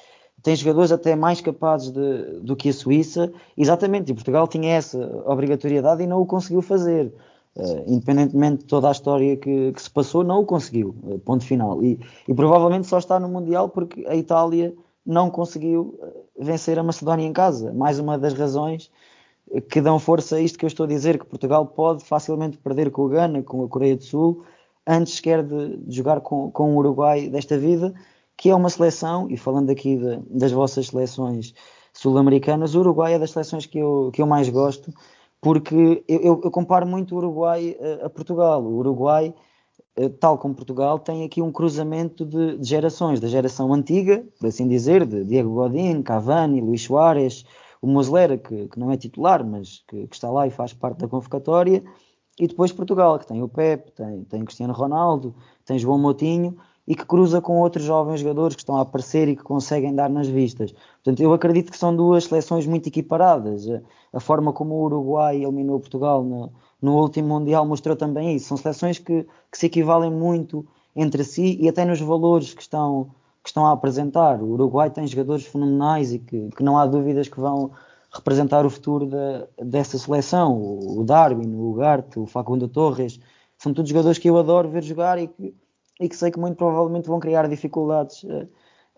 tem 0.43 0.55
jogadores 0.57 0.91
até 0.93 1.15
mais 1.15 1.41
capazes 1.41 1.91
de, 1.91 2.41
do 2.41 2.57
que 2.57 2.69
a 2.69 2.73
Suíça, 2.73 3.33
exatamente, 3.57 4.11
e 4.11 4.15
Portugal 4.15 4.47
tinha 4.47 4.75
essa 4.75 4.99
obrigatoriedade 5.27 6.03
e 6.03 6.07
não 6.07 6.21
o 6.21 6.27
conseguiu 6.27 6.63
fazer. 6.63 7.13
Uh, 7.57 7.85
independentemente 7.87 8.59
de 8.59 8.65
toda 8.67 8.89
a 8.89 8.93
história 8.93 9.35
que, 9.37 9.73
que 9.73 9.83
se 9.83 9.91
passou, 9.91 10.23
não 10.23 10.41
o 10.41 10.45
conseguiu, 10.45 10.95
uh, 11.05 11.19
ponto 11.21 11.43
final. 11.43 11.83
E, 11.83 11.99
e, 12.29 12.35
provavelmente 12.35 12.87
só 12.87 12.99
está 12.99 13.19
no 13.19 13.29
Mundial 13.29 13.71
porque 13.71 14.07
a 14.07 14.15
Itália 14.15 14.75
não 15.07 15.31
conseguiu 15.31 15.99
eh, 16.03 16.13
vencer 16.39 16.79
a 16.79 16.83
Macedónia 16.83 17.27
em 17.27 17.33
casa. 17.33 17.73
Mais 17.73 17.99
uma 17.99 18.19
das 18.19 18.35
razões 18.35 18.91
que 19.71 19.81
dão 19.81 19.99
força 19.99 20.37
a 20.37 20.41
isto 20.41 20.59
que 20.59 20.65
eu 20.65 20.69
estou 20.69 20.85
a 20.85 20.89
dizer, 20.89 21.19
que 21.19 21.27
Portugal 21.27 21.67
pode 21.67 22.05
facilmente 22.05 22.59
perder 22.59 22.91
com 22.91 23.03
o 23.03 23.09
Ghana, 23.09 23.43
com 23.43 23.65
a 23.65 23.69
Coreia 23.69 23.97
do 23.97 24.03
Sul, 24.03 24.45
antes 24.87 25.15
sequer 25.15 25.43
de, 25.43 25.77
de 25.79 25.97
jogar 25.97 26.21
com, 26.21 26.51
com 26.51 26.75
o 26.75 26.79
Uruguai 26.79 27.29
desta 27.29 27.57
vida, 27.57 27.95
que 28.37 28.51
é 28.51 28.55
uma 28.55 28.69
seleção, 28.69 29.29
e 29.31 29.37
falando 29.37 29.71
aqui 29.71 29.97
de, 29.97 30.19
das 30.29 30.53
vossas 30.53 30.89
seleções 30.89 31.55
sul-americanas, 31.93 32.75
o 32.75 32.81
Uruguai 32.81 33.15
é 33.15 33.19
das 33.19 33.31
seleções 33.31 33.67
que 33.67 33.79
eu, 33.79 34.11
que 34.13 34.21
eu 34.21 34.27
mais 34.27 34.49
gosto, 34.49 34.93
porque 35.41 36.05
eu, 36.09 36.41
eu 36.43 36.51
comparo 36.51 36.87
muito 36.87 37.15
o 37.15 37.19
Uruguai 37.19 37.77
a, 38.03 38.07
a, 38.07 38.11
Portugal. 38.11 38.63
O 38.63 38.79
Uruguai, 38.79 39.29
eh, 39.29 39.35
tal 40.21 40.37
como 40.37 40.55
Portugal, 40.55 40.99
tem 40.99 41.25
aqui 41.25 41.41
um 41.41 41.51
cruzamento 41.51 42.25
de, 42.25 42.59
de, 42.59 42.69
gerações, 42.69 43.19
da 43.19 43.29
geração 43.29 43.73
antiga, 43.73 44.25
por 44.39 44.49
assim 44.49 44.69
dizer, 44.69 45.07
de 45.07 45.25
Diego 45.25 45.55
Godin, 45.55 46.03
Cavani, 46.03 46.61
Luís 46.61 46.83
Soares, 46.83 47.45
o 47.81 47.87
Moslera, 47.87 48.37
que, 48.37 48.69
que, 48.69 48.79
não 48.79 48.91
é 48.91 48.97
titular, 48.97 49.45
mas 49.45 49.83
que, 49.89 50.07
que, 50.07 50.15
está 50.15 50.31
lá 50.31 50.47
e 50.47 50.51
faz 50.51 50.73
parte 50.73 50.99
da 50.99 51.09
convocatória, 51.09 51.83
e 52.39 52.47
depois 52.47 52.73
Portugal, 52.73 53.19
que 53.19 53.27
tem 53.27 53.43
o 53.43 53.49
Pepe, 53.49 53.91
tem, 53.93 54.25
tem 54.25 54.45
Cristiano 54.45 54.75
Ronaldo, 54.75 55.35
tem 55.65 55.79
João 55.79 55.99
Moutinho, 55.99 56.57
e 56.87 56.95
que 56.95 57.05
cruza 57.05 57.41
com 57.41 57.59
outros 57.59 57.85
jovens 57.85 58.21
jogadores 58.21 58.55
que 58.55 58.63
estão 58.63 58.77
a 58.77 58.83
aparecer 58.83 59.29
e 59.29 59.35
que 59.35 59.43
conseguem 59.43 59.95
dar 59.95 60.09
nas 60.09 60.29
vistas. 60.29 60.73
Portanto, 61.03 61.21
eu 61.21 61.33
acredito 61.33 61.73
que 61.73 61.79
são 61.79 61.95
duas 61.95 62.25
seleções 62.25 62.65
muito 62.67 62.87
equiparadas. 62.87 63.67
A 64.13 64.21
forma 64.21 64.53
como 64.53 64.75
o 64.77 64.85
Uruguai 64.85 65.43
eliminou 65.43 65.81
Portugal 65.81 66.23
no, 66.23 66.53
no 66.87 66.97
último 66.97 67.29
Mundial 67.29 67.67
mostrou 67.67 67.97
também 67.97 68.37
isso. 68.37 68.47
São 68.47 68.57
seleções 68.57 68.99
que, 69.01 69.27
que, 69.51 69.59
se 69.59 69.67
equivalem 69.67 70.09
muito 70.09 70.65
entre 70.95 71.25
si 71.25 71.59
e 71.61 71.69
até 71.69 71.85
nos 71.85 72.01
valores 72.01 72.55
que 72.55 72.63
estão, 72.63 73.11
que 73.43 73.49
estão 73.49 73.67
a 73.67 73.73
apresentar. 73.73 74.41
O 74.41 74.51
Uruguai 74.53 74.89
tem 74.89 75.05
jogadores 75.05 75.45
fenomenais 75.45 76.13
e 76.13 76.21
que, 76.21 76.49
que 76.57 76.63
não 76.63 76.79
há 76.79 76.87
dúvidas 76.87 77.29
que 77.29 77.41
vão 77.41 77.73
representar 78.13 78.65
o 78.65 78.71
futuro 78.71 79.07
da, 79.07 79.49
dessa 79.59 79.99
seleção. 79.99 80.57
O, 80.57 81.03
Darwin, 81.03 81.53
o 81.57 81.71
Ugarte, 81.73 82.21
o 82.21 82.27
Facundo 82.27 82.69
Torres, 82.69 83.19
são 83.59 83.75
todos 83.75 83.91
jogadores 83.91 84.19
que 84.19 84.31
eu 84.31 84.39
adoro 84.39 84.71
ver 84.71 84.85
jogar 84.85 85.19
e 85.19 85.27
que 85.27 85.53
e 85.99 86.11
que 86.11 86.17
sei 86.17 86.31
que 86.31 86.39
muito 86.39 86.57
provavelmente 86.57 87.09
vão 87.09 87.19
criar 87.19 87.49
dificuldades 87.49 88.23
a, 88.29 88.35
eh, 88.35 88.49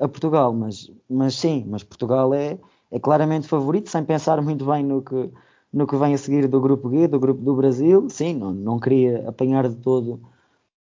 a 0.01 0.09
Portugal, 0.09 0.53
mas, 0.53 0.91
mas 1.09 1.37
sim, 1.37 1.65
mas 1.69 1.85
Portugal 1.85 2.35
é, 2.35 2.59
é 2.91 2.99
claramente 2.99 3.47
favorito, 3.47 3.89
sem 3.89 4.05
pensar 4.05 4.43
muito 4.43 4.67
bem 4.67 4.85
no 4.85 5.01
que, 5.01 5.31
no 5.73 5.87
que 5.87 5.97
vem 5.97 6.15
a 6.15 6.19
seguir 6.19 6.49
do 6.49 6.61
grupo 6.61 6.91
G, 6.91 7.07
do 7.09 7.21
grupo 7.21 7.43
do 7.43 7.55
Brasil, 7.55 8.09
sim, 8.09 8.35
não, 8.35 8.53
não 8.53 8.79
queria 8.79 9.29
apanhar 9.29 9.69
de 9.69 9.77
todo 9.77 10.21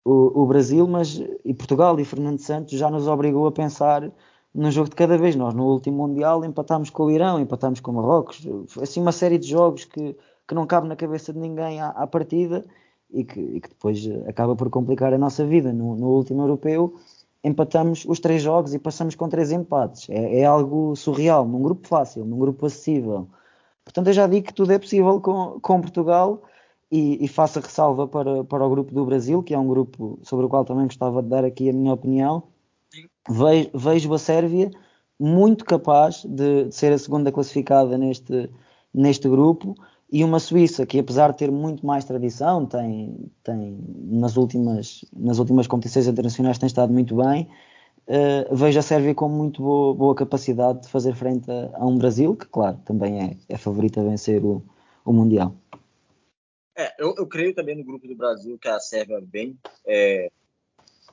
o, 0.04 0.44
o 0.44 0.46
Brasil, 0.46 0.88
mas 0.88 1.22
e 1.46 1.54
Portugal 1.54 2.00
e 2.00 2.06
Fernando 2.06 2.40
Santos 2.40 2.78
já 2.78 2.90
nos 2.90 3.08
obrigou 3.08 3.48
a 3.48 3.52
pensar 3.52 4.12
num 4.54 4.70
jogo 4.70 4.90
de 4.90 4.96
cada 4.96 5.18
vez. 5.18 5.36
Nós 5.36 5.54
no 5.54 5.66
último 5.66 6.08
Mundial 6.08 6.44
empatámos 6.44 6.90
com 6.90 7.06
o 7.06 7.12
Irão, 7.12 7.40
empatámos 7.40 7.80
com 7.80 7.92
o 7.92 7.96
Marrocos, 7.96 8.46
assim 8.82 9.02
uma 9.02 9.12
série 9.12 9.38
de 9.38 9.48
jogos 9.48 9.86
que, 9.86 10.16
que 10.48 10.56
não 10.56 10.68
cabe 10.68 10.88
na 10.88 10.96
cabeça 10.96 11.34
de 11.34 11.40
ninguém 11.40 11.82
à, 11.82 11.90
à 11.90 12.06
partida 12.06 12.66
e 13.10 13.24
que, 13.24 13.40
e 13.40 13.62
que, 13.62 13.70
depois 13.70 14.06
acaba 14.28 14.56
por 14.56 14.70
complicar 14.70 15.14
a 15.14 15.18
nossa 15.18 15.46
vida. 15.46 15.72
No, 15.72 15.96
no, 15.96 16.08
último 16.10 16.42
europeu 16.44 16.96
empatamos 17.44 18.06
os 18.06 18.20
três 18.20 18.42
jogos 18.42 18.74
e 18.74 18.80
passamos 18.80 19.16
com 19.16 19.30
três 19.30 19.52
empates. 19.52 20.10
É, 20.10 20.40
é, 20.40 20.46
algo 20.46 20.96
surreal, 20.96 21.48
num 21.48 21.62
grupo 21.62 21.88
fácil, 21.88 22.26
num 22.26 22.40
grupo 22.40 22.66
acessível. 22.66 23.28
Portanto, 23.86 24.08
eu 24.08 24.14
já 24.14 24.28
digo 24.28 24.48
que 24.48 24.54
tudo 24.54 24.72
é 24.72 24.80
possível 24.80 25.20
com, 25.20 25.60
com 25.60 25.82
Portugal 25.82 26.42
e, 26.92 27.24
e 27.24 27.28
faço 27.28 27.60
ressalva 27.60 28.08
para, 28.08 28.44
para 28.44 28.66
o 28.66 28.70
grupo 28.70 28.94
do 28.94 29.06
Brasil, 29.06 29.42
que 29.44 29.54
é 29.54 29.60
um 29.60 29.68
grupo 29.68 30.20
sobre 30.24 30.46
o 30.46 30.50
qual 30.50 30.64
também 30.64 30.86
gostava 30.86 31.22
de 31.22 31.30
dar 31.30 31.44
aqui 31.44 31.70
a 31.70 31.74
minha 31.74 31.94
opinião. 31.94 32.44
Vejo, 33.28 33.70
vejo 33.74 34.14
a 34.14 34.20
Sérvia 34.20 34.72
muito 35.20 35.66
capaz 35.66 36.24
de, 36.24 36.66
de, 36.66 36.76
ser 36.76 36.92
a 36.94 36.98
segunda 36.98 37.32
classificada 37.32 37.98
neste, 37.98 38.50
neste 38.94 39.28
grupo 39.30 39.76
e 40.12 40.24
uma 40.24 40.40
Suíça 40.40 40.86
que 40.86 41.00
apesar 41.00 41.32
de 41.32 41.38
ter 41.38 41.52
muito 41.52 41.86
mais 41.86 42.04
tradição 42.04 42.66
tem, 42.66 43.32
tem 43.44 43.80
nas 44.06 44.36
últimas 44.36 45.06
nas 45.16 45.40
últimas 45.40 45.66
competições 45.66 46.08
internacionais 46.08 46.58
tem 46.58 46.68
estado 46.68 46.92
muito 46.92 47.16
bem 47.16 47.48
uh, 48.08 48.56
vejo 48.56 48.80
a 48.80 48.82
Sérvia 48.82 49.16
com 49.16 49.30
muito 49.30 49.62
boa, 49.62 49.93
boa 49.93 50.16
capacidade 50.16 50.82
de 50.84 50.89
fazer 50.89 51.16
frente 51.16 51.49
a, 51.49 51.72
a, 51.76 51.86
um 51.86 51.97
Brasil 51.97 52.36
que 52.36 52.45
claro 52.47 52.78
também 52.86 53.22
é, 53.22 53.38
é 53.49 53.58
favorito 53.58 53.99
a 53.99 54.04
vencer 54.04 54.43
o, 54.43 54.64
o 55.06 55.14
mundial 55.14 55.56
é, 56.76 56.93
eu, 56.97 57.14
eu, 57.18 57.28
creio 57.28 57.54
também 57.54 57.76
no 57.76 57.84
grupo 57.84 58.08
do 58.08 58.16
Brasil 58.16 58.58
que 58.58 58.68
a 58.68 58.80
Sérvia 58.80 59.22
vem 59.22 59.58
é, 59.86 60.32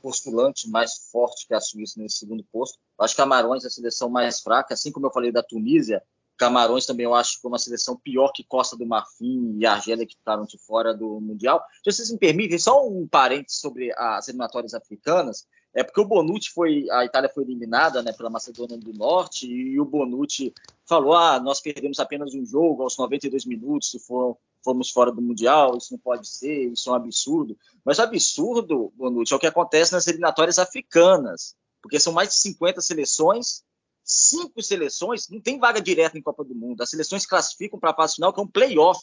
postulante 0.01 0.69
mais 0.69 1.11
forte 1.11 1.47
que 1.47 1.55
a 1.55 1.61
Suíça 1.61 2.01
nesse 2.01 2.19
segundo 2.19 2.45
posto. 2.51 2.79
Acho 2.99 3.15
que 3.15 3.21
Camarões 3.21 3.65
é 3.65 3.67
a 3.67 3.71
seleção 3.71 4.09
mais 4.09 4.41
fraca, 4.41 4.75
assim 4.75 4.91
como 4.91 5.07
eu 5.07 5.13
falei 5.13 5.31
da 5.31 5.43
Tunísia. 5.43 6.03
Camarões 6.37 6.87
também 6.87 7.05
eu 7.05 7.15
acho 7.15 7.39
que 7.39 7.47
é 7.47 7.49
uma 7.49 7.59
seleção 7.59 7.97
pior 7.97 8.33
que 8.33 8.43
Costa 8.43 8.75
do 8.75 8.87
Marfim 8.87 9.59
e 9.59 9.67
Argélia 9.67 10.07
que 10.07 10.17
ficaram 10.17 10.45
de 10.45 10.57
fora 10.57 10.95
do 10.95 11.21
Mundial. 11.21 11.63
Se 11.85 11.93
vocês 11.93 12.11
me 12.11 12.19
permitem, 12.19 12.59
só 12.59 12.89
um 12.89 13.07
parênteses 13.07 13.61
sobre 13.61 13.93
as 13.95 14.27
eliminatórias 14.29 14.73
africanas. 14.73 15.47
É 15.73 15.85
porque 15.85 16.01
o 16.01 16.05
Bonucci 16.05 16.51
foi, 16.51 16.91
a 16.91 17.05
Itália 17.05 17.31
foi 17.33 17.45
eliminada 17.45 18.03
né, 18.03 18.13
pela 18.13 18.29
Macedônia 18.29 18.77
do 18.77 18.93
Norte 18.93 19.47
e 19.47 19.79
o 19.79 19.85
Bonucci 19.85 20.53
falou: 20.85 21.15
ah, 21.15 21.39
nós 21.39 21.61
perdemos 21.61 22.01
apenas 22.01 22.35
um 22.35 22.45
jogo 22.45 22.83
aos 22.83 22.99
92 22.99 23.45
minutos, 23.47 23.91
se 23.91 23.99
for 24.01 24.37
fomos 24.65 24.91
fora 24.91 25.11
do 25.11 25.23
Mundial, 25.23 25.77
isso 25.77 25.93
não 25.93 25.99
pode 25.99 26.29
ser, 26.29 26.73
isso 26.73 26.91
é 26.91 26.93
um 26.93 26.97
absurdo. 26.97 27.57
Mas 27.85 27.99
o 27.99 28.03
absurdo, 28.03 28.93
Bonucci, 28.97 29.33
é 29.33 29.37
o 29.37 29.41
que 29.41 29.47
acontece 29.47 29.93
nas 29.93 30.07
eliminatórias 30.07 30.59
africanas, 30.59 31.55
porque 31.81 31.99
são 31.99 32.13
mais 32.13 32.31
de 32.31 32.35
50 32.35 32.81
seleções, 32.81 33.63
cinco 34.05 34.63
seleções, 34.63 35.29
não 35.29 35.41
tem 35.41 35.59
vaga 35.59 35.81
direta 35.81 36.19
em 36.19 36.23
Copa 36.23 36.45
do 36.45 36.55
Mundo. 36.55 36.83
As 36.83 36.91
seleções 36.91 37.25
classificam 37.25 37.79
para 37.79 37.91
a 37.91 37.95
fase 37.95 38.17
final, 38.17 38.33
que 38.33 38.41
é 38.41 38.43
um 38.43 38.49
playoff. 38.49 39.01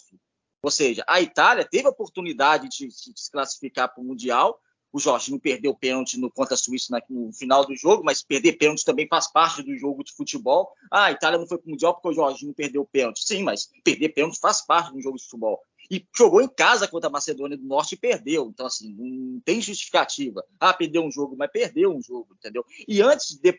Ou 0.62 0.72
seja, 0.72 1.04
a 1.08 1.22
Itália 1.22 1.68
teve 1.68 1.88
a 1.88 1.92
oportunidade 1.92 2.68
de, 2.68 2.88
de 2.88 3.14
se 3.16 3.32
classificar 3.32 3.94
para 3.94 4.02
o 4.02 4.06
Mundial, 4.06 4.60
o 4.92 5.00
Jorginho 5.00 5.40
perdeu 5.40 5.76
pênalti 5.76 6.20
no 6.20 6.32
contra 6.32 6.56
a 6.56 6.58
Suíça 6.58 6.98
no 7.10 7.32
final 7.34 7.66
do 7.66 7.76
jogo, 7.76 8.04
mas 8.04 8.24
perder 8.24 8.54
pênalti 8.54 8.86
também 8.86 9.08
faz 9.08 9.28
parte 9.32 9.62
do 9.62 9.76
jogo 9.78 10.04
de 10.04 10.14
futebol. 10.14 10.72
Ah, 10.92 11.06
a 11.06 11.12
Itália 11.12 11.38
não 11.38 11.48
foi 11.48 11.58
para 11.58 11.68
o 11.68 11.72
Mundial 11.72 11.94
porque 11.94 12.10
o 12.10 12.14
Jorginho 12.14 12.54
perdeu 12.54 12.86
pênalti. 12.86 13.24
Sim, 13.24 13.44
mas 13.44 13.70
perder 13.84 14.10
pênalti 14.10 14.40
faz 14.40 14.66
parte 14.66 14.94
do 14.94 15.02
jogo 15.02 15.18
de 15.18 15.24
futebol. 15.24 15.60
E 15.90 16.06
jogou 16.16 16.42
em 16.42 16.50
casa 16.50 16.88
contra 16.88 17.08
a 17.08 17.12
Macedônia 17.12 17.58
do 17.58 17.64
Norte 17.64 17.94
e 17.94 17.98
perdeu. 17.98 18.50
Então, 18.50 18.66
assim, 18.66 18.94
não 18.94 19.40
tem 19.42 19.62
justificativa. 19.62 20.44
Ah, 20.60 20.74
perdeu 20.74 21.04
um 21.04 21.12
jogo, 21.12 21.36
mas 21.38 21.50
perdeu 21.50 21.96
um 21.96 22.02
jogo, 22.02 22.36
entendeu? 22.38 22.66
E 22.88 23.02
antes, 23.02 23.40
de, 23.40 23.58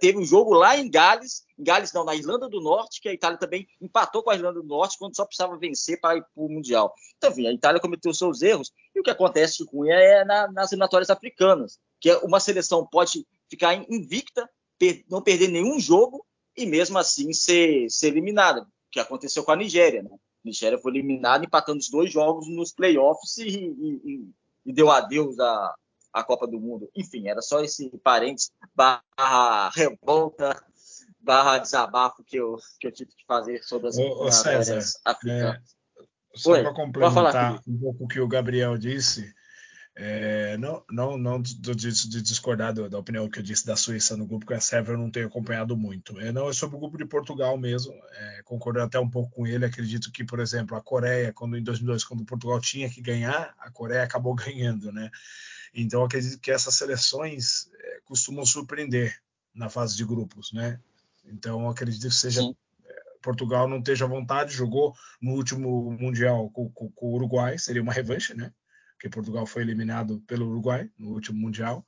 teve 0.00 0.18
um 0.18 0.24
jogo 0.24 0.52
lá 0.52 0.76
em 0.76 0.90
Gales, 0.90 1.44
em 1.58 1.64
Gales 1.64 1.92
não, 1.92 2.04
na 2.04 2.14
Irlanda 2.14 2.48
do 2.48 2.60
Norte, 2.60 3.00
que 3.00 3.08
a 3.08 3.12
Itália 3.12 3.38
também 3.38 3.66
empatou 3.80 4.22
com 4.22 4.30
a 4.30 4.34
Irlanda 4.34 4.60
do 4.60 4.66
Norte 4.66 4.98
quando 4.98 5.16
só 5.16 5.24
precisava 5.24 5.56
vencer 5.58 6.00
para 6.00 6.16
ir 6.16 6.22
para 6.22 6.42
o 6.42 6.48
Mundial. 6.48 6.94
Então, 7.16 7.30
enfim, 7.30 7.46
a 7.46 7.52
Itália 7.52 7.80
cometeu 7.80 8.12
seus 8.14 8.42
erros, 8.42 8.72
e 8.94 9.00
o 9.00 9.02
que 9.02 9.10
acontece 9.10 9.64
com 9.66 9.84
ela 9.84 10.00
é 10.00 10.24
na, 10.24 10.50
nas 10.50 10.72
eliminatórias 10.72 11.10
africanas, 11.10 11.78
que 12.00 12.12
uma 12.16 12.40
seleção 12.40 12.86
pode 12.86 13.26
ficar 13.48 13.74
invicta, 13.90 14.48
per, 14.78 15.04
não 15.10 15.22
perder 15.22 15.48
nenhum 15.48 15.78
jogo, 15.78 16.24
e 16.56 16.64
mesmo 16.64 16.98
assim 16.98 17.32
ser, 17.32 17.90
ser 17.90 18.08
eliminada, 18.08 18.62
o 18.62 18.66
que 18.90 19.00
aconteceu 19.00 19.44
com 19.44 19.52
a 19.52 19.56
Nigéria. 19.56 20.02
Né? 20.02 20.10
A 20.12 20.18
Nigéria 20.44 20.78
foi 20.78 20.92
eliminada 20.92 21.44
empatando 21.44 21.78
os 21.78 21.90
dois 21.90 22.10
jogos 22.10 22.48
nos 22.48 22.72
playoffs 22.72 23.36
e, 23.36 23.48
e, 23.48 24.00
e, 24.04 24.30
e 24.66 24.72
deu 24.72 24.90
adeus 24.90 25.38
a, 25.38 25.74
a 26.16 26.24
Copa 26.24 26.46
do 26.46 26.58
Mundo. 26.58 26.90
Enfim, 26.96 27.28
era 27.28 27.42
só 27.42 27.62
esse 27.62 27.90
parênteses 28.02 28.50
barra 28.74 29.68
revolta 29.68 30.58
barra 31.20 31.58
desabafo 31.58 32.24
que 32.24 32.36
eu, 32.36 32.56
que 32.80 32.86
eu 32.86 32.92
tive 32.92 33.10
que 33.10 33.26
fazer 33.26 33.62
sobre 33.62 33.88
as 33.88 33.98
ô, 33.98 34.30
César, 34.30 34.78
africanas. 35.04 35.56
É, 35.56 35.60
só 36.34 36.62
para 36.62 36.72
complementar 36.72 37.60
um 37.66 37.78
pouco 37.78 38.04
o 38.04 38.08
que 38.08 38.20
o 38.20 38.28
Gabriel 38.28 38.78
disse, 38.78 39.34
é, 39.94 40.56
não, 40.56 40.82
não, 40.90 41.18
não 41.18 41.42
de, 41.42 41.54
de 41.54 42.22
discordar 42.22 42.72
da 42.72 42.98
opinião 42.98 43.28
que 43.28 43.40
eu 43.40 43.42
disse 43.42 43.66
da 43.66 43.76
Suíça 43.76 44.16
no 44.16 44.26
grupo, 44.26 44.46
que 44.46 44.54
a 44.54 44.60
Sérvia 44.60 44.92
eu 44.92 44.98
não 44.98 45.10
tenho 45.10 45.26
acompanhado 45.26 45.76
muito. 45.76 46.18
É, 46.20 46.30
não, 46.32 46.48
é 46.48 46.52
sobre 46.52 46.76
o 46.76 46.80
grupo 46.80 46.96
de 46.96 47.04
Portugal 47.04 47.58
mesmo, 47.58 47.92
é, 47.92 48.42
concordo 48.44 48.80
até 48.80 48.98
um 48.98 49.10
pouco 49.10 49.34
com 49.34 49.46
ele. 49.46 49.66
Acredito 49.66 50.12
que, 50.12 50.24
por 50.24 50.38
exemplo, 50.38 50.76
a 50.76 50.80
Coreia, 50.80 51.32
quando 51.32 51.58
em 51.58 51.62
2002, 51.62 52.04
quando 52.04 52.24
Portugal 52.24 52.60
tinha 52.60 52.88
que 52.88 53.02
ganhar, 53.02 53.54
a 53.58 53.70
Coreia 53.70 54.02
acabou 54.02 54.34
ganhando, 54.36 54.92
né? 54.92 55.10
Então, 55.74 56.04
acredito 56.04 56.40
que 56.40 56.50
essas 56.50 56.74
seleções 56.74 57.70
é, 57.72 58.00
costumam 58.04 58.44
surpreender 58.44 59.20
na 59.54 59.68
fase 59.68 59.96
de 59.96 60.04
grupos, 60.04 60.52
né? 60.52 60.80
Então, 61.24 61.68
acredito 61.68 62.08
que 62.08 62.14
seja 62.14 62.42
Sim. 62.42 62.54
É, 62.84 63.02
Portugal 63.22 63.68
não 63.68 63.78
esteja 63.78 64.04
à 64.04 64.08
vontade, 64.08 64.52
jogou 64.52 64.94
no 65.20 65.32
último 65.32 65.90
Mundial 65.92 66.50
com, 66.50 66.70
com, 66.70 66.90
com, 66.90 67.06
o 67.06 67.14
Uruguai, 67.14 67.58
seria 67.58 67.82
uma 67.82 67.92
revanche, 67.92 68.34
né? 68.34 68.52
Porque 68.92 69.08
Portugal 69.08 69.46
foi 69.46 69.62
eliminado 69.62 70.20
pelo 70.26 70.48
Uruguai 70.48 70.90
no 70.98 71.10
último 71.10 71.38
Mundial. 71.38 71.86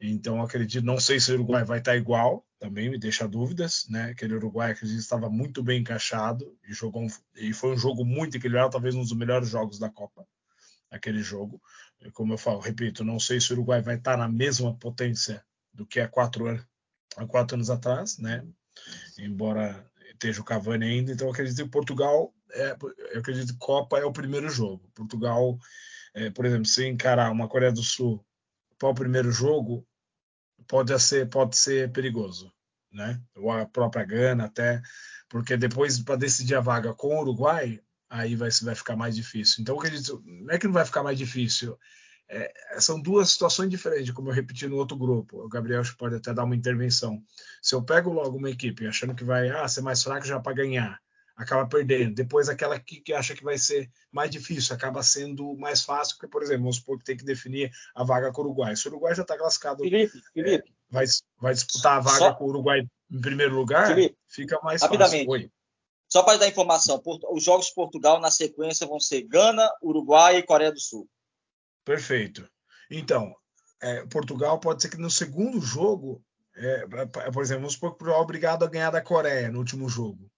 Então, 0.00 0.40
acredito, 0.40 0.84
não 0.84 1.00
sei 1.00 1.18
se 1.18 1.32
o 1.32 1.34
Uruguai 1.34 1.64
vai 1.64 1.80
estar 1.80 1.96
igual, 1.96 2.46
também 2.58 2.88
me 2.88 2.98
deixa 2.98 3.26
dúvidas, 3.26 3.86
né? 3.88 4.10
Aquele 4.10 4.34
Uruguai, 4.34 4.72
acredito, 4.72 4.98
estava 4.98 5.28
muito 5.28 5.62
bem 5.62 5.80
encaixado 5.80 6.56
e 6.68 6.72
jogou 6.72 7.02
um, 7.02 7.08
e 7.36 7.52
foi 7.52 7.72
um 7.72 7.78
jogo 7.78 8.04
muito 8.04 8.36
equilibrado, 8.36 8.70
talvez 8.70 8.94
um 8.94 9.02
dos 9.02 9.12
melhores 9.12 9.48
jogos 9.48 9.78
da 9.78 9.90
Copa, 9.90 10.26
aquele 10.90 11.22
jogo 11.22 11.60
como 12.12 12.32
eu 12.32 12.38
falo, 12.38 12.60
repito, 12.60 13.04
não 13.04 13.18
sei 13.18 13.40
se 13.40 13.50
o 13.50 13.54
Uruguai 13.54 13.82
vai 13.82 13.96
estar 13.96 14.16
na 14.16 14.28
mesma 14.28 14.74
potência 14.76 15.44
do 15.72 15.86
que 15.86 16.00
há 16.00 16.08
quatro, 16.08 16.46
anos, 16.46 16.64
há 17.16 17.26
quatro 17.26 17.56
anos 17.56 17.70
atrás, 17.70 18.18
né? 18.18 18.46
Embora 19.18 19.84
esteja 20.10 20.40
o 20.40 20.44
Cavani 20.44 20.84
ainda, 20.84 21.12
então 21.12 21.26
eu 21.26 21.32
acredito 21.32 21.64
que 21.64 21.70
Portugal, 21.70 22.34
é, 22.50 22.76
eu 23.12 23.20
acredito 23.20 23.52
que 23.52 23.58
Copa 23.58 23.98
é 23.98 24.04
o 24.04 24.12
primeiro 24.12 24.48
jogo. 24.48 24.90
Portugal, 24.94 25.58
é, 26.14 26.30
por 26.30 26.44
exemplo, 26.44 26.66
se 26.66 26.86
encarar 26.86 27.30
uma 27.30 27.48
Coreia 27.48 27.72
do 27.72 27.82
Sul 27.82 28.24
para 28.78 28.88
o 28.88 28.94
primeiro 28.94 29.30
jogo, 29.30 29.86
pode 30.66 30.96
ser, 31.00 31.28
pode 31.28 31.56
ser 31.56 31.92
perigoso, 31.92 32.52
né? 32.92 33.20
Ou 33.36 33.50
a 33.50 33.66
própria 33.66 34.04
Gana 34.04 34.44
até, 34.44 34.82
porque 35.28 35.56
depois 35.56 36.00
para 36.00 36.16
decidir 36.16 36.54
a 36.54 36.60
vaga 36.60 36.94
com 36.94 37.16
o 37.16 37.20
Uruguai, 37.20 37.80
aí 38.08 38.34
vai, 38.34 38.48
vai 38.62 38.74
ficar 38.74 38.96
mais 38.96 39.14
difícil. 39.14 39.62
Então, 39.62 39.78
acredito, 39.78 40.22
não 40.24 40.54
é 40.54 40.58
que 40.58 40.66
não 40.66 40.74
vai 40.74 40.84
ficar 40.84 41.02
mais 41.02 41.18
difícil, 41.18 41.78
é, 42.30 42.52
são 42.78 43.00
duas 43.00 43.30
situações 43.30 43.70
diferentes, 43.70 44.12
como 44.12 44.28
eu 44.28 44.34
repeti 44.34 44.66
no 44.66 44.76
outro 44.76 44.96
grupo. 44.96 45.44
O 45.44 45.48
Gabriel 45.48 45.82
pode 45.96 46.16
até 46.16 46.32
dar 46.34 46.44
uma 46.44 46.54
intervenção. 46.54 47.22
Se 47.62 47.74
eu 47.74 47.82
pego 47.82 48.12
logo 48.12 48.36
uma 48.36 48.50
equipe 48.50 48.86
achando 48.86 49.14
que 49.14 49.24
vai 49.24 49.48
ah, 49.48 49.66
ser 49.66 49.80
mais 49.80 50.02
fraco 50.02 50.26
já 50.26 50.38
para 50.38 50.52
ganhar, 50.52 51.00
acaba 51.34 51.66
perdendo. 51.66 52.14
Depois, 52.14 52.48
aquela 52.48 52.78
que, 52.78 53.00
que 53.00 53.14
acha 53.14 53.34
que 53.34 53.42
vai 53.42 53.56
ser 53.56 53.90
mais 54.12 54.30
difícil, 54.30 54.74
acaba 54.74 55.02
sendo 55.02 55.56
mais 55.56 55.82
fácil, 55.82 56.16
porque, 56.16 56.30
por 56.30 56.42
exemplo, 56.42 56.62
vamos 56.62 56.76
supor 56.76 56.98
que 56.98 57.04
tem 57.04 57.16
que 57.16 57.24
definir 57.24 57.70
a 57.94 58.04
vaga 58.04 58.30
com 58.30 58.42
o 58.42 58.44
Uruguai. 58.44 58.76
Se 58.76 58.86
o 58.88 58.90
Uruguai 58.90 59.14
já 59.14 59.22
está 59.22 59.38
classificado, 59.38 59.82
Felipe, 59.82 60.20
Felipe. 60.34 60.68
É, 60.68 60.72
vai, 60.90 61.06
vai 61.40 61.54
disputar 61.54 61.96
a 61.96 62.00
vaga 62.00 62.18
Só... 62.18 62.34
com 62.34 62.44
o 62.44 62.48
Uruguai 62.48 62.82
em 63.10 63.20
primeiro 63.20 63.54
lugar, 63.54 63.86
Felipe, 63.86 64.18
fica 64.28 64.58
mais 64.62 64.82
rapidamente. 64.82 65.24
fácil. 65.24 65.30
Oi. 65.30 65.50
Só 66.08 66.22
para 66.22 66.38
dar 66.38 66.48
informação, 66.48 67.02
os 67.30 67.44
jogos 67.44 67.66
de 67.66 67.74
Portugal 67.74 68.18
na 68.20 68.30
sequência 68.30 68.86
vão 68.86 68.98
ser 68.98 69.22
Gana, 69.22 69.70
Uruguai 69.82 70.38
e 70.38 70.42
Coreia 70.42 70.72
do 70.72 70.80
Sul. 70.80 71.08
Perfeito. 71.84 72.48
Então, 72.90 73.34
é, 73.80 74.06
Portugal 74.06 74.58
pode 74.58 74.80
ser 74.80 74.88
que 74.88 74.96
no 74.96 75.10
segundo 75.10 75.60
jogo, 75.60 76.24
é, 76.56 76.86
por 77.32 77.42
exemplo, 77.42 77.62
vamos 77.62 77.74
supor 77.74 77.92
que 77.92 77.98
Portugal 77.98 78.20
é 78.20 78.24
obrigado 78.24 78.64
a 78.64 78.68
ganhar 78.68 78.90
da 78.90 79.02
Coreia 79.02 79.50
no 79.50 79.58
último 79.58 79.88
jogo. 79.88 80.30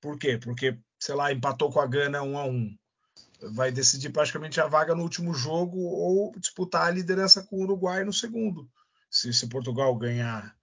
Por 0.00 0.18
quê? 0.18 0.38
Porque, 0.38 0.78
sei 1.00 1.14
lá, 1.14 1.32
empatou 1.32 1.72
com 1.72 1.80
a 1.80 1.86
Gana 1.86 2.22
1 2.22 2.38
a 2.38 2.44
1 2.44 2.78
Vai 3.52 3.70
decidir 3.70 4.10
praticamente 4.10 4.60
a 4.60 4.66
vaga 4.66 4.96
no 4.96 5.02
último 5.02 5.32
jogo 5.32 5.78
ou 5.78 6.32
disputar 6.38 6.86
a 6.86 6.90
liderança 6.90 7.42
com 7.42 7.56
o 7.56 7.62
Uruguai 7.62 8.04
no 8.04 8.12
segundo. 8.12 8.68
Se, 9.08 9.32
se 9.32 9.48
Portugal 9.48 9.94
ganhar 9.94 10.57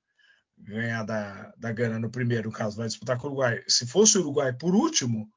ganhar 0.58 1.04
da, 1.04 1.54
da 1.58 1.72
Gana 1.72 2.00
no 2.00 2.10
primeiro, 2.10 2.52
caso 2.52 2.78
vai 2.78 2.88
disputar 2.88 3.18
com 3.18 3.28
o 3.28 3.32
Uruguai. 3.32 3.64
Se 3.68 3.86
fosse 3.86 4.18
o 4.18 4.22
Uruguai 4.22 4.54
por 4.54 4.74
último, 4.74 5.30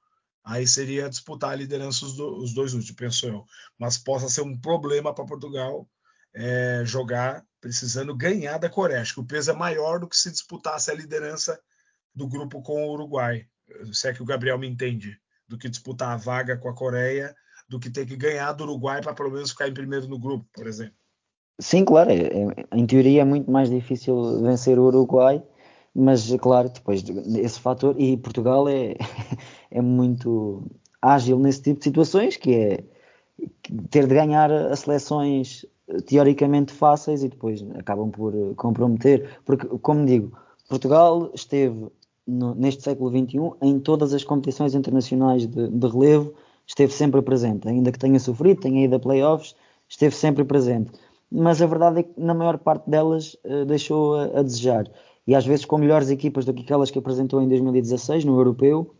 aí 0.44 0.66
seria 0.66 1.08
disputar 1.08 1.50
a 1.50 1.56
liderança 1.56 2.04
os, 2.04 2.16
do, 2.16 2.38
os 2.38 2.54
dois 2.54 2.74
últimos, 2.74 2.96
penso 2.96 3.26
eu. 3.26 3.44
Mas 3.78 3.98
possa 3.98 4.28
ser 4.28 4.42
um 4.42 4.58
problema 4.58 5.14
para 5.14 5.26
Portugal 5.26 5.88
é, 6.34 6.82
jogar 6.84 7.44
precisando 7.60 8.14
ganhar 8.14 8.58
da 8.58 8.70
Coreia. 8.70 9.00
Acho 9.00 9.14
que 9.14 9.20
o 9.20 9.26
peso 9.26 9.50
é 9.50 9.54
maior 9.54 9.98
do 9.98 10.08
que 10.08 10.16
se 10.16 10.30
disputasse 10.30 10.90
a 10.90 10.94
liderança 10.94 11.60
do 12.14 12.28
grupo 12.28 12.62
com 12.62 12.86
o 12.86 12.92
Uruguai. 12.92 13.46
Se 13.92 14.08
é 14.08 14.14
que 14.14 14.22
o 14.22 14.26
Gabriel 14.26 14.58
me 14.58 14.68
entende, 14.68 15.20
do 15.46 15.58
que 15.58 15.68
disputar 15.68 16.12
a 16.12 16.16
vaga 16.16 16.56
com 16.56 16.68
a 16.68 16.74
Coreia, 16.74 17.34
do 17.68 17.80
que 17.80 17.90
ter 17.90 18.06
que 18.06 18.16
ganhar 18.16 18.52
do 18.52 18.64
Uruguai 18.64 19.02
para 19.02 19.14
pelo 19.14 19.30
menos 19.30 19.50
ficar 19.50 19.68
em 19.68 19.74
primeiro 19.74 20.06
no 20.08 20.18
grupo, 20.18 20.48
por 20.52 20.66
exemplo. 20.66 20.96
Sim, 21.60 21.84
claro. 21.84 22.10
É, 22.10 22.16
é, 22.16 22.66
em 22.76 22.86
teoria 22.86 23.22
é 23.22 23.24
muito 23.24 23.50
mais 23.50 23.68
difícil 23.70 24.40
vencer 24.42 24.78
o 24.78 24.84
Uruguai, 24.84 25.42
mas 25.94 26.30
claro, 26.36 26.68
depois 26.68 27.02
esse 27.36 27.58
fator 27.60 27.94
e 28.00 28.16
Portugal 28.16 28.68
é, 28.68 28.94
é 29.70 29.80
muito 29.82 30.62
ágil 31.02 31.38
nesse 31.38 31.62
tipo 31.62 31.78
de 31.78 31.84
situações, 31.84 32.36
que 32.36 32.54
é 32.54 32.84
ter 33.90 34.06
de 34.06 34.14
ganhar 34.14 34.50
as 34.50 34.80
seleções 34.80 35.66
teoricamente 36.06 36.72
fáceis 36.72 37.22
e 37.22 37.28
depois 37.28 37.64
acabam 37.76 38.10
por 38.10 38.32
comprometer. 38.56 39.38
Porque, 39.44 39.66
como 39.80 40.04
digo, 40.06 40.36
Portugal 40.68 41.30
esteve 41.34 41.88
no, 42.26 42.54
neste 42.54 42.82
século 42.82 43.10
XXI 43.10 43.38
em 43.62 43.80
todas 43.80 44.12
as 44.12 44.22
competições 44.24 44.74
internacionais 44.74 45.46
de, 45.46 45.68
de, 45.68 45.86
relevo, 45.88 46.34
esteve 46.66 46.92
sempre 46.92 47.22
presente, 47.22 47.66
ainda 47.68 47.90
que 47.90 47.98
tenha 47.98 48.18
sofrido, 48.20 48.60
tenha 48.60 48.84
ido 48.84 48.96
a 48.96 49.00
playoffs, 49.00 49.56
esteve 49.88 50.14
sempre 50.14 50.44
presente. 50.44 50.92
Mas 51.30 51.60
a 51.60 51.66
verdade 51.66 52.00
é 52.00 52.02
que 52.02 52.20
na 52.20 52.34
maior 52.34 52.58
parte 52.58 52.88
delas 52.88 53.36
uh, 53.44 53.64
deixou 53.66 54.14
a, 54.14 54.40
a, 54.40 54.42
desejar. 54.42 54.90
E 55.26 55.34
às 55.34 55.44
vezes 55.46 55.64
com 55.64 55.76
melhores 55.76 56.10
equipas 56.10 56.44
do 56.44 56.54
que 56.54 56.62
aquelas 56.62 56.90
que 56.90 56.98
apresentou 56.98 57.42
em 57.42 57.48
2016 57.48 58.24
no 58.24 58.38
Europeu, 58.38 58.94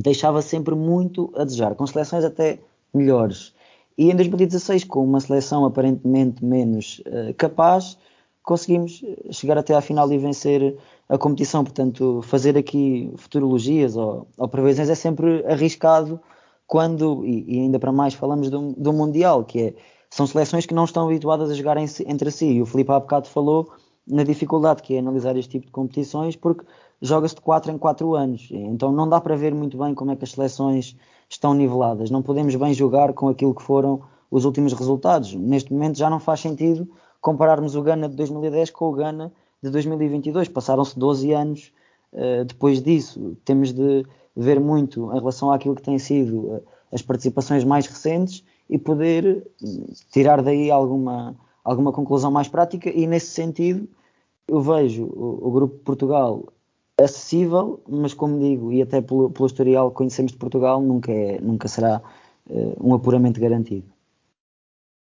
deixava 0.00 0.40
sempre 0.40 0.74
muito 0.74 1.32
a 1.34 1.44
desejar, 1.44 1.74
com 1.74 1.86
seleções 1.86 2.24
até 2.24 2.60
melhores. 2.94 3.52
E 3.96 4.10
em 4.10 4.14
2016, 4.14 4.84
com 4.84 5.02
uma 5.02 5.18
seleção 5.18 5.64
aparentemente 5.64 6.44
menos 6.44 7.00
uh, 7.00 7.34
capaz, 7.36 7.98
conseguimos 8.42 9.04
chegar 9.30 9.58
até 9.58 9.74
à 9.74 9.80
final 9.80 10.10
e 10.12 10.16
vencer 10.16 10.76
a 11.08 11.18
competição. 11.18 11.64
Portanto, 11.64 12.22
fazer 12.22 12.56
aqui 12.56 13.12
futurologias 13.16 13.96
ou, 13.96 14.28
ou 14.38 14.48
previsões 14.48 14.88
é 14.88 14.94
sempre 14.94 15.44
arriscado 15.46 16.20
quando, 16.66 17.24
e, 17.26 17.56
e 17.56 17.60
ainda 17.60 17.78
para 17.78 17.90
mais, 17.90 18.14
falamos 18.14 18.50
do, 18.50 18.92
Mundial, 18.92 19.44
que 19.44 19.60
é, 19.60 19.74
são 20.10 20.26
seleções 20.26 20.66
que 20.66 20.74
não 20.74 20.84
estão 20.84 21.06
habituadas 21.06 21.50
a 21.50 21.54
jogar 21.54 21.76
entre 21.78 22.30
si. 22.30 22.46
E 22.46 22.62
o 22.62 22.66
Filipe 22.66 22.90
há 22.90 23.00
bocado 23.00 23.28
falou 23.28 23.70
na 24.06 24.24
dificuldade 24.24 24.82
que 24.82 24.94
é 24.94 24.98
analisar 24.98 25.36
este 25.36 25.50
tipo 25.50 25.66
de 25.66 25.72
competições, 25.72 26.34
porque 26.34 26.64
joga-se 27.00 27.34
de 27.34 27.40
4 27.42 27.72
em 27.72 27.78
4 27.78 28.14
anos. 28.14 28.48
Então 28.50 28.90
não 28.90 29.08
dá 29.08 29.20
para 29.20 29.36
ver 29.36 29.54
muito 29.54 29.76
bem 29.76 29.94
como 29.94 30.10
é 30.10 30.16
que 30.16 30.24
as 30.24 30.32
seleções 30.32 30.96
estão 31.28 31.54
niveladas. 31.54 32.10
Não 32.10 32.22
podemos 32.22 32.54
bem 32.54 32.72
jogar 32.72 33.12
com 33.12 33.28
aquilo 33.28 33.54
que 33.54 33.62
foram 33.62 34.00
os 34.30 34.44
últimos 34.44 34.72
resultados. 34.72 35.34
Neste 35.34 35.72
momento 35.72 35.98
já 35.98 36.08
não 36.08 36.18
faz 36.18 36.40
sentido 36.40 36.88
compararmos 37.20 37.74
o 37.74 37.82
Ghana 37.82 38.08
de 38.08 38.16
2010 38.16 38.70
com 38.70 38.86
o 38.86 38.92
Ghana 38.92 39.32
de 39.62 39.70
2022. 39.70 40.48
Passaram-se 40.48 40.98
12 40.98 41.32
anos 41.32 41.72
uh, 42.12 42.44
depois 42.44 42.82
disso. 42.82 43.36
Temos 43.44 43.72
de 43.72 44.06
ver 44.34 44.58
muito 44.58 45.12
em 45.12 45.18
relação 45.18 45.52
àquilo 45.52 45.74
que 45.74 45.82
têm 45.82 45.98
sido 45.98 46.38
uh, 46.38 46.62
as 46.92 47.02
participações 47.02 47.64
mais 47.64 47.86
recentes 47.86 48.42
e 48.68 48.78
poder 48.78 49.46
uh, 49.62 49.92
tirar 50.10 50.42
daí 50.42 50.70
alguma, 50.70 51.36
alguma 51.64 51.92
conclusão 51.92 52.30
mais 52.30 52.48
prática. 52.48 52.90
E 52.90 53.06
nesse 53.06 53.28
sentido, 53.28 53.88
eu 54.46 54.60
vejo 54.60 55.04
o, 55.04 55.48
o 55.48 55.50
Grupo 55.50 55.78
Portugal 55.78 56.52
acessível, 57.00 57.80
mas 57.88 58.12
como 58.12 58.40
digo, 58.40 58.72
e 58.72 58.82
até 58.82 59.00
pelo, 59.00 59.30
pelo 59.30 59.46
historial 59.46 59.90
que 59.90 59.96
conhecemos 59.96 60.32
de 60.32 60.38
Portugal, 60.38 60.82
nunca, 60.82 61.12
é, 61.12 61.40
nunca 61.40 61.68
será 61.68 62.02
um 62.80 62.94
apuramento 62.94 63.38
garantido. 63.38 63.86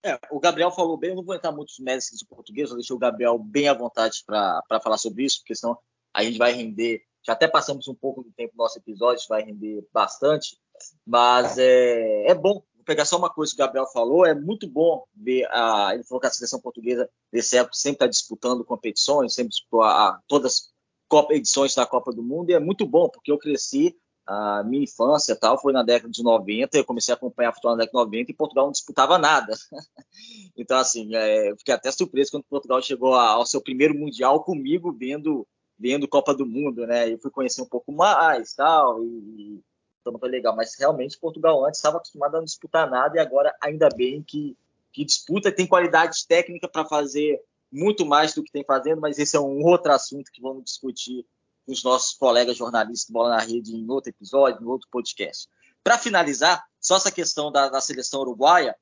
É, 0.05 0.19
o 0.29 0.39
Gabriel 0.39 0.69
falou 0.69 0.95
bem, 0.97 1.09
eu 1.09 1.15
não 1.15 1.23
vou 1.23 1.33
entrar 1.33 1.51
muitos 1.51 1.79
méritos 1.79 2.19
de 2.19 2.25
português, 2.27 2.69
eu 2.69 2.75
deixei 2.75 2.95
o 2.95 2.99
Gabriel 2.99 3.39
bem 3.39 3.67
à 3.67 3.73
vontade 3.73 4.23
para 4.23 4.79
falar 4.83 4.99
sobre 4.99 5.23
isso, 5.23 5.39
porque 5.39 5.55
senão 5.55 5.75
a 6.13 6.23
gente 6.23 6.37
vai 6.37 6.53
render. 6.53 7.01
Já 7.25 7.33
até 7.33 7.47
passamos 7.47 7.87
um 7.87 7.95
pouco 7.95 8.21
do 8.21 8.31
tempo 8.31 8.53
do 8.53 8.57
nosso 8.57 8.77
episódio, 8.77 9.25
vai 9.27 9.41
render 9.41 9.83
bastante, 9.91 10.59
mas 11.03 11.57
é, 11.57 12.27
é 12.27 12.35
bom. 12.35 12.61
Pegar 12.85 13.05
só 13.05 13.17
uma 13.17 13.29
coisa 13.29 13.51
que 13.51 13.61
o 13.61 13.65
Gabriel 13.65 13.87
falou, 13.87 14.25
é 14.25 14.33
muito 14.33 14.67
bom 14.67 15.03
ver 15.15 15.45
a. 15.51 15.91
Ele 15.93 16.03
falou 16.03 16.21
que 16.21 16.27
a 16.27 16.31
seleção 16.31 16.59
portuguesa 16.61 17.09
desse 17.31 17.57
época 17.57 17.75
sempre 17.75 17.95
está 17.95 18.07
disputando 18.07 18.63
competições, 18.63 19.33
sempre 19.33 19.49
disputou 19.49 19.81
a, 19.81 20.09
a, 20.09 20.19
todas 20.27 20.71
as 21.11 21.29
edições 21.31 21.75
da 21.75 21.85
Copa 21.85 22.11
do 22.11 22.23
Mundo, 22.23 22.49
e 22.49 22.53
é 22.53 22.59
muito 22.59 22.85
bom, 22.85 23.09
porque 23.09 23.31
eu 23.31 23.37
cresci 23.37 23.95
a 24.27 24.63
minha 24.63 24.83
infância 24.83 25.35
tal 25.35 25.59
foi 25.61 25.71
na 25.71 25.83
década 25.83 26.11
de 26.11 26.23
90, 26.23 26.77
eu 26.77 26.85
comecei 26.85 27.13
a 27.13 27.15
acompanhar 27.15 27.53
futebol 27.53 27.75
na 27.75 27.83
década 27.83 27.99
de 27.99 28.05
90 28.05 28.31
e 28.31 28.35
Portugal 28.35 28.65
não 28.65 28.71
disputava 28.71 29.17
nada. 29.17 29.53
então, 30.57 30.77
assim, 30.79 31.15
é, 31.15 31.51
eu 31.51 31.57
fiquei 31.57 31.73
até 31.73 31.91
surpreso 31.91 32.31
quando 32.31 32.43
Portugal 32.45 32.81
chegou 32.81 33.13
ao 33.13 33.45
seu 33.45 33.61
primeiro 33.61 33.93
Mundial 33.93 34.43
comigo 34.43 34.91
vendo 34.91 35.47
vendo 35.77 36.07
Copa 36.07 36.33
do 36.33 36.45
Mundo, 36.45 36.87
né? 36.87 37.11
Eu 37.11 37.19
fui 37.19 37.29
conhecer 37.29 37.61
um 37.61 37.67
pouco 37.67 37.91
mais 37.91 38.53
tal, 38.53 39.03
e 39.03 39.61
então 40.09 40.19
foi 40.19 40.29
legal. 40.29 40.55
Mas 40.55 40.75
realmente 40.77 41.17
Portugal 41.17 41.65
antes 41.65 41.79
estava 41.79 41.97
acostumado 41.97 42.35
a 42.35 42.37
não 42.39 42.45
disputar 42.45 42.89
nada 42.89 43.17
e 43.17 43.19
agora 43.19 43.55
ainda 43.61 43.89
bem 43.89 44.21
que, 44.21 44.57
que 44.91 45.03
disputa, 45.03 45.51
tem 45.51 45.67
qualidade 45.67 46.25
técnica 46.27 46.67
para 46.67 46.85
fazer 46.85 47.41
muito 47.71 48.05
mais 48.05 48.33
do 48.33 48.43
que 48.43 48.51
tem 48.51 48.63
fazendo, 48.63 49.01
mas 49.01 49.19
esse 49.19 49.35
é 49.35 49.39
um 49.39 49.63
outro 49.63 49.91
assunto 49.91 50.31
que 50.31 50.41
vamos 50.41 50.63
discutir 50.63 51.25
com 51.65 51.73
os 51.73 51.83
nossos 51.83 52.13
colegas 52.13 52.55
jornalistas 52.55 53.09
Bola 53.09 53.29
na 53.29 53.39
Rede 53.39 53.75
em 53.75 53.89
outro 53.89 54.09
episódio, 54.09 54.61
em 54.61 54.67
outro 54.67 54.87
podcast. 54.89 55.49
Para 55.83 55.97
finalizar, 55.97 56.63
só 56.79 56.97
essa 56.97 57.11
questão 57.11 57.51
da, 57.51 57.69
da, 57.69 57.81
seleção 57.81 58.21
uruguaia, 58.21 58.75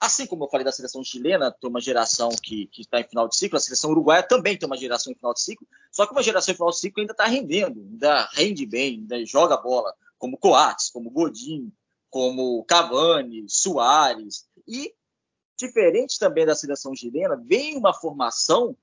assim 0.00 0.26
como 0.26 0.44
eu 0.44 0.48
falei 0.48 0.64
da 0.64 0.72
seleção 0.72 1.04
chilena, 1.04 1.52
tem 1.52 1.70
uma 1.70 1.80
geração 1.80 2.30
que 2.42 2.68
está 2.76 3.00
em 3.00 3.04
final 3.04 3.28
de 3.28 3.36
ciclo, 3.36 3.56
a 3.56 3.60
seleção 3.60 3.90
uruguaia 3.90 4.22
também 4.22 4.56
tem 4.56 4.66
uma 4.66 4.76
geração 4.76 5.12
em 5.12 5.16
final 5.16 5.32
de 5.32 5.40
ciclo, 5.40 5.66
só 5.90 6.06
que 6.06 6.12
uma 6.12 6.22
geração 6.22 6.52
em 6.52 6.56
final 6.56 6.70
de 6.70 6.78
ciclo 6.78 7.00
ainda 7.00 7.12
está 7.12 7.26
rendendo, 7.26 7.80
ainda 7.80 8.28
rende 8.32 8.66
bem, 8.66 8.94
ainda 9.00 9.24
joga 9.24 9.56
bola, 9.56 9.94
como 10.22 10.38
Coates, 10.38 10.88
como 10.88 11.10
Godin, 11.10 11.72
como 12.08 12.62
Cavani, 12.62 13.44
Soares, 13.48 14.46
e 14.68 14.94
diferente 15.58 16.16
também 16.16 16.46
da 16.46 16.54
seleção 16.54 16.94
chilena, 16.94 17.42
vem 17.44 17.76
uma 17.76 17.92
formação 17.92 18.76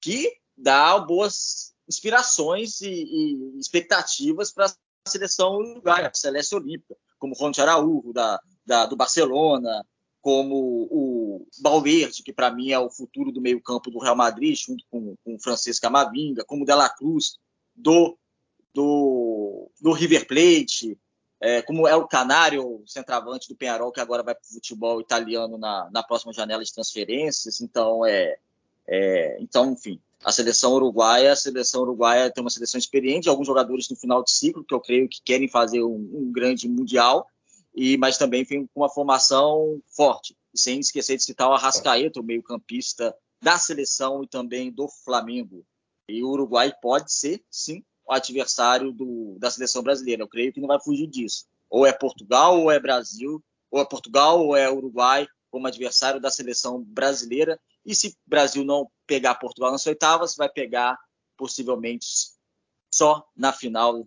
que 0.00 0.36
dá 0.56 0.98
boas 0.98 1.72
inspirações 1.88 2.80
e, 2.80 2.90
e 2.90 3.58
expectativas 3.60 4.50
para 4.50 4.66
a 4.66 5.08
seleção 5.08 5.58
uruguaia, 5.58 6.08
a 6.08 6.14
seleção 6.14 6.58
olímpica, 6.58 6.96
como 7.20 7.36
Ronald 7.36 7.60
Araújo, 7.60 8.12
da, 8.12 8.40
da, 8.66 8.86
do 8.86 8.96
Barcelona, 8.96 9.86
como 10.20 10.88
o 10.90 11.46
Valverde, 11.62 12.24
que 12.24 12.32
para 12.32 12.50
mim 12.50 12.72
é 12.72 12.78
o 12.80 12.90
futuro 12.90 13.30
do 13.30 13.40
meio-campo 13.40 13.92
do 13.92 14.00
Real 14.00 14.16
Madrid, 14.16 14.58
junto 14.58 14.84
com, 14.90 15.14
com 15.22 15.36
o 15.36 15.40
Francisco 15.40 15.82
Camavinga, 15.82 16.44
como 16.44 16.64
o 16.64 16.66
Dela 16.66 16.88
Cruz, 16.88 17.38
do, 17.76 18.18
do, 18.74 19.33
do 19.80 19.92
River 19.92 20.26
Plate, 20.26 20.98
é, 21.40 21.60
como 21.62 21.86
é 21.86 21.94
o 21.94 22.06
Canário, 22.06 22.62
o 22.64 22.84
centroavante 22.86 23.48
do 23.48 23.56
Penharol, 23.56 23.92
que 23.92 24.00
agora 24.00 24.22
vai 24.22 24.34
para 24.34 24.44
o 24.44 24.54
futebol 24.54 25.00
italiano 25.00 25.58
na, 25.58 25.90
na 25.92 26.02
próxima 26.02 26.32
janela 26.32 26.64
de 26.64 26.72
transferências. 26.72 27.60
Então, 27.60 28.04
é, 28.06 28.38
é, 28.86 29.36
então, 29.40 29.72
enfim, 29.72 30.00
a 30.24 30.32
seleção 30.32 30.72
uruguaia, 30.72 31.32
a 31.32 31.36
seleção 31.36 31.82
uruguaia 31.82 32.30
tem 32.30 32.42
uma 32.42 32.50
seleção 32.50 32.78
experiente, 32.78 33.28
alguns 33.28 33.46
jogadores 33.46 33.88
no 33.90 33.96
final 33.96 34.22
de 34.22 34.30
ciclo, 34.30 34.64
que 34.64 34.74
eu 34.74 34.80
creio 34.80 35.08
que 35.08 35.20
querem 35.22 35.48
fazer 35.48 35.82
um, 35.82 36.10
um 36.14 36.32
grande 36.32 36.68
mundial, 36.68 37.26
e 37.74 37.96
mas 37.98 38.16
também 38.16 38.44
vem 38.44 38.66
com 38.66 38.80
uma 38.80 38.88
formação 38.88 39.82
forte. 39.88 40.36
sem 40.54 40.80
esquecer 40.80 41.16
de 41.16 41.24
citar 41.24 41.48
o 41.48 41.52
Arrascaeta, 41.52 42.20
o 42.20 42.24
meio-campista 42.24 43.14
da 43.42 43.58
seleção 43.58 44.22
e 44.22 44.26
também 44.26 44.70
do 44.70 44.88
Flamengo. 44.88 45.62
E 46.08 46.22
o 46.22 46.28
Uruguai 46.28 46.72
pode 46.80 47.12
ser, 47.12 47.42
sim, 47.50 47.84
adversário 48.08 48.92
do, 48.92 49.36
da 49.38 49.50
seleção 49.50 49.82
brasileira. 49.82 50.22
Eu 50.22 50.28
creio 50.28 50.52
que 50.52 50.60
não 50.60 50.68
vai 50.68 50.80
fugir 50.80 51.06
disso. 51.06 51.46
Ou 51.70 51.86
é 51.86 51.92
Portugal, 51.92 52.60
ou 52.60 52.70
é 52.70 52.78
Brasil, 52.78 53.42
ou 53.70 53.80
é 53.80 53.84
Portugal, 53.84 54.40
ou 54.40 54.56
é 54.56 54.70
Uruguai 54.70 55.26
como 55.50 55.66
adversário 55.66 56.20
da 56.20 56.30
seleção 56.30 56.82
brasileira. 56.82 57.58
E 57.84 57.94
se 57.94 58.16
Brasil 58.26 58.64
não 58.64 58.90
pegar 59.06 59.36
Portugal 59.36 59.70
nas 59.70 59.86
oitavas, 59.86 60.34
vai 60.36 60.48
pegar 60.48 60.98
possivelmente 61.36 62.06
só 62.92 63.26
na 63.36 63.52
final, 63.52 64.06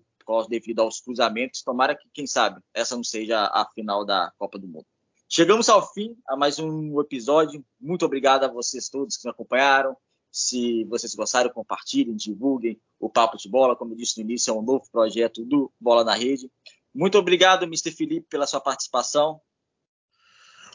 devido 0.50 0.82
aos 0.82 1.00
cruzamentos. 1.00 1.62
Tomara 1.62 1.96
que, 1.96 2.08
quem 2.14 2.28
sabe, 2.28 2.62
essa 2.74 2.96
não 2.96 3.04
seja 3.04 3.46
a 3.46 3.66
final 3.74 4.06
da 4.06 4.32
Copa 4.38 4.60
do 4.60 4.68
Mundo. 4.68 4.86
Chegamos 5.30 5.68
ao 5.68 5.94
fim 5.94 6.18
a 6.28 6.38
mais 6.38 6.58
um 6.58 7.00
episódio. 7.02 7.66
Muito 7.80 8.06
obrigado 8.06 8.46
a 8.46 8.48
vocês 8.48 8.90
todos 8.90 9.18
que 9.18 9.26
nos 9.26 9.34
acompanharam. 9.34 9.96
Se 10.38 10.84
vocês 10.84 11.16
gostaram, 11.16 11.50
compartilhem, 11.50 12.16
divulguem 12.16 12.80
o 13.00 13.10
Papo 13.10 13.38
de 13.38 13.50
Bola. 13.50 13.76
Como 13.76 13.94
eu 13.94 13.98
disse 13.98 14.20
no 14.20 14.24
início, 14.24 14.52
é 14.52 14.54
um 14.54 14.62
novo 14.62 14.88
projeto 14.92 15.44
do 15.44 15.74
Bola 15.80 16.04
na 16.04 16.14
Rede. 16.14 16.48
Muito 16.94 17.18
obrigado, 17.18 17.64
Mr. 17.64 17.92
Felipe, 17.92 18.28
pela 18.30 18.46
sua 18.46 18.62
participação. 18.62 19.42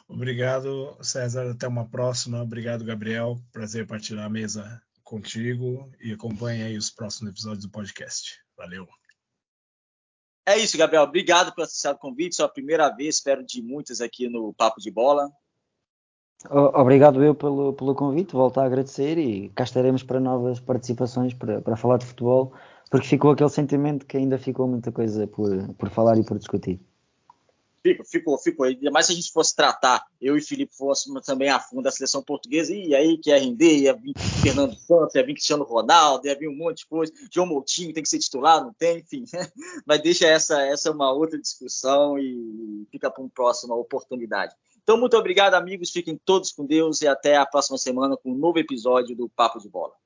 Obrigado, 0.08 0.98
César. 1.00 1.52
Até 1.52 1.68
uma 1.68 1.88
próxima. 1.88 2.42
Obrigado, 2.42 2.84
Gabriel. 2.84 3.40
Prazer 3.52 3.86
partilhar 3.86 4.24
a 4.24 4.28
mesa 4.28 4.82
contigo 5.04 5.88
e 6.00 6.10
acompanhe 6.12 6.64
aí 6.64 6.76
os 6.76 6.90
próximos 6.90 7.30
episódios 7.30 7.64
do 7.64 7.70
podcast. 7.70 8.40
Valeu. 8.56 8.88
É 10.44 10.58
isso, 10.58 10.76
Gabriel. 10.76 11.04
Obrigado 11.04 11.54
por 11.54 11.62
aceitar 11.62 11.94
o 11.94 12.00
convite. 12.00 12.34
Sua 12.34 12.48
primeira 12.48 12.88
vez, 12.88 13.14
espero 13.14 13.46
de 13.46 13.62
muitas 13.62 14.00
aqui 14.00 14.28
no 14.28 14.52
Papo 14.54 14.80
de 14.80 14.90
Bola. 14.90 15.30
Obrigado 16.50 17.22
eu 17.22 17.34
pelo, 17.34 17.72
pelo 17.72 17.94
convite, 17.94 18.32
volto 18.32 18.58
a 18.58 18.64
agradecer 18.64 19.18
e 19.18 19.48
cá 19.50 19.64
estaremos 19.64 20.02
para 20.02 20.18
novas 20.18 20.58
participações 20.58 21.34
para, 21.34 21.60
para 21.60 21.76
falar 21.76 21.98
de 21.98 22.06
futebol, 22.06 22.52
porque 22.90 23.06
ficou 23.06 23.30
aquele 23.30 23.50
sentimento 23.50 24.06
que 24.06 24.16
ainda 24.16 24.38
ficou 24.38 24.66
muita 24.66 24.90
coisa 24.90 25.26
por, 25.26 25.74
por 25.74 25.88
falar 25.90 26.18
e 26.18 26.24
por 26.24 26.38
discutir. 26.38 26.80
Ficou, 27.84 28.06
ficou, 28.06 28.38
ficou. 28.38 28.66
Ainda 28.66 28.92
mais 28.92 29.06
se 29.06 29.12
a 29.12 29.14
gente 29.16 29.32
fosse 29.32 29.56
tratar, 29.56 30.04
eu 30.20 30.36
e 30.36 30.40
Felipe 30.40 30.72
fôssemos 30.72 31.24
também 31.26 31.48
a 31.48 31.58
fundo 31.58 31.82
da 31.82 31.90
seleção 31.90 32.22
portuguesa, 32.22 32.72
e 32.72 32.94
aí 32.94 33.18
que 33.18 33.30
ia 33.30 33.38
render, 33.38 33.76
ia 33.76 33.92
vir 33.92 34.14
Fernando 34.40 34.76
Santos, 34.76 35.16
ia 35.16 35.26
vir 35.26 35.34
Cristiano 35.34 35.64
Ronaldo, 35.64 36.28
ia 36.28 36.38
vir 36.38 36.48
um 36.48 36.56
monte 36.56 36.78
de 36.78 36.86
coisa. 36.86 37.12
João 37.28 37.48
Moutinho 37.48 37.92
tem 37.92 38.02
que 38.02 38.08
ser 38.08 38.20
titular, 38.20 38.62
não 38.62 38.72
tem, 38.72 38.98
enfim. 38.98 39.24
Mas 39.84 40.00
deixa 40.00 40.26
essa, 40.26 40.62
essa 40.62 40.90
é 40.90 40.92
uma 40.92 41.12
outra 41.12 41.36
discussão 41.40 42.16
e 42.16 42.86
fica 42.92 43.10
para 43.10 43.20
uma 43.20 43.30
próxima 43.30 43.74
oportunidade. 43.74 44.54
Então, 44.82 44.98
muito 44.98 45.16
obrigado, 45.16 45.54
amigos. 45.54 45.90
Fiquem 45.90 46.20
todos 46.24 46.50
com 46.52 46.66
Deus 46.66 47.02
e 47.02 47.08
até 47.08 47.36
a 47.36 47.46
próxima 47.46 47.78
semana 47.78 48.16
com 48.16 48.32
um 48.32 48.36
novo 48.36 48.58
episódio 48.58 49.16
do 49.16 49.28
Papo 49.28 49.60
de 49.60 49.68
Bola. 49.68 50.01